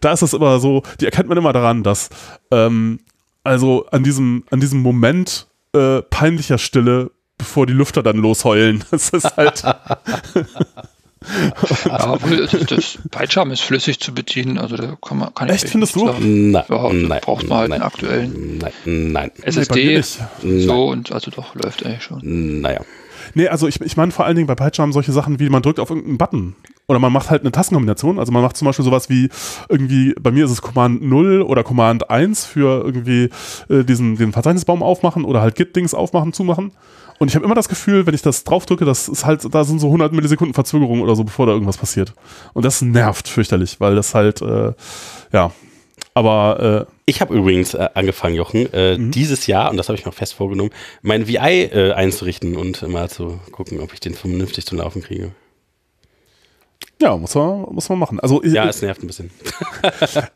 [0.00, 2.10] da ist es immer so, die erkennt man immer daran, dass
[2.50, 3.00] ähm,
[3.44, 8.82] also an diesem, an diesem Moment äh, peinlicher Stille, bevor die Lüfter dann losheulen.
[8.90, 9.62] Das ist halt,
[11.86, 14.56] Ja, obwohl das, das PyCharm ist flüssig zu bedienen.
[14.56, 16.06] Also da kann man kann ich Echt, echt findest du?
[16.06, 16.52] sagen.
[16.52, 19.96] Nein, Ja, nein, braucht man halt nein, einen aktuellen Nein, nein, Nee, SSD.
[19.96, 20.18] nicht.
[20.66, 22.60] so und also doch läuft eigentlich schon.
[22.60, 22.80] naja.
[23.34, 25.80] Nee, also ich, ich meine vor allen Dingen bei PyCharm solche Sachen wie man drückt
[25.80, 26.56] auf irgendeinen Button
[26.88, 28.18] oder man macht halt eine Tastenkombination.
[28.18, 29.28] Also man macht zum Beispiel sowas wie
[29.68, 33.28] irgendwie, bei mir ist es Command 0 oder Command 1 für irgendwie
[33.68, 36.72] äh, diesen, den Verzeichnisbaum aufmachen oder halt Git-Dings aufmachen, zumachen.
[37.18, 39.80] Und ich habe immer das Gefühl, wenn ich das draufdrücke, das ist halt, da sind
[39.80, 42.14] so 100 Millisekunden Verzögerung oder so, bevor da irgendwas passiert.
[42.54, 44.72] Und das nervt fürchterlich, weil das halt, äh,
[45.32, 45.50] ja.
[46.18, 49.12] Aber äh, Ich habe übrigens äh, angefangen, Jochen, äh, Mhm.
[49.12, 50.70] dieses Jahr, und das habe ich mir auch fest vorgenommen,
[51.02, 51.36] mein VI
[51.72, 55.30] äh, einzurichten und mal zu gucken, ob ich den vernünftig zum Laufen kriege.
[57.00, 58.18] ja, muss man, muss man machen.
[58.18, 59.30] Also ich, Ja, es nervt ein bisschen.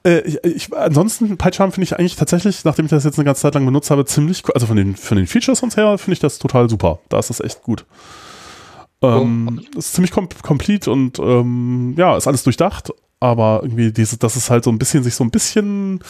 [0.04, 3.42] Äh, ich, ich, ansonsten, PyCharm finde ich eigentlich tatsächlich, nachdem ich das jetzt eine ganze
[3.42, 4.52] Zeit lang benutzt habe, ziemlich cool.
[4.54, 7.00] Also von den, von den Features und her finde ich das total super.
[7.08, 7.84] Da ist das echt gut.
[9.02, 12.92] Ähm, ist ziemlich kom complete und ähm, ja, ist alles durchdacht,
[13.22, 16.00] aber irgendwie diese, dass es halt so ein bisschen sich so ein bisschen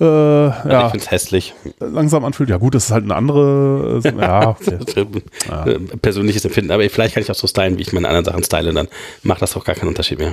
[0.00, 1.54] äh, Also ja, Ich finde es hässlich.
[1.78, 2.50] langsam anfühlt.
[2.50, 5.06] Ja gut, das ist halt eine andere, äh, ja, okay.
[5.50, 8.42] Äh, Persönliches Empfinden, aber vielleicht kann ich auch so stylen, wie ich meine anderen Sachen
[8.42, 8.88] style, dann
[9.22, 10.32] macht das auch gar keinen Unterschied mehr.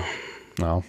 [0.60, 0.82] Ja.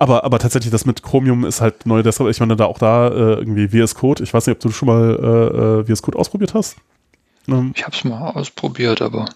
[0.00, 2.02] Aber, aber tatsächlich, das mit Chromium ist halt neu.
[2.02, 4.24] Deshalb, ich meine, da auch da äh, irgendwie VS Code.
[4.24, 6.76] Ich weiß nicht, ob du schon mal äh, äh, VS Code ausprobiert hast.
[7.46, 9.26] Ähm, Ich habe es mal ausprobiert, aber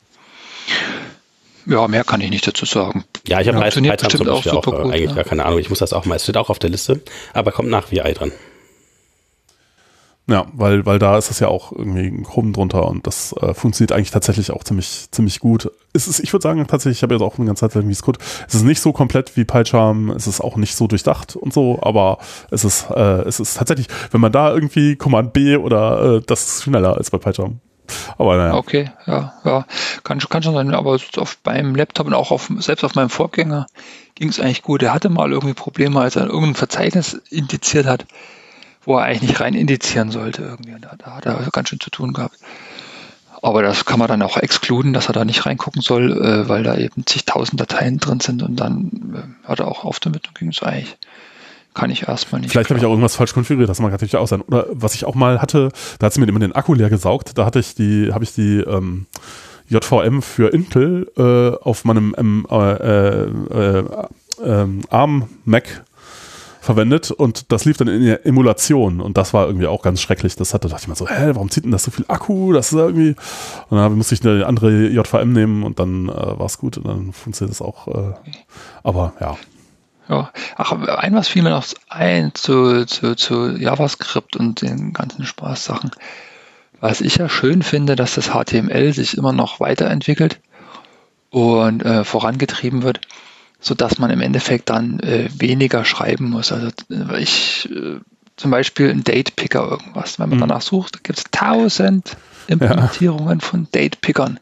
[1.66, 3.04] ja, mehr kann ich nicht dazu sagen.
[3.26, 5.16] Ja, ich habe ja, zum bestimmt auch Beispiel auch, super äh, gut, eigentlich ja.
[5.16, 5.58] gar keine Ahnung.
[5.58, 7.00] Ich muss das auch mal, es steht auch auf der Liste,
[7.32, 8.32] aber kommt nach VI dran.
[10.28, 13.54] ja, weil, weil da ist es ja auch irgendwie ein Chrome drunter und das äh,
[13.54, 15.70] funktioniert eigentlich tatsächlich auch ziemlich, ziemlich gut.
[15.92, 18.02] Es ist, ich würde sagen, tatsächlich, ich habe jetzt auch eine ganze Zeit lang VS
[18.02, 18.18] Code.
[18.48, 21.78] Es ist nicht so komplett wie PyCharm, es ist auch nicht so durchdacht und so,
[21.82, 22.18] aber
[22.50, 26.46] es ist, äh, es ist tatsächlich, wenn man da irgendwie Command B oder äh, das
[26.46, 27.60] ist schneller als bei PyCharm.
[28.18, 28.54] Aber naja.
[28.54, 29.66] Okay, ja, ja,
[30.04, 33.66] kann, kann schon sein, aber auf meinem Laptop und auch auf, selbst auf meinem Vorgänger
[34.14, 34.82] ging es eigentlich gut.
[34.82, 38.06] Er hatte mal irgendwie Probleme, als er irgendein Verzeichnis indiziert hat,
[38.84, 40.74] wo er eigentlich nicht rein indizieren sollte irgendwie.
[40.80, 42.36] Da, da hat er ganz schön zu tun gehabt.
[43.42, 46.62] Aber das kann man dann auch exkluden, dass er da nicht reingucken soll, äh, weil
[46.62, 50.38] da eben zigtausend Dateien drin sind und dann äh, hat er auch auf damit und
[50.38, 50.96] ging es eigentlich.
[51.74, 52.50] Kann ich erstmal nicht.
[52.50, 54.42] Vielleicht habe ich auch irgendwas falsch konfiguriert, das mag natürlich auch sein.
[54.42, 57.38] Oder was ich auch mal hatte, da hat sie mir immer den Akku leer gesaugt,
[57.38, 59.06] da hatte ich die, habe ich die ähm,
[59.68, 63.84] JVM für Intel äh, auf meinem ähm, äh, äh,
[64.44, 65.84] ähm, ARM Mac
[66.60, 70.36] verwendet und das lief dann in der Emulation und das war irgendwie auch ganz schrecklich.
[70.36, 72.52] Das hatte, dachte ich mir so, hä, warum zieht denn das so viel Akku?
[72.52, 73.16] Das ist irgendwie.
[73.68, 76.86] Und dann musste ich eine andere JVM nehmen und dann äh, war es gut und
[76.86, 77.88] dann funktioniert das auch.
[77.88, 78.14] Äh,
[78.84, 79.36] aber ja.
[80.12, 80.30] Ja.
[80.56, 85.90] Ach, ein was fiel mir noch ein zu, zu, zu JavaScript und den ganzen Spaßsachen.
[86.80, 90.40] Was ich ja schön finde, dass das HTML sich immer noch weiterentwickelt
[91.30, 93.00] und äh, vorangetrieben wird,
[93.58, 96.52] sodass man im Endeffekt dann äh, weniger schreiben muss.
[96.52, 98.00] Also äh, ich, äh,
[98.36, 100.18] zum Beispiel ein Date-Picker irgendwas.
[100.18, 100.42] Wenn man mhm.
[100.42, 102.16] danach sucht, gibt es tausend
[102.48, 103.46] Implementierungen ja.
[103.46, 104.38] von Date-Pickern.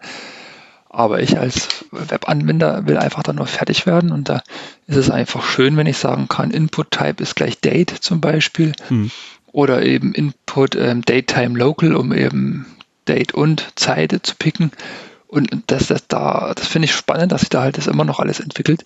[0.92, 4.42] Aber ich als Webanwender will einfach dann nur fertig werden und da
[4.88, 9.10] ist es einfach schön, wenn ich sagen kann, Input-Type ist gleich Date zum Beispiel mhm.
[9.52, 12.66] oder eben Input ähm, Date-Time Local, um eben
[13.06, 14.72] Date und Zeit zu picken.
[15.28, 18.18] Und das, das, da, das finde ich spannend, dass sich da halt das immer noch
[18.18, 18.84] alles entwickelt.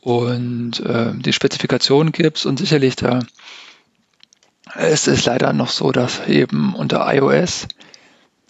[0.00, 3.20] Und äh, die Spezifikation gibt es und sicherlich da
[4.74, 7.68] es ist leider noch so, dass eben unter iOS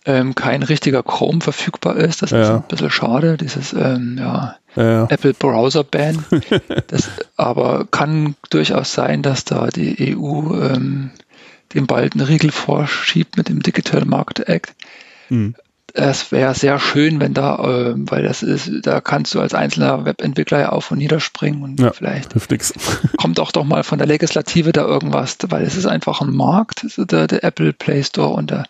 [0.06, 2.22] ähm, kein richtiger Chrome verfügbar ist.
[2.22, 2.42] Das ja.
[2.42, 5.06] ist ein bisschen schade, dieses ähm, ja, ja.
[5.08, 6.24] Apple Browser Ban.
[6.86, 11.10] das aber kann durchaus sein, dass da die EU ähm,
[11.74, 14.74] dem bald einen Riegel vorschiebt mit dem Digital Market Act.
[15.28, 15.56] Mhm.
[15.92, 20.04] Es wäre sehr schön, wenn da, äh, weil das ist, da kannst du als einzelner
[20.04, 22.34] Webentwickler ja auf und niederspringen und ja, vielleicht
[23.16, 26.86] kommt auch doch mal von der Legislative da irgendwas, weil es ist einfach ein Markt,
[26.96, 28.66] der, der Apple Play Store und der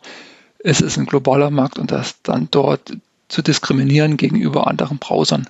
[0.59, 2.97] es ist ein globaler Markt und das dann dort
[3.29, 5.47] zu diskriminieren gegenüber anderen Browsern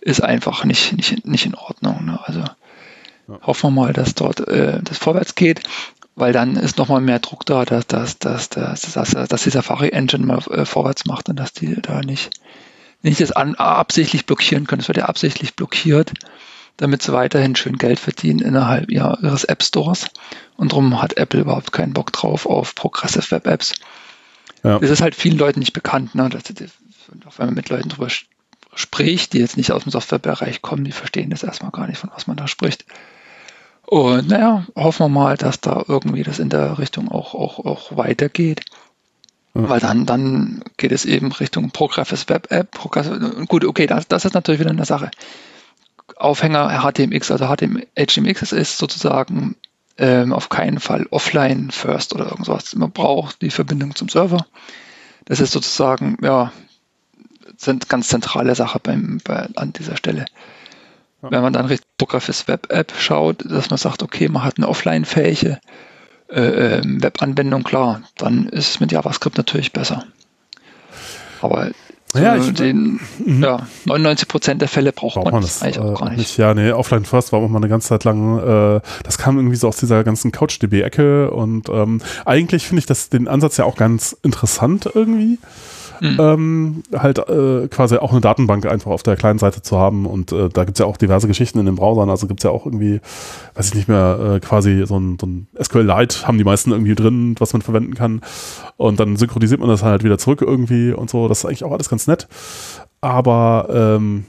[0.00, 2.04] ist einfach nicht, nicht, nicht in Ordnung.
[2.04, 2.20] Ne?
[2.22, 3.40] Also ja.
[3.42, 5.62] hoffen wir mal, dass dort äh, das vorwärts geht,
[6.14, 10.24] weil dann ist nochmal mehr Druck da, dass, dass, dass, dass, dass, dass die Safari-Engine
[10.24, 12.30] mal äh, vorwärts macht und dass die da nicht,
[13.02, 14.80] nicht das an, absichtlich blockieren können.
[14.80, 16.12] Es wird ja absichtlich blockiert,
[16.76, 20.06] damit sie weiterhin schön Geld verdienen innerhalb ihres App Stores.
[20.56, 23.74] Und darum hat Apple überhaupt keinen Bock drauf auf Progressive Web Apps.
[24.66, 24.80] Ja.
[24.80, 26.16] Das ist halt vielen Leuten nicht bekannt.
[26.16, 26.28] Ne?
[26.28, 26.72] Das, das,
[27.38, 28.08] wenn man mit Leuten drüber
[28.74, 32.10] spricht, die jetzt nicht aus dem Softwarebereich kommen, die verstehen das erstmal gar nicht, von
[32.12, 32.84] was man da spricht.
[33.86, 37.96] Und naja, hoffen wir mal, dass da irgendwie das in der Richtung auch, auch, auch
[37.96, 38.62] weitergeht.
[39.54, 39.68] Ja.
[39.68, 42.72] Weil dann, dann geht es eben Richtung Progressive Web App.
[42.72, 45.12] Progressive, gut, okay, das, das ist natürlich wieder eine Sache.
[46.16, 49.54] Aufhänger HTMX, also HTMX ist sozusagen
[49.98, 52.74] ähm, auf keinen Fall offline first oder irgendwas.
[52.74, 54.46] Man braucht die Verbindung zum Server.
[55.24, 56.52] Das ist sozusagen, ja,
[57.56, 60.26] sind ganz zentrale Sache beim, bei, an dieser Stelle.
[61.22, 61.30] Ja.
[61.30, 64.68] Wenn man dann Richtung Progressive Web App schaut, dass man sagt, okay, man hat eine
[64.68, 65.60] offline-fähige
[66.28, 70.04] äh, ähm, Webanwendung, klar, dann ist es mit JavaScript natürlich besser.
[71.40, 71.70] Aber
[72.22, 73.42] ja, ich, den, mhm.
[73.42, 76.18] ja, 99 Prozent der Fälle braucht, braucht man, das eigentlich auch äh, gar nicht.
[76.18, 76.36] nicht.
[76.38, 79.56] Ja, nee, Offline First war auch mal eine ganze Zeit lang, äh, das kam irgendwie
[79.56, 83.76] so aus dieser ganzen CouchDB-Ecke und ähm, eigentlich finde ich das den Ansatz ja auch
[83.76, 85.38] ganz interessant irgendwie
[86.00, 86.16] mhm.
[86.18, 90.06] ähm, halt äh, quasi auch eine Datenbank einfach auf der kleinen Seite zu haben.
[90.06, 92.10] Und äh, da gibt es ja auch diverse Geschichten in den Browsern.
[92.10, 93.00] Also gibt es ja auch irgendwie,
[93.54, 96.94] weiß ich nicht mehr, äh, quasi so ein, so ein SQL-Lite haben die meisten irgendwie
[96.94, 98.20] drin, was man verwenden kann.
[98.76, 101.28] Und dann synchronisiert man das halt wieder zurück irgendwie und so.
[101.28, 102.28] Das ist eigentlich auch alles ganz nett.
[103.00, 104.24] Aber ähm,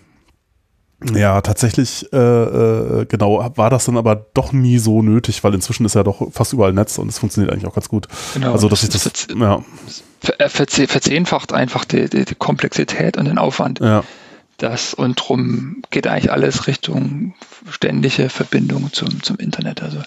[1.14, 5.86] ja, tatsächlich, äh, äh, genau, war das dann aber doch nie so nötig, weil inzwischen
[5.86, 8.07] ist ja doch fast überall Netz und es funktioniert eigentlich auch ganz gut.
[8.34, 8.52] Genau.
[8.52, 9.64] Also, dass ich das, das ja.
[10.49, 13.80] verzehnfacht einfach die, die, die, Komplexität und den Aufwand.
[13.80, 14.03] Ja.
[14.57, 17.36] Das und drum geht eigentlich alles Richtung
[17.69, 19.84] ständige Verbindung zum, zum Internet.
[19.84, 19.99] Also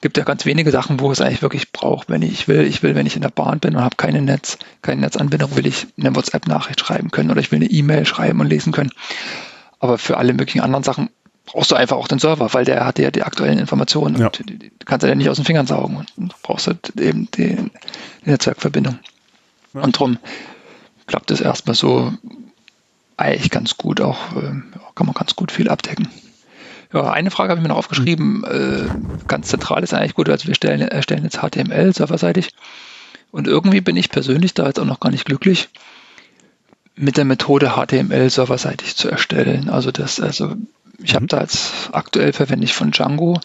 [0.00, 2.10] gibt ja ganz wenige Sachen, wo es eigentlich wirklich braucht.
[2.10, 4.58] Wenn ich will, ich will, wenn ich in der Bahn bin und habe keine Netz,
[4.82, 8.48] keine Netzanbindung, will ich eine WhatsApp-Nachricht schreiben können oder ich will eine E-Mail schreiben und
[8.48, 8.90] lesen können.
[9.82, 11.10] Aber für alle möglichen anderen Sachen
[11.44, 14.26] brauchst du einfach auch den Server, weil der hat ja die aktuellen Informationen ja.
[14.26, 16.92] und die, die kannst du ja nicht aus den Fingern saugen und du brauchst halt
[17.00, 17.56] eben die,
[18.24, 19.00] die Netzwerkverbindung.
[19.74, 19.80] Ja.
[19.80, 20.18] Und darum
[21.08, 22.12] klappt es erstmal so
[23.16, 24.52] eigentlich ganz gut, auch äh,
[24.94, 26.08] kann man ganz gut viel abdecken.
[26.92, 30.46] Ja, eine Frage habe ich mir noch aufgeschrieben, äh, ganz zentral ist eigentlich gut, also
[30.46, 32.50] wir stellen, erstellen jetzt HTML serverseitig
[33.32, 35.70] und irgendwie bin ich persönlich da jetzt auch noch gar nicht glücklich,
[36.94, 39.68] mit der Methode HTML serverseitig zu erstellen.
[39.68, 40.54] Also das, also
[41.02, 41.16] ich mhm.
[41.16, 43.40] habe da jetzt aktuell verwende ich von Django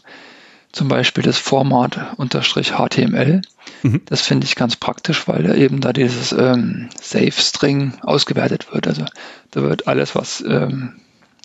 [0.72, 3.42] zum Beispiel das Format unterstrich HTML.
[3.84, 4.02] Mhm.
[4.06, 8.88] Das finde ich ganz praktisch, weil da eben da dieses ähm, Safe String ausgewertet wird.
[8.88, 9.06] Also
[9.52, 10.94] da wird alles, was ähm,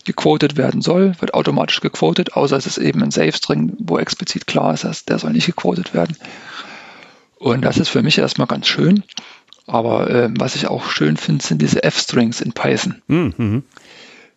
[0.04, 4.46] gequotet werden soll, wird automatisch gequotet, außer es ist eben ein Safe String, wo explizit
[4.46, 6.16] klar ist, dass der soll nicht gequotet werden.
[7.36, 9.02] Und das ist für mich erstmal ganz schön.
[9.66, 13.00] Aber äh, was ich auch schön finde, sind diese F-Strings in Python.
[13.06, 13.62] Mhm.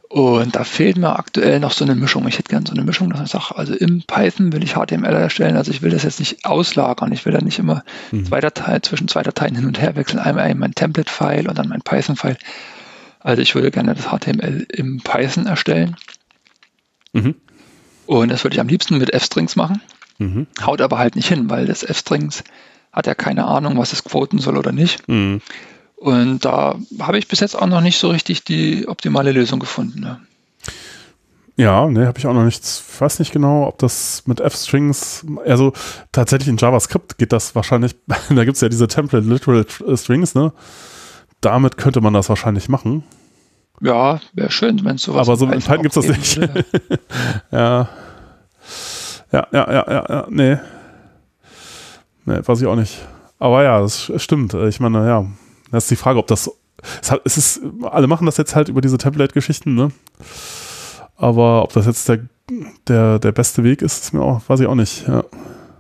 [0.08, 2.28] Und da fehlt mir aktuell noch so eine Mischung.
[2.28, 5.06] Ich hätte gerne so eine Mischung, dass ich sage, also im Python will ich HTML
[5.06, 8.26] erstellen, also ich will das jetzt nicht auslagern, ich will da nicht immer mhm.
[8.26, 11.82] zwei Dateien, zwischen zwei Dateien hin und her wechseln, einmal mein Template-File und dann mein
[11.82, 12.38] Python-File.
[13.20, 15.98] Also ich würde gerne das HTML im Python erstellen.
[17.14, 17.36] Mhm.
[18.06, 19.82] Und das würde ich am liebsten mit F-Strings machen.
[20.20, 20.46] Mhm.
[20.64, 22.44] Haut aber halt nicht hin, weil das F-Strings
[22.96, 25.08] hat er keine Ahnung, was es quoten soll oder nicht.
[25.08, 25.42] Mhm.
[25.98, 30.00] Und da habe ich bis jetzt auch noch nicht so richtig die optimale Lösung gefunden.
[30.00, 30.20] Ne?
[31.58, 32.84] Ja, ne, habe ich auch noch nichts.
[32.94, 35.74] Ich weiß nicht genau, ob das mit F-Strings, also
[36.12, 37.96] tatsächlich in JavaScript geht das wahrscheinlich,
[38.30, 39.66] da gibt es ja diese Template Literal
[39.98, 40.54] Strings, ne?
[41.42, 43.04] Damit könnte man das wahrscheinlich machen.
[43.82, 46.38] Ja, wäre schön, wenn es sowas Aber so in Python gibt es das nicht.
[47.52, 47.90] ja.
[49.32, 50.58] Ja, ja, ja, ja, ja, nee.
[52.26, 53.06] Nee, weiß ich auch nicht.
[53.40, 54.54] Aber ja, das stimmt.
[54.54, 55.26] Ich meine, ja,
[55.72, 56.52] das ist die Frage, ob das.
[57.24, 59.92] Es, ist, alle machen das jetzt halt über diese Template-Geschichten, ne?
[61.16, 62.20] Aber ob das jetzt der,
[62.88, 65.08] der, der beste Weg ist, ist mir auch, weiß ich auch nicht.
[65.08, 65.24] Ja,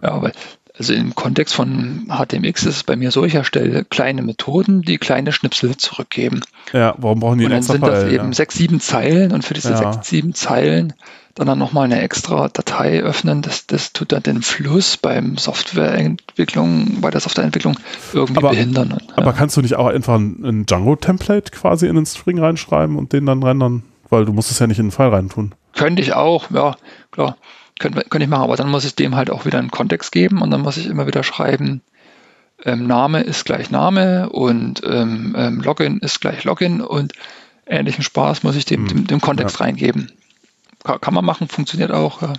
[0.01, 0.31] ja weil
[0.77, 4.97] also im Kontext von HTMX ist es bei mir so, ich erstelle kleine Methoden, die
[4.97, 6.41] kleine Schnipsel zurückgeben.
[6.73, 8.33] Ja, warum brauchen die Und dann sind das eben ja.
[8.33, 9.93] sechs, sieben Zeilen und für diese ja.
[9.93, 10.93] sechs, sieben Zeilen
[11.35, 13.41] dann, dann nochmal eine extra Datei öffnen.
[13.41, 17.77] Das, das tut dann den Fluss beim Softwareentwicklung, bei der Softwareentwicklung
[18.13, 18.97] irgendwie aber, behindern.
[18.99, 19.17] Ja.
[19.17, 23.13] Aber kannst du nicht auch einfach ein, ein Django-Template quasi in den String reinschreiben und
[23.13, 23.83] den dann rendern?
[24.09, 25.55] Weil du musst es ja nicht in den File reintun.
[25.73, 26.77] Könnte ich auch, ja,
[27.11, 27.37] klar.
[27.79, 30.41] Könnte, könnte ich machen, aber dann muss ich dem halt auch wieder einen Kontext geben
[30.41, 31.81] und dann muss ich immer wieder schreiben,
[32.63, 37.13] ähm, Name ist gleich Name und ähm, ähm, Login ist gleich Login und
[37.65, 38.87] ähnlichen Spaß muss ich dem, hm.
[38.87, 39.65] dem, dem Kontext ja.
[39.65, 40.11] reingeben.
[40.83, 42.21] Kann, kann, man machen, funktioniert auch.
[42.21, 42.33] Ja.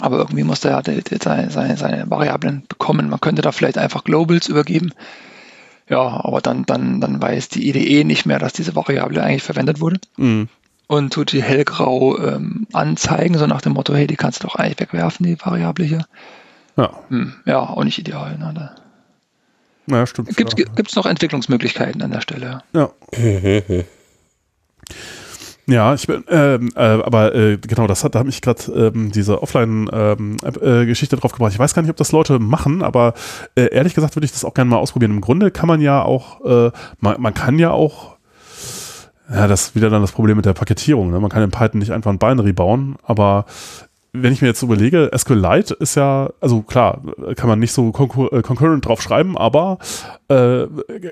[0.00, 3.10] Aber irgendwie muss der ja seine, seine, seine Variablen bekommen.
[3.10, 4.92] Man könnte da vielleicht einfach Globals übergeben.
[5.88, 9.80] Ja, aber dann, dann, dann weiß die IDE nicht mehr, dass diese Variable eigentlich verwendet
[9.80, 10.00] wurde.
[10.16, 10.48] Mhm
[10.88, 14.56] und tut die hellgrau ähm, anzeigen, so nach dem Motto, hey, die kannst du doch
[14.56, 16.04] eigentlich wegwerfen, die Variable hier.
[16.76, 16.90] Ja.
[17.08, 18.36] Hm, ja, auch nicht ideal.
[18.36, 18.52] Ne?
[18.56, 18.74] Da
[19.96, 20.36] ja, stimmt.
[20.36, 22.62] Gibt es noch Entwicklungsmöglichkeiten an der Stelle?
[22.72, 22.90] Ja.
[25.70, 29.12] Ja, ich bin, ähm, äh, aber äh, genau, das hat, da hat mich gerade ähm,
[29.12, 31.52] diese Offline-Geschichte ähm, äh, drauf gebracht.
[31.52, 33.12] Ich weiß gar nicht, ob das Leute machen, aber
[33.54, 35.10] äh, ehrlich gesagt würde ich das auch gerne mal ausprobieren.
[35.10, 36.70] Im Grunde kann man ja auch, äh,
[37.00, 38.16] man, man kann ja auch
[39.30, 41.10] ja, das ist wieder dann das Problem mit der Paketierung.
[41.10, 41.20] Ne?
[41.20, 43.44] Man kann in Python nicht einfach ein Binary bauen, aber
[44.12, 47.02] wenn ich mir jetzt überlege, SQLite ist ja, also klar,
[47.36, 49.78] kann man nicht so äh, concurrent drauf schreiben, aber
[50.30, 50.66] äh,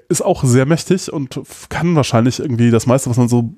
[0.09, 3.51] ist auch sehr mächtig und kann wahrscheinlich irgendwie das meiste, was man so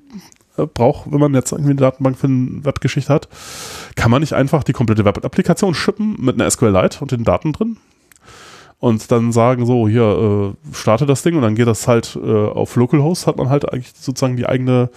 [0.57, 3.29] äh, braucht, wenn man jetzt irgendwie eine Datenbank für eine Webgeschichte hat,
[3.95, 7.77] kann man nicht einfach die komplette Web-Applikation schippen mit einer SQLite und den Daten drin
[8.79, 12.47] und dann sagen so, hier, äh, starte das Ding und dann geht das halt äh,
[12.47, 14.89] auf Localhost, hat man halt eigentlich sozusagen die eigene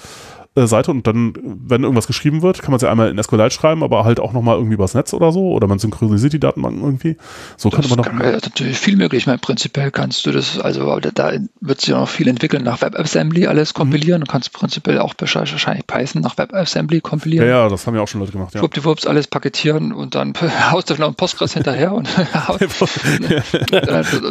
[0.54, 3.82] äh, Seite und dann, wenn irgendwas geschrieben wird, kann man sie einmal in SQLite schreiben,
[3.82, 7.16] aber halt auch nochmal irgendwie übers Netz oder so oder man synchronisiert die Datenbanken irgendwie.
[7.56, 8.04] So das könnte man doch.
[8.04, 9.22] Kann, natürlich viel möglich.
[9.22, 12.82] Ich meine, prinzipiell kannst du das, also da wird sich ja noch viel entwickeln, nach
[12.82, 13.78] WebAssembly alles mhm.
[13.78, 14.24] kompilieren mhm.
[14.24, 17.48] und kannst prinzipiell auch wahrscheinlich Python nach WebAssembly kompilieren.
[17.48, 18.52] Ja, ja, das haben ja auch schon Leute gemacht.
[18.54, 18.60] Ja.
[18.60, 20.34] Schwuppdiwupps alles paketieren und dann
[20.70, 22.08] haust du noch einen Postgres hinterher und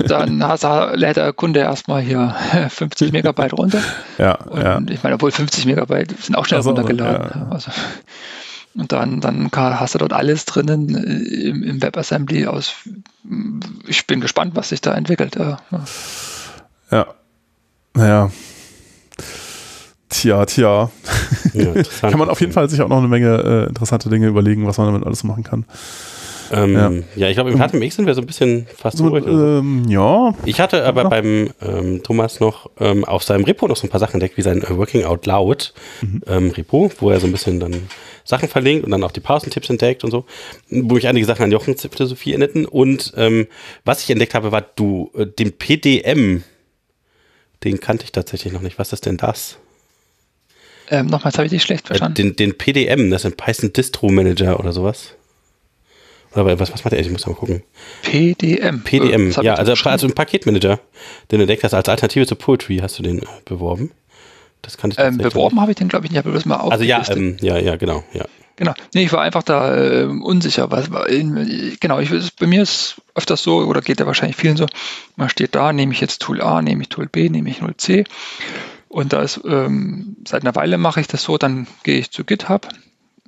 [0.07, 0.63] dann hast,
[0.95, 2.35] lädt der Kunde erstmal hier
[2.69, 3.81] 50 Megabyte runter.
[4.17, 4.79] Ja, und ja.
[4.89, 7.31] ich meine, obwohl 50 Megabyte sind auch schnell also, runtergeladen.
[7.33, 7.47] Ja.
[7.49, 7.71] Also,
[8.73, 12.73] und dann, dann hast du dort alles drinnen äh, im, im WebAssembly aus.
[13.87, 15.35] Ich bin gespannt, was sich da entwickelt.
[15.35, 15.59] Ja.
[16.89, 17.07] Ja.
[17.93, 18.31] Naja.
[20.09, 20.89] Tja, tja.
[21.53, 24.67] Ja, kann man auf jeden Fall sich auch noch eine Menge äh, interessante Dinge überlegen,
[24.67, 25.65] was man damit alles machen kann.
[26.51, 26.91] Ähm, ja.
[27.15, 27.29] ja.
[27.29, 29.25] ich glaube, im HTMX sind wir so ein bisschen fast so, durch.
[29.25, 30.33] Ähm, ja.
[30.45, 31.09] Ich hatte aber ja.
[31.09, 34.41] beim ähm, Thomas noch ähm, auf seinem Repo noch so ein paar Sachen entdeckt, wie
[34.41, 36.21] sein äh, Working Out Loud mhm.
[36.27, 37.87] Ähm, Repo, wo er so ein bisschen dann
[38.23, 40.25] Sachen verlinkt und dann auch die Pausentipps entdeckt und so,
[40.69, 42.65] wo ich einige Sachen an Jochens Philosophie erinnerten.
[42.65, 43.47] Und ähm,
[43.85, 46.43] was ich entdeckt habe, war du, äh, den PDM.
[47.63, 48.79] Den kannte ich tatsächlich noch nicht.
[48.79, 49.57] Was ist denn das?
[50.89, 52.19] Ähm, nochmals habe ich dich schlecht äh, verstanden.
[52.19, 55.15] Äh, den, den PDM, das ist ein Python Distro Manager oder sowas.
[56.33, 56.99] Oder was, was macht er?
[56.99, 57.63] Ich muss mal gucken.
[58.03, 58.83] PDM.
[58.83, 60.79] PDM, ja, also, also ein Paketmanager,
[61.29, 63.91] den du entdeckt hast als Alternative zu Poetry, hast du den äh, beworben?
[64.61, 66.71] Das kann ich ähm, Beworben habe ich den, glaube ich, nicht, aber das mal auf.
[66.71, 68.25] Also ja, ähm, ja, ja, genau, ja.
[68.55, 68.73] Genau.
[68.93, 70.69] Nee, ich war einfach da äh, unsicher.
[70.69, 74.67] Was, in, genau, ich, bei mir ist öfters so, oder geht ja wahrscheinlich vielen so,
[75.15, 78.05] man steht da, nehme ich jetzt Tool A, nehme ich Tool B, nehme ich 0C.
[78.87, 82.23] Und da ist, ähm, seit einer Weile mache ich das so, dann gehe ich zu
[82.23, 82.67] GitHub,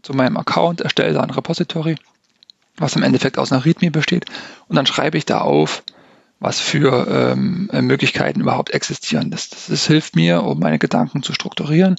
[0.03, 1.95] zu meinem Account, erstelle da ein Repository
[2.77, 4.25] was im Endeffekt aus einer README besteht.
[4.67, 5.83] Und dann schreibe ich da auf,
[6.39, 9.31] was für ähm, Möglichkeiten überhaupt existieren.
[9.31, 11.95] Das, das, das, hilft mir, um meine Gedanken zu strukturieren.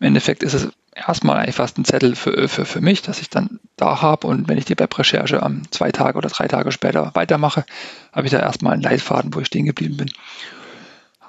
[0.00, 3.30] Im Endeffekt ist es erstmal eigentlich fast ein Zettel für, für, für mich, dass ich
[3.30, 7.10] dann da habe und wenn ich die Webrecherche am zwei Tage oder drei Tage später
[7.14, 7.64] weitermache,
[8.12, 10.10] habe ich da erstmal einen Leitfaden, wo ich stehen geblieben bin.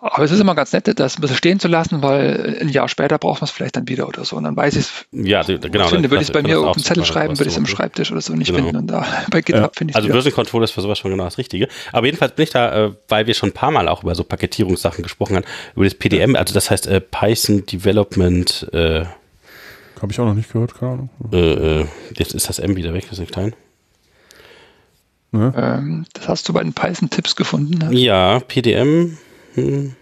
[0.01, 2.87] Aber es ist immer ganz nett, das ein bisschen stehen zu lassen, weil ein Jahr
[2.87, 4.35] später braucht man es vielleicht dann wieder oder so.
[4.35, 5.05] Und dann weiß ich es.
[5.11, 5.85] Ja, genau.
[5.85, 7.65] Ich finde, würde ich es bei mir auf dem Zettel schreiben, würde ich es im
[7.65, 8.63] Schreibtisch oder so nicht genau.
[8.63, 8.77] finden.
[8.77, 9.71] Und da bei GitHub ja.
[9.75, 11.67] finde ich Also Version Control ist für sowas schon genau das Richtige.
[11.91, 14.23] Aber jedenfalls bin ich da, äh, weil wir schon ein paar Mal auch über so
[14.23, 15.45] Paketierungssachen gesprochen haben,
[15.75, 19.05] über das PDM, also das heißt äh, Python Development, äh,
[20.01, 21.09] Habe ich auch noch nicht gehört, keine Ahnung.
[21.31, 21.85] Äh, äh,
[22.17, 23.53] jetzt ist das M wieder weg, das ist klein.
[25.31, 25.53] Ne?
[25.57, 27.77] Ähm, das hast du bei den Python-Tipps gefunden?
[27.77, 27.97] Ne?
[27.97, 29.17] Ja, PDM.
[29.55, 29.95] Hm.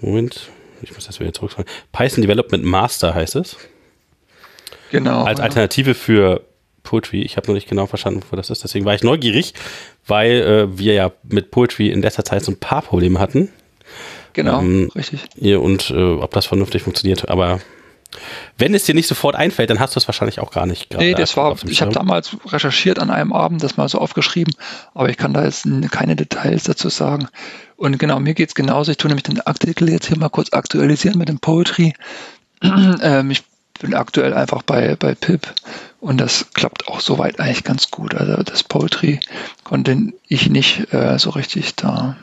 [0.00, 0.50] Moment,
[0.82, 1.66] ich muss das wieder zurückfahren.
[1.92, 3.56] Python Development Master heißt es.
[4.90, 5.24] Genau.
[5.24, 5.94] Als Alternative ja.
[5.94, 6.44] für
[6.82, 7.22] Poetry.
[7.22, 8.62] Ich habe noch nicht genau verstanden, wo das ist.
[8.62, 9.54] Deswegen war ich neugierig,
[10.06, 13.48] weil äh, wir ja mit Poetry in letzter Zeit so ein paar Probleme hatten.
[14.34, 15.20] Genau, ähm, richtig.
[15.58, 17.28] Und äh, ob das vernünftig funktioniert.
[17.28, 17.60] Aber
[18.58, 20.94] wenn es dir nicht sofort einfällt, dann hast du es wahrscheinlich auch gar nicht.
[20.96, 24.54] Nee, das war, ich habe damals recherchiert an einem Abend, das mal so aufgeschrieben,
[24.94, 27.28] aber ich kann da jetzt keine Details dazu sagen.
[27.76, 28.92] Und genau, mir geht es genauso.
[28.92, 31.94] Ich tue nämlich den Artikel jetzt hier mal kurz aktualisieren mit dem Poetry.
[32.62, 33.42] ähm, ich
[33.80, 35.52] bin aktuell einfach bei, bei Pip
[36.00, 38.14] und das klappt auch soweit eigentlich ganz gut.
[38.14, 39.20] Also das Poetry
[39.64, 42.16] konnte ich nicht äh, so richtig da.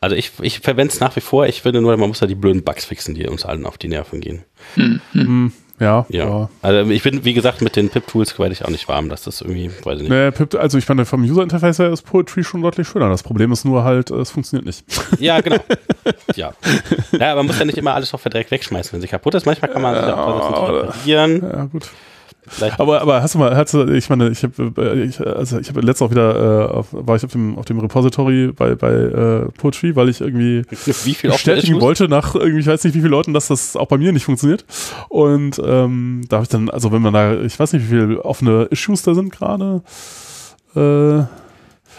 [0.00, 1.46] Also ich, ich verwende es nach wie vor.
[1.46, 3.88] Ich finde nur, man muss da die blöden Bugs fixen, die uns allen auf die
[3.88, 4.44] Nerven gehen.
[4.74, 5.52] Hm, hm.
[5.80, 6.50] Ja, ja, ja.
[6.60, 9.40] Also ich bin, wie gesagt, mit den PIP-Tools werde ich auch nicht warm, dass das
[9.40, 10.10] irgendwie, weiß ich nicht.
[10.10, 13.08] Nee, Pip, also ich meine, vom User-Interface her ist Poetry schon deutlich schöner.
[13.08, 14.84] Das Problem ist nur halt, es funktioniert nicht.
[15.18, 15.58] Ja, genau.
[16.36, 16.52] ja.
[17.12, 19.46] Ja, man muss ja nicht immer alles auf direkt wegschmeißen, wenn sie kaputt ist.
[19.46, 21.42] Manchmal kann man ja, sich auch reparieren.
[21.42, 21.90] Ja, gut.
[22.78, 25.68] Aber, aber hast du mal, hast du, ich meine, ich habe, äh, ich, also ich
[25.68, 28.92] habe letztes auch wieder, äh, auf, war ich auf dem, auf dem Repository bei, bei
[28.92, 33.34] äh, Poetry, weil ich irgendwie bestätigen wollte nach irgendwie, ich weiß nicht wie viele Leuten,
[33.34, 34.64] dass das auch bei mir nicht funktioniert.
[35.08, 38.24] Und ähm, da habe ich dann, also wenn man da, ich weiß nicht, wie viele
[38.24, 39.82] offene Issues da sind gerade,
[40.74, 41.24] äh,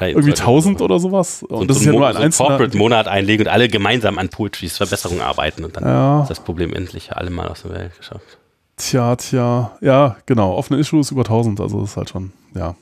[0.02, 1.44] irgendwie 1000 oder sowas.
[1.44, 2.50] Und, und das so ist ja nur ein so einzelner.
[2.50, 6.22] Corporate Monat einlegen und alle gemeinsam an Poetry's Verbesserung arbeiten und dann ja.
[6.22, 8.38] ist das Problem endlich alle mal aus der Welt geschafft.
[8.80, 10.54] Tja, tja, ja, genau.
[10.56, 12.76] Offene Issues über 1000, also das ist halt schon, ja.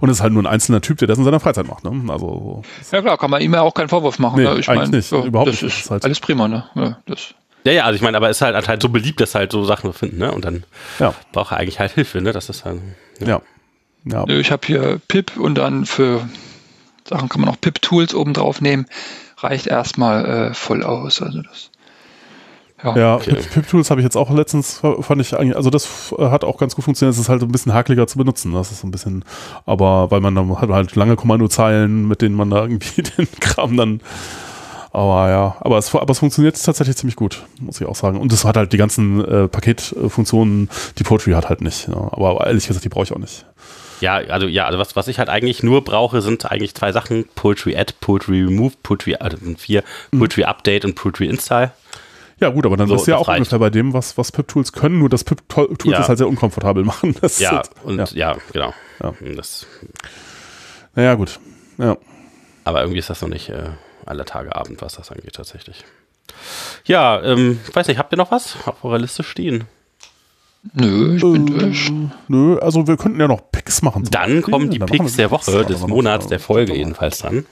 [0.00, 2.10] Und es ist halt nur ein einzelner Typ, der das in seiner Freizeit macht, ne?
[2.10, 4.42] Also, ja, klar, kann man ihm ja auch keinen Vorwurf machen.
[4.42, 4.58] Nee, ne?
[4.58, 5.74] ich eigentlich mein, nicht, ja, überhaupt das nicht.
[5.74, 6.64] Ist, ist halt alles prima, ne?
[6.74, 7.34] Ja, das.
[7.64, 9.62] Ja, ja, also ich meine, aber es ist halt, halt so beliebt, dass halt so
[9.64, 10.32] Sachen finden, ne?
[10.32, 10.64] Und dann
[10.98, 11.14] ja.
[11.32, 12.32] braucht er eigentlich halt Hilfe, ne?
[12.32, 12.80] Das ist halt.
[13.20, 13.42] Ja.
[14.06, 14.24] ja.
[14.26, 14.28] ja.
[14.28, 16.26] Ich habe hier PIP und dann für
[17.06, 18.86] Sachen kann man auch PIP-Tools oben drauf nehmen.
[19.36, 21.20] Reicht erstmal äh, voll aus.
[21.20, 21.71] Also das.
[22.82, 23.36] Ja, ja okay.
[23.36, 26.84] Pip-Tools habe ich jetzt auch letztens, fand ich eigentlich, also das hat auch ganz gut
[26.84, 27.14] funktioniert.
[27.14, 28.52] Es ist halt ein bisschen hakeliger zu benutzen.
[28.52, 29.24] Das ist so ein bisschen,
[29.66, 33.76] aber weil man dann hat halt lange Kommandozeilen, mit denen man da irgendwie den Kram
[33.76, 34.00] dann
[34.92, 38.20] aber ja, aber es, aber es funktioniert tatsächlich ziemlich gut, muss ich auch sagen.
[38.20, 40.68] Und es hat halt die ganzen äh, Paketfunktionen,
[40.98, 41.88] die Poetry hat halt nicht.
[41.88, 42.10] Ja.
[42.12, 43.46] Aber ehrlich gesagt, die brauche ich auch nicht.
[44.02, 47.24] Ja, also ja, also was, was ich halt eigentlich nur brauche, sind eigentlich zwei Sachen:
[47.36, 50.18] Poetry Add, Poetry Remove, Poetry, also vier, mhm.
[50.18, 51.72] Poetry Update und Poetry Install.
[52.42, 53.38] Ja, gut, aber dann so, bist du ja auch reicht.
[53.38, 56.00] ungefähr bei dem, was, was Pip-Tools können, nur dass Pip-Tools ja.
[56.00, 57.14] es halt sehr unkomfortabel machen.
[57.20, 58.74] Das ja, halt, und ja, ja genau.
[59.00, 59.14] Ja.
[59.36, 59.64] Das,
[60.96, 61.38] naja, gut.
[61.78, 61.96] Ja.
[62.64, 63.70] Aber irgendwie ist das noch nicht äh,
[64.06, 65.84] aller Tage Abend, was das angeht, tatsächlich.
[66.84, 69.68] Ja, ähm, ich weiß nicht, habt ihr noch was auf eurer Liste stehen?
[70.74, 71.92] Nö, ich bin äh, durch.
[72.26, 74.02] Nö, also wir könnten ja noch Picks machen.
[74.10, 77.46] Dann kommen die Picks der Woche, des Monats, der Folge jedenfalls dran.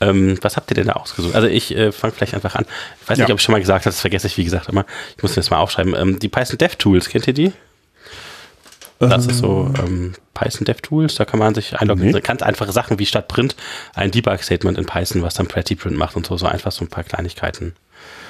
[0.00, 1.34] Ähm, was habt ihr denn da ausgesucht?
[1.34, 2.64] Also ich äh, fange vielleicht einfach an.
[3.02, 3.24] Ich weiß ja.
[3.24, 4.84] nicht, ob ich schon mal gesagt habe, das vergesse ich wie gesagt immer.
[5.16, 5.94] Ich muss das mal aufschreiben.
[5.96, 7.52] Ähm, die Python DevTools, kennt ihr die?
[9.00, 12.10] Das ist so ähm, ähm Python DevTools, da kann man sich einloggen.
[12.10, 12.20] Nee.
[12.20, 13.56] Ganz einfache Sachen wie statt Print
[13.94, 16.88] ein Debug-Statement in Python, was dann Pretty Print macht und so, so einfach so ein
[16.88, 17.74] paar Kleinigkeiten.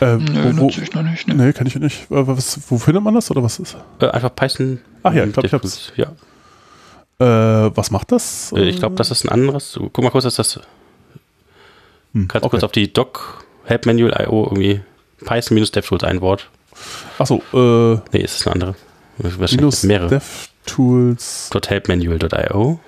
[0.01, 1.29] Äh, Nö, wo, wo, noch nicht.
[1.29, 1.35] Ne?
[1.35, 2.11] Nee, kann ich nicht.
[2.11, 3.77] Äh, was, wo findet man das oder was ist?
[4.01, 4.81] Äh, einfach Python.
[5.03, 5.93] Ach ja, ich glaube, ich hab's.
[5.97, 6.13] Ja.
[7.19, 8.53] Äh, was macht das?
[8.53, 9.79] Äh, ich glaube, das ist ein anderes.
[9.79, 10.61] Guck mal kurz, ist das
[12.23, 12.51] hm, Kannst du okay.
[12.51, 14.81] kurz auf die Doc Help Manual IO irgendwie
[15.25, 16.49] Python-DevTools ein Wort.
[17.19, 18.01] Achso, äh.
[18.13, 18.75] Nee, ist es eine andere.
[19.19, 20.09] Minus mehrere.
[20.09, 21.51] DevTools.
[21.67, 22.81] .helpmanual.io.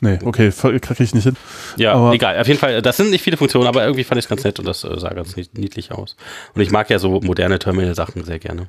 [0.00, 1.36] Nee, okay, kriege ich nicht hin.
[1.76, 2.38] Ja, aber egal.
[2.40, 4.58] Auf jeden Fall, das sind nicht viele Funktionen, aber irgendwie fand ich es ganz nett
[4.58, 6.16] und das äh, sah ganz niedlich aus.
[6.54, 8.68] Und ich mag ja so moderne Terminal-Sachen sehr gerne.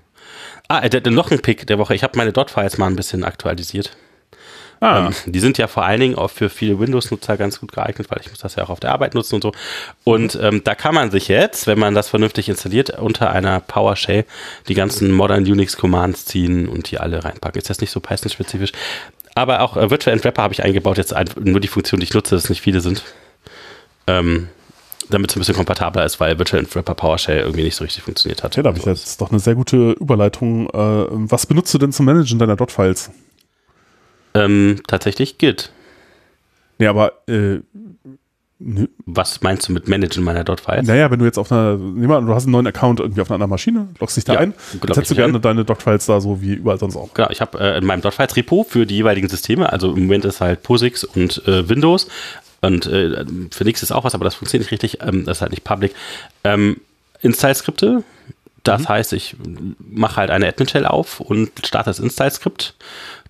[0.68, 1.96] Ah, äh, noch ein Pick der Woche.
[1.96, 3.96] Ich habe meine Dot-Files mal ein bisschen aktualisiert.
[4.82, 5.08] Ah.
[5.08, 8.20] Ähm, die sind ja vor allen Dingen auch für viele Windows-Nutzer ganz gut geeignet, weil
[8.22, 9.52] ich muss das ja auch auf der Arbeit nutzen und so.
[10.04, 14.26] Und ähm, da kann man sich jetzt, wenn man das vernünftig installiert, unter einer PowerShell
[14.68, 17.60] die ganzen Modern Unix-Commands ziehen und die alle reinpacken.
[17.60, 18.72] Ist das nicht so Python-spezifisch?
[19.36, 22.36] Aber auch äh, Virtual Wrapper habe ich eingebaut, jetzt nur die Funktion, die ich nutze,
[22.36, 23.04] dass es nicht viele sind.
[24.08, 24.50] Ähm,
[25.10, 28.44] damit es ein bisschen kompatibler ist, weil Virtual Wrapper PowerShell irgendwie nicht so richtig funktioniert
[28.44, 28.56] hat.
[28.56, 30.68] Ja, da habe ich jetzt doch eine sehr gute Überleitung.
[30.70, 33.12] Äh, was benutzt du denn zum Managen deiner Dot-Files?
[34.34, 35.72] Ähm, tatsächlich Git.
[36.78, 37.60] Ja, aber äh,
[39.06, 40.86] was meinst du mit Managen meiner Dot-Files?
[40.86, 43.30] Naja, wenn du jetzt auf einer, nehmen wir, du hast einen neuen Account irgendwie auf
[43.30, 45.42] einer anderen Maschine, loggst dich da ja, ein, dann setzt du gerne ein.
[45.42, 47.14] deine Dot-Files da so wie überall sonst auch.
[47.14, 50.42] Genau, ich habe äh, in meinem Dot-Files-Repo für die jeweiligen Systeme, also im Moment ist
[50.42, 52.08] halt POSIX und äh, Windows
[52.60, 55.42] und äh, für nichts ist auch was, aber das funktioniert nicht richtig, ähm, das ist
[55.42, 55.96] halt nicht public.
[56.44, 56.82] Ähm,
[57.22, 58.04] Install-Skripte,
[58.64, 58.90] Das mhm.
[58.90, 59.38] heißt, ich
[59.80, 62.76] mache halt eine Admin-Shell auf und starte das Install-Skript.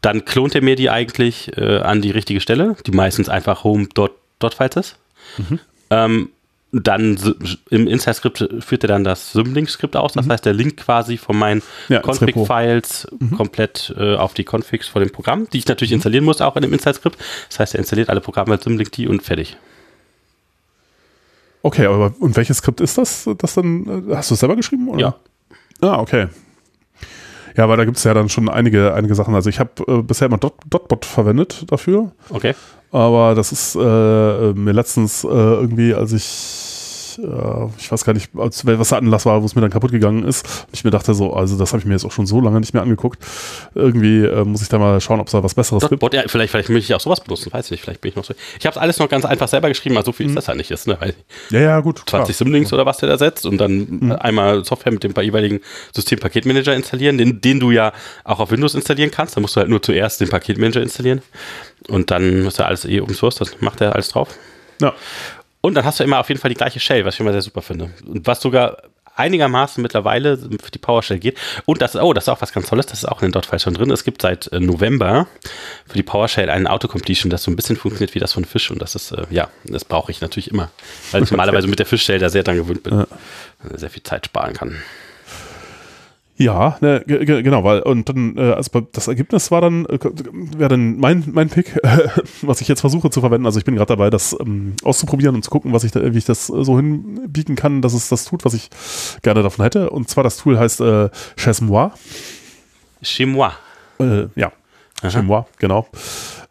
[0.02, 4.76] Dann klont er mir die eigentlich äh, an die richtige Stelle, die meistens einfach home.files
[4.76, 4.98] ist.
[5.38, 5.60] Mhm.
[5.90, 6.30] Ähm,
[6.72, 7.18] dann
[7.72, 10.14] im Install-Skript führt er dann das Symlink-Skript aus.
[10.14, 10.32] Das mhm.
[10.32, 13.38] heißt, der Link quasi von meinen ja, Config-Files mhm.
[13.38, 15.96] komplett äh, auf die Configs von dem Programm, die ich natürlich mhm.
[15.96, 17.18] installieren muss, auch in dem Install-Skript.
[17.50, 19.58] Das heißt, er installiert alle Programme als Symlink die und fertig.
[21.62, 23.28] Okay, aber und welches Skript ist das?
[23.38, 24.88] Das dann, äh, hast du es selber geschrieben?
[24.90, 25.00] Oder?
[25.02, 25.16] Ja.
[25.82, 26.28] Ah, okay.
[27.60, 29.36] Ja, weil da gibt es ja dann schon einige, einige Sachen.
[29.36, 32.14] Also ich habe äh, bisher immer Dot, Dotbot verwendet dafür.
[32.30, 32.54] Okay.
[32.90, 33.80] Aber das ist äh,
[34.54, 36.24] mir letztens äh, irgendwie, als ich
[37.18, 40.24] äh, ich weiß gar nicht, was der Anlass war, wo es mir dann kaputt gegangen
[40.24, 40.46] ist.
[40.68, 42.60] Und ich mir dachte so, also das habe ich mir jetzt auch schon so lange
[42.60, 43.20] nicht mehr angeguckt.
[43.76, 46.14] Irgendwie äh, muss ich da mal schauen, ob es da was Besseres Dot, gibt.
[46.14, 47.82] Ja, vielleicht, vielleicht möchte ich auch sowas benutzen, weiß ich nicht.
[47.82, 48.34] Vielleicht bin ich noch so.
[48.60, 50.32] Ich habe es alles noch ganz einfach selber geschrieben, aber so viel mhm.
[50.32, 50.88] ist das ja nicht ist.
[50.88, 50.98] Ne?
[51.00, 51.16] Weil
[51.50, 52.04] ja, ja, gut.
[52.06, 54.12] 20 Symlinks oder was der da setzt und dann mhm.
[54.12, 55.62] einmal Software mit dem jeweiligen
[55.96, 59.36] Systempaketmanager installieren, den, den du ja auch auf Windows installieren kannst.
[59.36, 61.22] Da musst du halt nur zuerst den Paketmanager installieren
[61.88, 64.30] und dann ist ja alles eh Open Source, das macht er alles drauf.
[64.82, 64.94] Ja.
[65.62, 67.42] Und dann hast du immer auf jeden Fall die gleiche Shell, was ich immer sehr
[67.42, 67.92] super finde.
[68.06, 68.78] Und was sogar
[69.20, 71.38] einigermaßen mittlerweile für die PowerShell geht.
[71.66, 73.60] Und das, oh, das ist auch was ganz Tolles, das ist auch in den Dot-File
[73.60, 73.92] schon drin.
[73.92, 75.28] Es gibt seit äh, November
[75.86, 78.72] für die PowerShell einen Autocompletion, das so ein bisschen funktioniert wie das von Fisch.
[78.72, 80.72] Und das ist, äh, ja, das brauche ich natürlich immer,
[81.12, 83.00] weil ich normalerweise mit der Fischshell da sehr dran gewöhnt bin.
[83.00, 83.08] Ja.
[83.76, 84.78] Sehr viel Zeit sparen kann.
[86.42, 90.00] Ja, ne, genau, weil und dann, äh, also das Ergebnis war dann, äh,
[90.58, 92.08] wäre dann mein, mein Pick, äh,
[92.42, 93.46] was ich jetzt versuche zu verwenden.
[93.46, 96.18] Also ich bin gerade dabei, das ähm, auszuprobieren und zu gucken, was ich da, wie
[96.18, 98.70] ich das so hinbiegen kann, dass es das tut, was ich
[99.22, 99.90] gerne davon hätte.
[99.90, 101.90] Und zwar das Tool heißt äh, Chez Moi.
[103.04, 103.50] Chez Moi.
[104.00, 104.54] Äh, ja,
[105.02, 105.10] Aha.
[105.10, 105.88] Chez Moi, genau.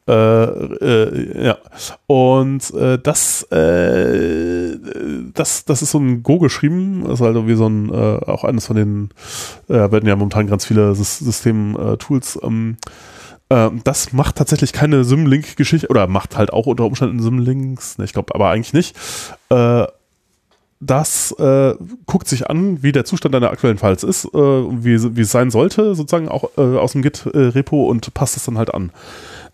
[0.08, 1.58] Äh, äh, ja.
[2.06, 4.78] Und äh, das, äh,
[5.34, 8.66] das, das ist so ein Go geschrieben, ist halt wie so ein, äh, auch eines
[8.66, 9.10] von den,
[9.68, 12.40] äh, werden ja momentan ganz viele System-Tools.
[12.42, 12.78] Ähm,
[13.84, 18.34] das macht tatsächlich keine Symlink-Geschichte oder macht halt auch unter Umständen Symlinks, ne, ich glaube
[18.34, 18.94] aber eigentlich nicht.
[20.80, 21.34] das
[22.04, 25.94] guckt sich an, wie der Zustand deiner aktuellen Files ist, wie, wie es sein sollte,
[25.94, 28.92] sozusagen auch aus dem Git-Repo und passt es dann halt an.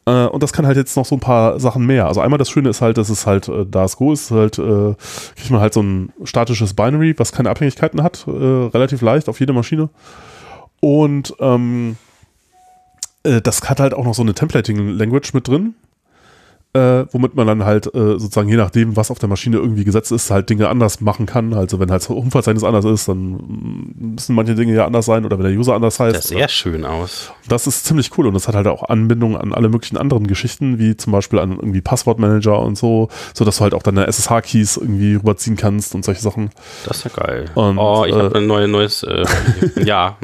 [0.07, 2.07] Äh, und das kann halt jetzt noch so ein paar Sachen mehr.
[2.07, 4.59] Also einmal das Schöne ist halt, dass es halt, äh, da es Go ist, halt,
[4.59, 4.95] äh,
[5.37, 9.41] kriegt man halt so ein statisches Binary, was keine Abhängigkeiten hat, äh, relativ leicht auf
[9.41, 9.89] jede Maschine.
[10.81, 11.97] Und ähm,
[13.23, 15.75] äh, das hat halt auch noch so eine Templating-Language mit drin
[16.75, 20.11] äh, womit man dann halt äh, sozusagen je nachdem, was auf der Maschine irgendwie gesetzt
[20.11, 21.55] ist, halt Dinge anders machen kann.
[21.55, 25.39] Also wenn halt das Umverzeichnis anders ist, dann müssen manche Dinge ja anders sein oder
[25.39, 26.17] wenn der User anders heißt.
[26.17, 27.33] Das sieht sehr schön aus.
[27.49, 30.79] Das ist ziemlich cool und das hat halt auch Anbindungen an alle möglichen anderen Geschichten,
[30.79, 34.77] wie zum Beispiel an irgendwie Passwortmanager und so, so dass du halt auch deine SSH-Keys
[34.77, 36.51] irgendwie rüberziehen kannst und solche Sachen.
[36.87, 37.51] Das ist ja geil.
[37.55, 39.25] Und, oh, ich äh, habe ein neue, neues, äh,
[39.85, 40.17] ja.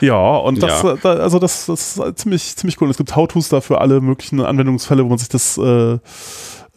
[0.00, 0.96] Ja, und das, ja.
[0.96, 2.90] Da, also das, das ist ziemlich, ziemlich cool.
[2.90, 5.98] Es gibt How-Tos da für alle möglichen Anwendungsfälle, wo man sich das, äh,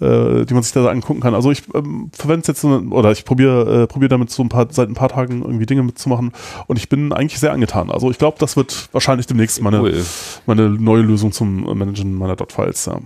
[0.02, 1.34] äh, die man sich da angucken kann.
[1.36, 4.68] Also ich ähm, verwende es jetzt oder ich probiere äh, probiere damit so ein paar
[4.70, 6.32] seit ein paar Tagen irgendwie Dinge mitzumachen
[6.68, 7.92] und ich bin eigentlich sehr angetan.
[7.92, 10.06] Also ich glaube, das wird wahrscheinlich demnächst meine, cool.
[10.46, 12.86] meine neue Lösung zum Managen meiner Dot-Files.
[12.86, 13.00] Ja.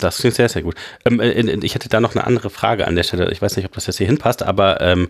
[0.00, 0.74] Das klingt sehr, sehr gut.
[1.04, 3.30] Ähm, äh, ich hätte da noch eine andere Frage an der Stelle.
[3.32, 5.08] Ich weiß nicht, ob das jetzt hier hinpasst, aber ähm,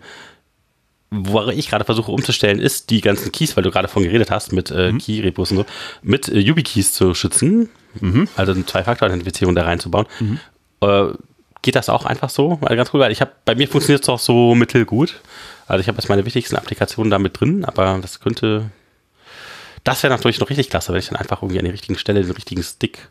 [1.14, 4.52] wo ich gerade versuche umzustellen, ist die ganzen Keys, weil du gerade von geredet hast,
[4.52, 4.98] mit äh, mhm.
[4.98, 5.66] Key-Repos und so,
[6.02, 7.68] mit äh, YubiKeys zu schützen,
[8.00, 8.28] mhm.
[8.36, 10.06] also eine Zwei-Faktor-Authentifizierung da reinzubauen.
[10.20, 10.40] Mhm.
[10.80, 11.06] Äh,
[11.62, 12.58] geht das auch einfach so?
[12.60, 15.20] Weil ganz cool, weil ich habe, bei mir funktioniert es auch so mittelgut.
[15.66, 18.70] Also ich habe jetzt meine wichtigsten Applikationen da mit drin, aber das könnte,
[19.82, 22.22] das wäre natürlich noch richtig klasse, wenn ich dann einfach irgendwie an der richtigen Stelle
[22.22, 23.10] den richtigen Stick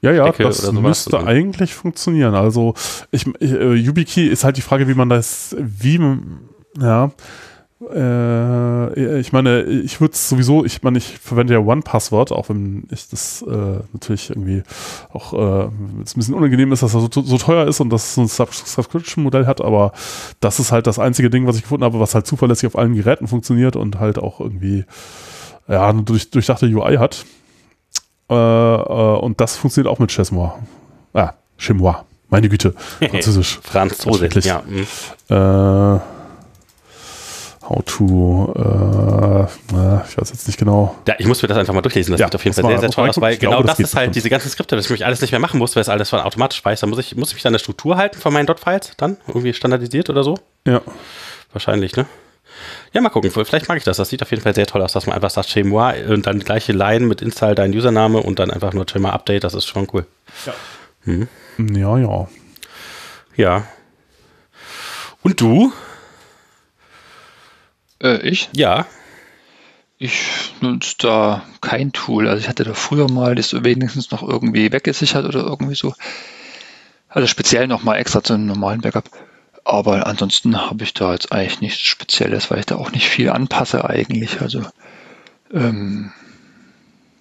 [0.00, 2.34] ja, ja, das müsste eigentlich funktionieren.
[2.34, 2.74] Also
[3.10, 5.98] ich, ich, äh, YubiKey ist halt die Frage, wie man das, wie
[6.80, 7.10] ja.
[7.94, 12.88] Äh, ich meine, ich würde es sowieso, ich meine, ich verwende ja One-Password, auch wenn
[12.90, 14.64] ich das äh, natürlich irgendwie
[15.12, 18.14] auch äh, ein bisschen unangenehm ist, dass er so, so teuer ist und dass es
[18.14, 19.92] so ein Subscription-Modell hat, aber
[20.40, 22.96] das ist halt das einzige Ding, was ich gefunden habe, was halt zuverlässig auf allen
[22.96, 24.84] Geräten funktioniert und halt auch irgendwie
[25.68, 27.24] ja, eine durch, durchdachte UI hat.
[28.28, 30.58] Äh, äh, und das funktioniert auch mit Chesmois.
[31.14, 32.04] Ah, Chemois.
[32.28, 32.74] Meine Güte.
[32.98, 33.60] Französisch.
[33.62, 34.62] Französisch, ja.
[34.66, 34.86] Mhm.
[35.34, 36.00] Äh,
[37.68, 39.44] How to, äh,
[40.08, 40.96] ich weiß jetzt nicht genau.
[41.06, 42.12] Ja, ich muss mir das einfach mal durchlesen.
[42.12, 43.90] Das ja, sieht auf jeden Fall sehr, sehr toll aus, weil genau glaube, das, das
[43.90, 45.90] ist halt diese ganzen Skripte, dass ich mich alles nicht mehr machen muss, weil es
[45.90, 46.80] alles von automatisch weiß.
[46.80, 49.18] Da muss ich, muss ich mich an der Struktur halten von meinen Dot-Files dann?
[49.26, 50.38] Irgendwie standardisiert oder so?
[50.66, 50.80] Ja.
[51.52, 52.06] Wahrscheinlich, ne?
[52.94, 53.30] Ja, mal gucken.
[53.30, 53.98] Vielleicht mag ich das.
[53.98, 56.26] Das sieht auf jeden Fall sehr toll aus, dass man einfach sagt, chez moi und
[56.26, 59.44] dann die gleiche Line mit Install dein Username und dann einfach nur Thema Update.
[59.44, 60.06] Das ist schon cool.
[60.46, 60.54] Ja.
[61.04, 61.28] Hm.
[61.76, 62.28] Ja, ja.
[63.36, 63.64] Ja.
[65.22, 65.72] Und du?
[68.02, 68.48] Äh, ich?
[68.54, 68.86] Ja.
[69.98, 72.28] Ich nutze da kein Tool.
[72.28, 75.92] Also ich hatte da früher mal das wenigstens noch irgendwie weggesichert oder irgendwie so.
[77.08, 79.10] Also speziell nochmal extra zu einem normalen Backup.
[79.64, 83.30] Aber ansonsten habe ich da jetzt eigentlich nichts Spezielles, weil ich da auch nicht viel
[83.30, 84.40] anpasse eigentlich.
[84.40, 84.62] Also
[85.52, 86.12] ähm,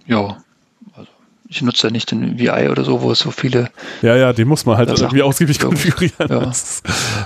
[0.06, 0.38] ja,
[1.50, 3.70] ich nutze ja nicht den VI oder so, wo es so viele.
[4.02, 6.28] Ja, ja, den muss man halt irgendwie ausgiebig konfigurieren.
[6.30, 6.52] Ja.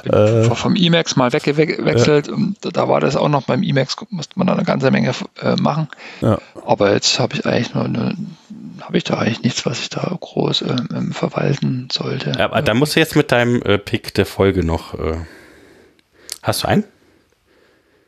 [0.03, 2.27] Bin äh, vom Emacs mal weggewechselt.
[2.27, 2.33] Ja.
[2.33, 5.55] Und da war das auch noch beim Emacs, musste man da eine ganze Menge äh,
[5.55, 5.87] machen.
[6.21, 6.39] Ja.
[6.65, 8.15] Aber jetzt habe ich eigentlich nur eine,
[8.81, 10.75] habe ich da eigentlich nichts, was ich da groß äh,
[11.11, 12.33] verwalten sollte.
[12.37, 14.93] Ja, aber da musst du jetzt mit deinem äh, Pick der Folge noch.
[14.93, 15.17] Äh,
[16.43, 16.83] hast du einen?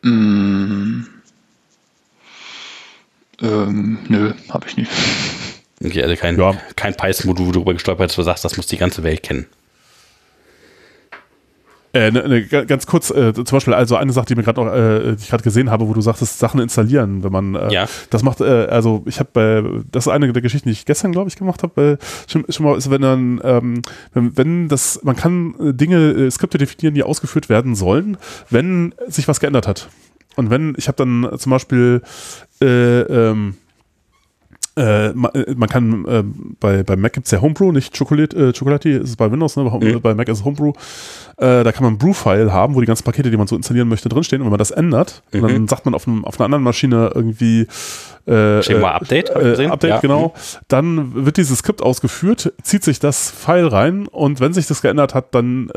[0.04, 1.08] Mm,
[3.42, 4.92] ähm, nö, habe ich nicht.
[5.84, 6.54] Okay, also kein, ja.
[6.76, 9.24] kein Python-Modul, wo du darüber gestolpert bist, wo du sagst, das muss die ganze Welt
[9.24, 9.48] kennen.
[11.96, 14.74] Äh, ne, ne, ganz kurz, äh, zum Beispiel, also eine Sache, die mir gerade noch,
[14.74, 17.86] äh, die ich gerade gesehen habe, wo du sagtest, Sachen installieren, wenn man, äh, ja.
[18.10, 21.30] das macht, äh, also ich habe, das ist eine der Geschichten, die ich gestern, glaube
[21.30, 23.82] ich, gemacht habe, schon, schon mal ist, wenn dann, ähm,
[24.14, 28.18] wenn, wenn das, man kann äh, Dinge, äh, Skripte definieren, die ausgeführt werden sollen,
[28.50, 29.90] wenn sich was geändert hat.
[30.36, 32.02] Und wenn, ich habe dann zum Beispiel,
[32.60, 33.58] äh, ähm,
[34.76, 36.24] äh, man, äh, man, kann äh,
[36.60, 39.56] bei, bei Mac gibt es ja Homebrew, nicht Chocolate, äh, Chocolati ist es bei Windows,
[39.56, 39.64] ne?
[39.64, 40.02] Mhm.
[40.02, 40.74] bei Mac ist es Homebrew.
[41.38, 43.88] Äh, da kann man ein Brew-File haben, wo die ganzen Pakete, die man so installieren
[43.88, 44.42] möchte, drinstehen.
[44.42, 45.42] Und wenn man das ändert, mhm.
[45.42, 47.68] dann sagt man auf, einem, auf einer anderen Maschine irgendwie
[48.28, 50.00] äh, äh Update, äh, Update ja.
[50.00, 50.28] genau.
[50.28, 50.60] Mhm.
[50.70, 55.14] Dann wird dieses Skript ausgeführt, zieht sich das File rein und wenn sich das geändert
[55.14, 55.70] hat, dann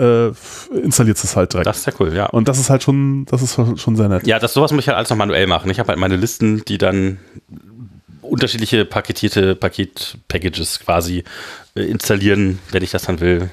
[0.82, 1.66] installiert es halt direkt.
[1.66, 2.26] Das ist ja cool, ja.
[2.26, 4.26] Und das ist halt schon, das ist schon sehr nett.
[4.26, 5.70] Ja, das sowas muss ich halt alles noch manuell machen.
[5.70, 7.18] Ich habe halt meine Listen, die dann
[8.26, 11.24] unterschiedliche paketierte Paket-Packages quasi
[11.74, 13.50] äh, installieren, wenn ich das dann will.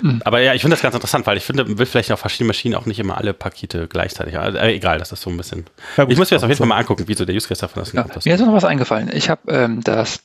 [0.00, 0.20] Mhm.
[0.24, 2.48] Aber ja, ich finde das ganz interessant, weil ich finde, man will vielleicht auf verschiedenen
[2.48, 4.38] Maschinen auch nicht immer alle Pakete gleichzeitig.
[4.38, 5.64] Also, äh, egal, das ist so ein bisschen.
[5.96, 7.60] Ja, ich muss mir das auf jeden Fall mal angucken, wie so der Use Case
[7.60, 7.94] davon ist.
[7.94, 9.10] Ja, mir ist noch was eingefallen.
[9.12, 10.20] Ich habe ähm, das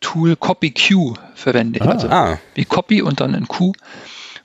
[0.00, 1.82] Tool CopyQ verwendet.
[1.82, 1.90] Ah.
[1.90, 2.38] Also ah.
[2.54, 3.72] wie Copy und dann in Q.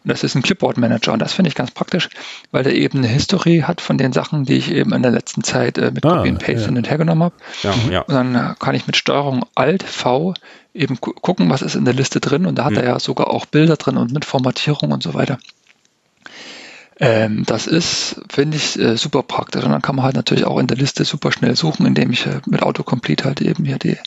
[0.03, 2.09] Und das ist ein Clipboard Manager und das finde ich ganz praktisch,
[2.51, 5.43] weil der eben eine History hat von den Sachen, die ich eben in der letzten
[5.43, 6.65] Zeit äh, mit ah, Copy and Paste ja.
[6.67, 7.35] hin und her genommen habe.
[7.63, 8.01] Ja, ja.
[8.01, 10.33] Und dann kann ich mit Steuerung Alt V
[10.73, 12.79] eben gu gucken, was ist in der Liste drin und da hat hm.
[12.79, 15.37] er ja sogar auch Bilder drin und mit Formatierung und so weiter.
[16.99, 19.63] Ähm, das ist, finde ich, äh, super praktisch.
[19.63, 22.25] Und dann kann man halt natürlich auch in der Liste super schnell suchen, indem ich
[22.25, 23.97] äh, mit Autocomplete halt eben hier die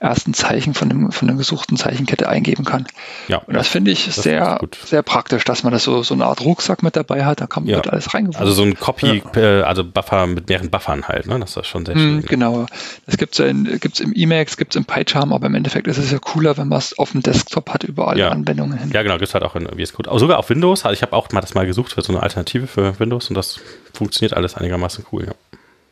[0.00, 2.86] ersten Zeichen von, dem, von der gesuchten Zeichenkette eingeben kann.
[3.28, 3.38] Ja.
[3.38, 6.40] Und das finde ich das sehr, sehr praktisch, dass man das so, so eine Art
[6.40, 7.80] Rucksack mit dabei hat, da kann man ja.
[7.80, 8.40] alles reingeworfen.
[8.40, 9.40] Also so ein Copy, ja.
[9.40, 11.38] äh, also Buffer mit mehreren Buffern halt, ne?
[11.38, 12.16] Das ist schon sehr schön.
[12.16, 12.64] Mm, genau.
[13.04, 16.10] Das gibt es gibt's im Emacs, gibt es im PyCharm, aber im Endeffekt ist es
[16.10, 18.30] ja cooler, wenn man es auf dem Desktop hat, über alle ja.
[18.30, 18.90] Anwendungen hin.
[18.94, 20.08] Ja, genau, gibt es halt auch in VS Code.
[20.08, 22.22] Aber sogar auf Windows, also ich habe auch mal das mal gesucht für so eine
[22.22, 23.60] Alternative für Windows und das
[23.92, 25.32] funktioniert alles einigermaßen cool, ja.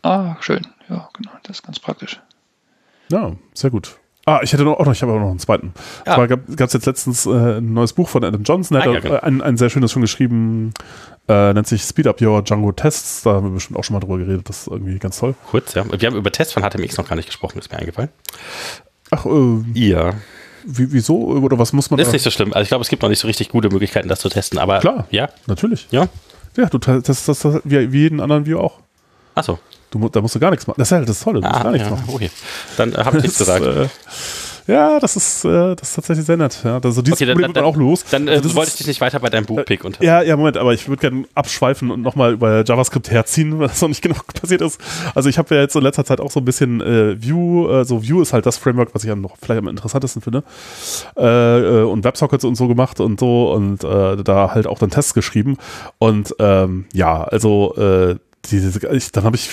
[0.02, 0.66] Ah, schön.
[0.88, 2.20] Ja, genau, das ist ganz praktisch.
[3.10, 3.96] Ja, sehr gut.
[4.28, 5.72] Ah, ich hätte noch, oh, ich habe auch noch einen zweiten.
[6.06, 6.16] Ja.
[6.16, 8.94] Zwar gab es jetzt letztens äh, ein neues Buch von Adam Johnson, der ah, hat
[8.94, 9.20] ja, genau.
[9.20, 10.74] ein, ein sehr schönes schon geschrieben,
[11.28, 13.22] äh, nennt sich Speed Up Your Django Tests.
[13.22, 15.34] Da haben wir bestimmt auch schon mal drüber geredet, das ist irgendwie ganz toll.
[15.50, 15.84] Kurz, ja.
[15.90, 18.10] Wir haben über Tests von HTMX noch gar nicht gesprochen, ist mir eingefallen.
[19.10, 20.12] Ach, äh, ja.
[20.66, 21.16] Wie, wieso?
[21.16, 22.12] Oder was muss man Ist da?
[22.12, 22.52] nicht so schlimm.
[22.52, 24.80] Also ich glaube, es gibt noch nicht so richtig gute Möglichkeiten, das zu testen, aber.
[24.80, 25.06] Klar.
[25.10, 25.30] Ja.
[25.46, 25.86] Natürlich.
[25.90, 26.08] Ja.
[26.54, 28.80] Ja, du testest das, das wie, wie jeden anderen View auch.
[29.34, 29.58] Achso.
[29.90, 30.78] Du, da musst du gar nichts machen.
[30.78, 32.04] Das ist halt das Tolle, du ah, musst gar nichts ja, machen.
[32.08, 32.30] Okay.
[32.76, 33.64] Dann äh, habe ich nichts gesagt.
[33.64, 33.88] Äh,
[34.68, 36.60] ja, das ist, äh, das ist tatsächlich sehr nett.
[36.62, 38.04] Ja, also dieses okay, dann, Problem dann, wird auch los.
[38.10, 40.58] Dann äh, also wollte ich dich nicht weiter bei deinem Buchpick äh, Ja, ja, Moment,
[40.58, 44.16] aber ich würde gerne abschweifen und nochmal über JavaScript herziehen, weil das noch nicht genau
[44.34, 44.78] passiert ist.
[45.14, 47.84] Also ich habe ja jetzt in letzter Zeit auch so ein bisschen äh, Vue, äh,
[47.86, 50.44] so Vue ist halt das Framework, was ich ja noch vielleicht am interessantesten finde.
[51.16, 54.90] Äh, äh, und Websockets und so gemacht und so und äh, da halt auch dann
[54.90, 55.56] Tests geschrieben.
[55.96, 58.16] Und ähm, ja, also äh,
[58.46, 59.50] diese, ich, dann habe ich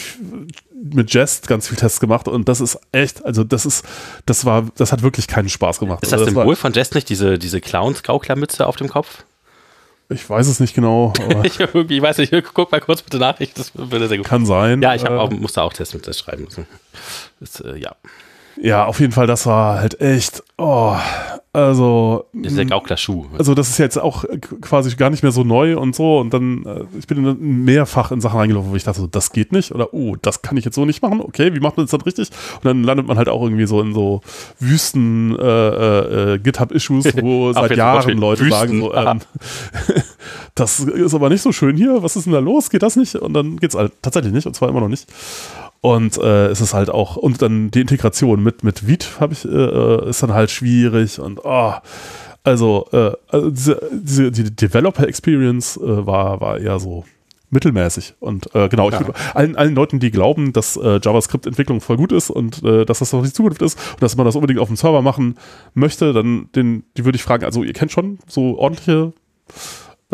[0.94, 3.86] mit Jest ganz viel Tests gemacht und das ist echt, also das ist,
[4.26, 6.04] das war, das hat wirklich keinen Spaß gemacht.
[6.04, 9.24] Ist das also Symbol von Jest nicht diese, diese Clowns-Gauklermütze auf dem Kopf?
[10.10, 11.14] Ich weiß es nicht genau.
[11.44, 13.38] ich, ich, weiß nicht, guck mal kurz bitte nach.
[13.56, 14.28] das würde sehr gut.
[14.28, 14.82] Kann sein.
[14.82, 16.48] Ja, ich äh, auch, musste auch Tests mit Test schreiben.
[17.40, 17.96] Das, äh, ja.
[18.62, 20.96] Ja, auf jeden Fall, das war halt echt, oh,
[21.56, 22.26] also.
[22.34, 23.28] Das ist ja auch der Schuh.
[23.38, 24.26] Also, das ist jetzt auch
[24.60, 26.20] quasi gar nicht mehr so neu und so.
[26.20, 29.54] Und dann, äh, ich bin mehrfach in Sachen reingelaufen, wo ich dachte, so, das geht
[29.54, 29.72] nicht.
[29.72, 31.22] Oder, oh, das kann ich jetzt so nicht machen.
[31.22, 32.30] Okay, wie macht man das dann richtig?
[32.56, 34.20] Und dann landet man halt auch irgendwie so in so
[34.60, 38.52] Wüsten äh, äh, äh GitHub-Issues, wo seit Jahren Leute Wüsten.
[38.52, 39.22] sagen, so, ähm,
[40.56, 42.04] das ist aber nicht so schön hier.
[42.04, 42.70] Was ist denn da los?
[42.70, 43.16] Geht das nicht?
[43.16, 44.46] Und dann geht es halt tatsächlich nicht.
[44.46, 45.08] Und zwar immer noch nicht.
[45.86, 49.46] Und äh, es ist halt auch, und dann die Integration mit, mit Vite habe ich,
[49.46, 51.74] äh, äh, ist dann halt schwierig und oh,
[52.44, 57.06] also, äh, also diese, diese, die Developer Experience äh, war, war eher so
[57.52, 58.16] mittelmäßig.
[58.20, 59.00] Und äh, genau, Ja.
[59.00, 63.24] ich allen, allen Leuten, die glauben, dass JavaScript-Entwicklung voll gut ist und dass das doch
[63.24, 65.36] die Zukunft ist und dass man das unbedingt auf dem Server machen
[65.76, 69.14] möchte, dann den, die würde ich fragen, also ihr kennt schon so ordentliche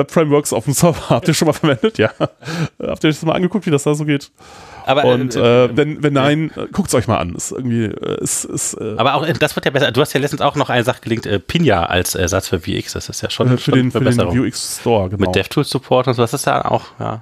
[0.02, 1.98] Web-Frameworks auf dem Server, habt ihr schon mal verwendet?
[1.98, 2.12] Ja.
[2.20, 4.32] habt ihr euch das mal angeguckt, wie das da so geht?
[4.86, 7.36] Aber, Und äh, äh, wenn, wenn nein, guckt es euch mal an.
[7.36, 9.92] Ist irgendwie, äh, ist, ist äh, aber auch, äh, das wird ja besser.
[9.92, 12.94] Du hast ja letztens auch noch eine Sache gelinkt, äh, Pinja als Ersatz für VX.
[12.94, 14.20] Das ist ja schon, äh, für schon den, für den.
[14.22, 15.28] UX Store, genau.
[15.28, 17.22] Mit DevTools Support und so, das ist ja auch, ja.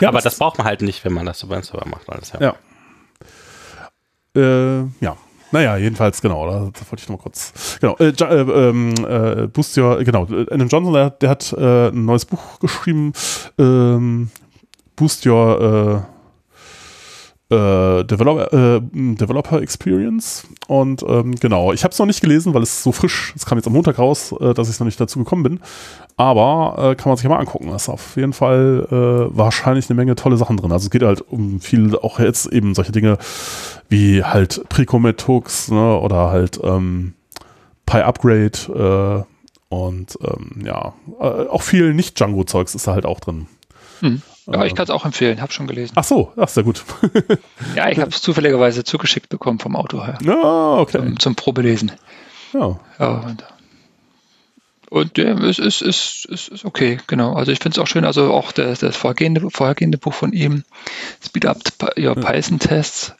[0.00, 2.08] Ja, aber das das, braucht man halt nicht, wenn man das so beim Server macht.
[2.08, 2.54] Alles, ja.
[4.36, 4.80] Ja.
[4.80, 5.16] Äh, ja.
[5.52, 7.78] Naja, jedenfalls, genau, da, wollte ich noch mal kurz.
[7.80, 12.04] Genau, äh, äh, ähm, äh, Boost Your, genau, Adam Johnson, der, der hat äh, ein
[12.04, 13.12] neues Buch geschrieben,
[13.58, 14.30] ähm,
[14.96, 16.06] Boost Your
[17.50, 20.46] äh, äh, Developer, Experience.
[20.68, 23.58] Und ähm, genau, ich habe es noch nicht gelesen, weil es so frisch, es kam
[23.58, 25.60] jetzt am Montag raus, äh, dass ich noch nicht dazu gekommen bin.
[26.16, 27.68] Aber äh, kann man sich ja mal angucken.
[27.68, 30.70] Da ist auf jeden Fall äh, wahrscheinlich eine Menge tolle Sachen drin.
[30.70, 33.18] Also es geht halt um viel, auch jetzt eben solche Dinge
[33.88, 37.14] wie halt Pre-Commit-Hooks ne, oder halt ähm,
[37.86, 43.46] Pi-Upgrade äh, und ähm, ja, auch viel Nicht-Django-Zeugs ist da halt auch drin.
[44.00, 44.22] Hm.
[44.52, 45.92] Ja, ich kann es auch empfehlen, habe schon gelesen.
[45.96, 46.84] Ach so, ach, sehr gut.
[47.76, 50.18] Ja, ich habe es zufälligerweise zugeschickt bekommen vom Auto her.
[50.22, 50.98] ja, okay.
[50.98, 51.92] Zum, zum Probelesen.
[52.52, 52.80] Ja.
[52.98, 53.44] Ja, und,
[54.90, 57.34] und ja, es ist, ist, ist, ist okay, genau.
[57.34, 60.64] Also ich finde es auch schön, also auch das, das vorhergehende, vorhergehende Buch von ihm,
[61.24, 61.58] Speed Up
[61.96, 63.14] Your Python Tests.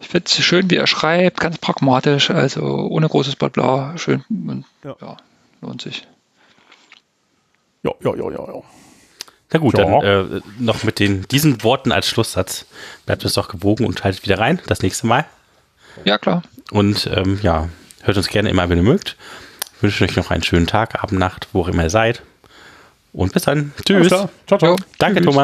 [0.00, 4.64] Ich finde es schön, wie er schreibt, ganz pragmatisch, also ohne großes Blabla, schön und
[4.82, 4.96] Ja.
[5.00, 5.16] ja,
[5.60, 6.06] lohnt sich.
[7.82, 8.62] Ja, ja, ja, ja, ja.
[9.52, 9.84] Na gut, Ja.
[10.00, 12.66] dann äh, noch mit den, diesen Worten als Schlusssatz.
[13.06, 15.24] Bleibt es doch gewogen und schaltet wieder rein, das nächste Mal.
[16.04, 16.42] Ja, klar.
[16.70, 17.68] Und ähm, ja,
[18.02, 19.16] hört uns gerne immer, wenn ihr mögt.
[19.76, 22.22] Ich wünsche euch noch einen schönen Tag, Abend, Nacht, wo auch immer ihr seid.
[23.12, 23.72] Und bis dann.
[23.84, 24.08] Tschüss.
[24.08, 24.76] Ciao, ciao.
[24.98, 25.26] Danke, tschüss.
[25.26, 25.40] Thomas.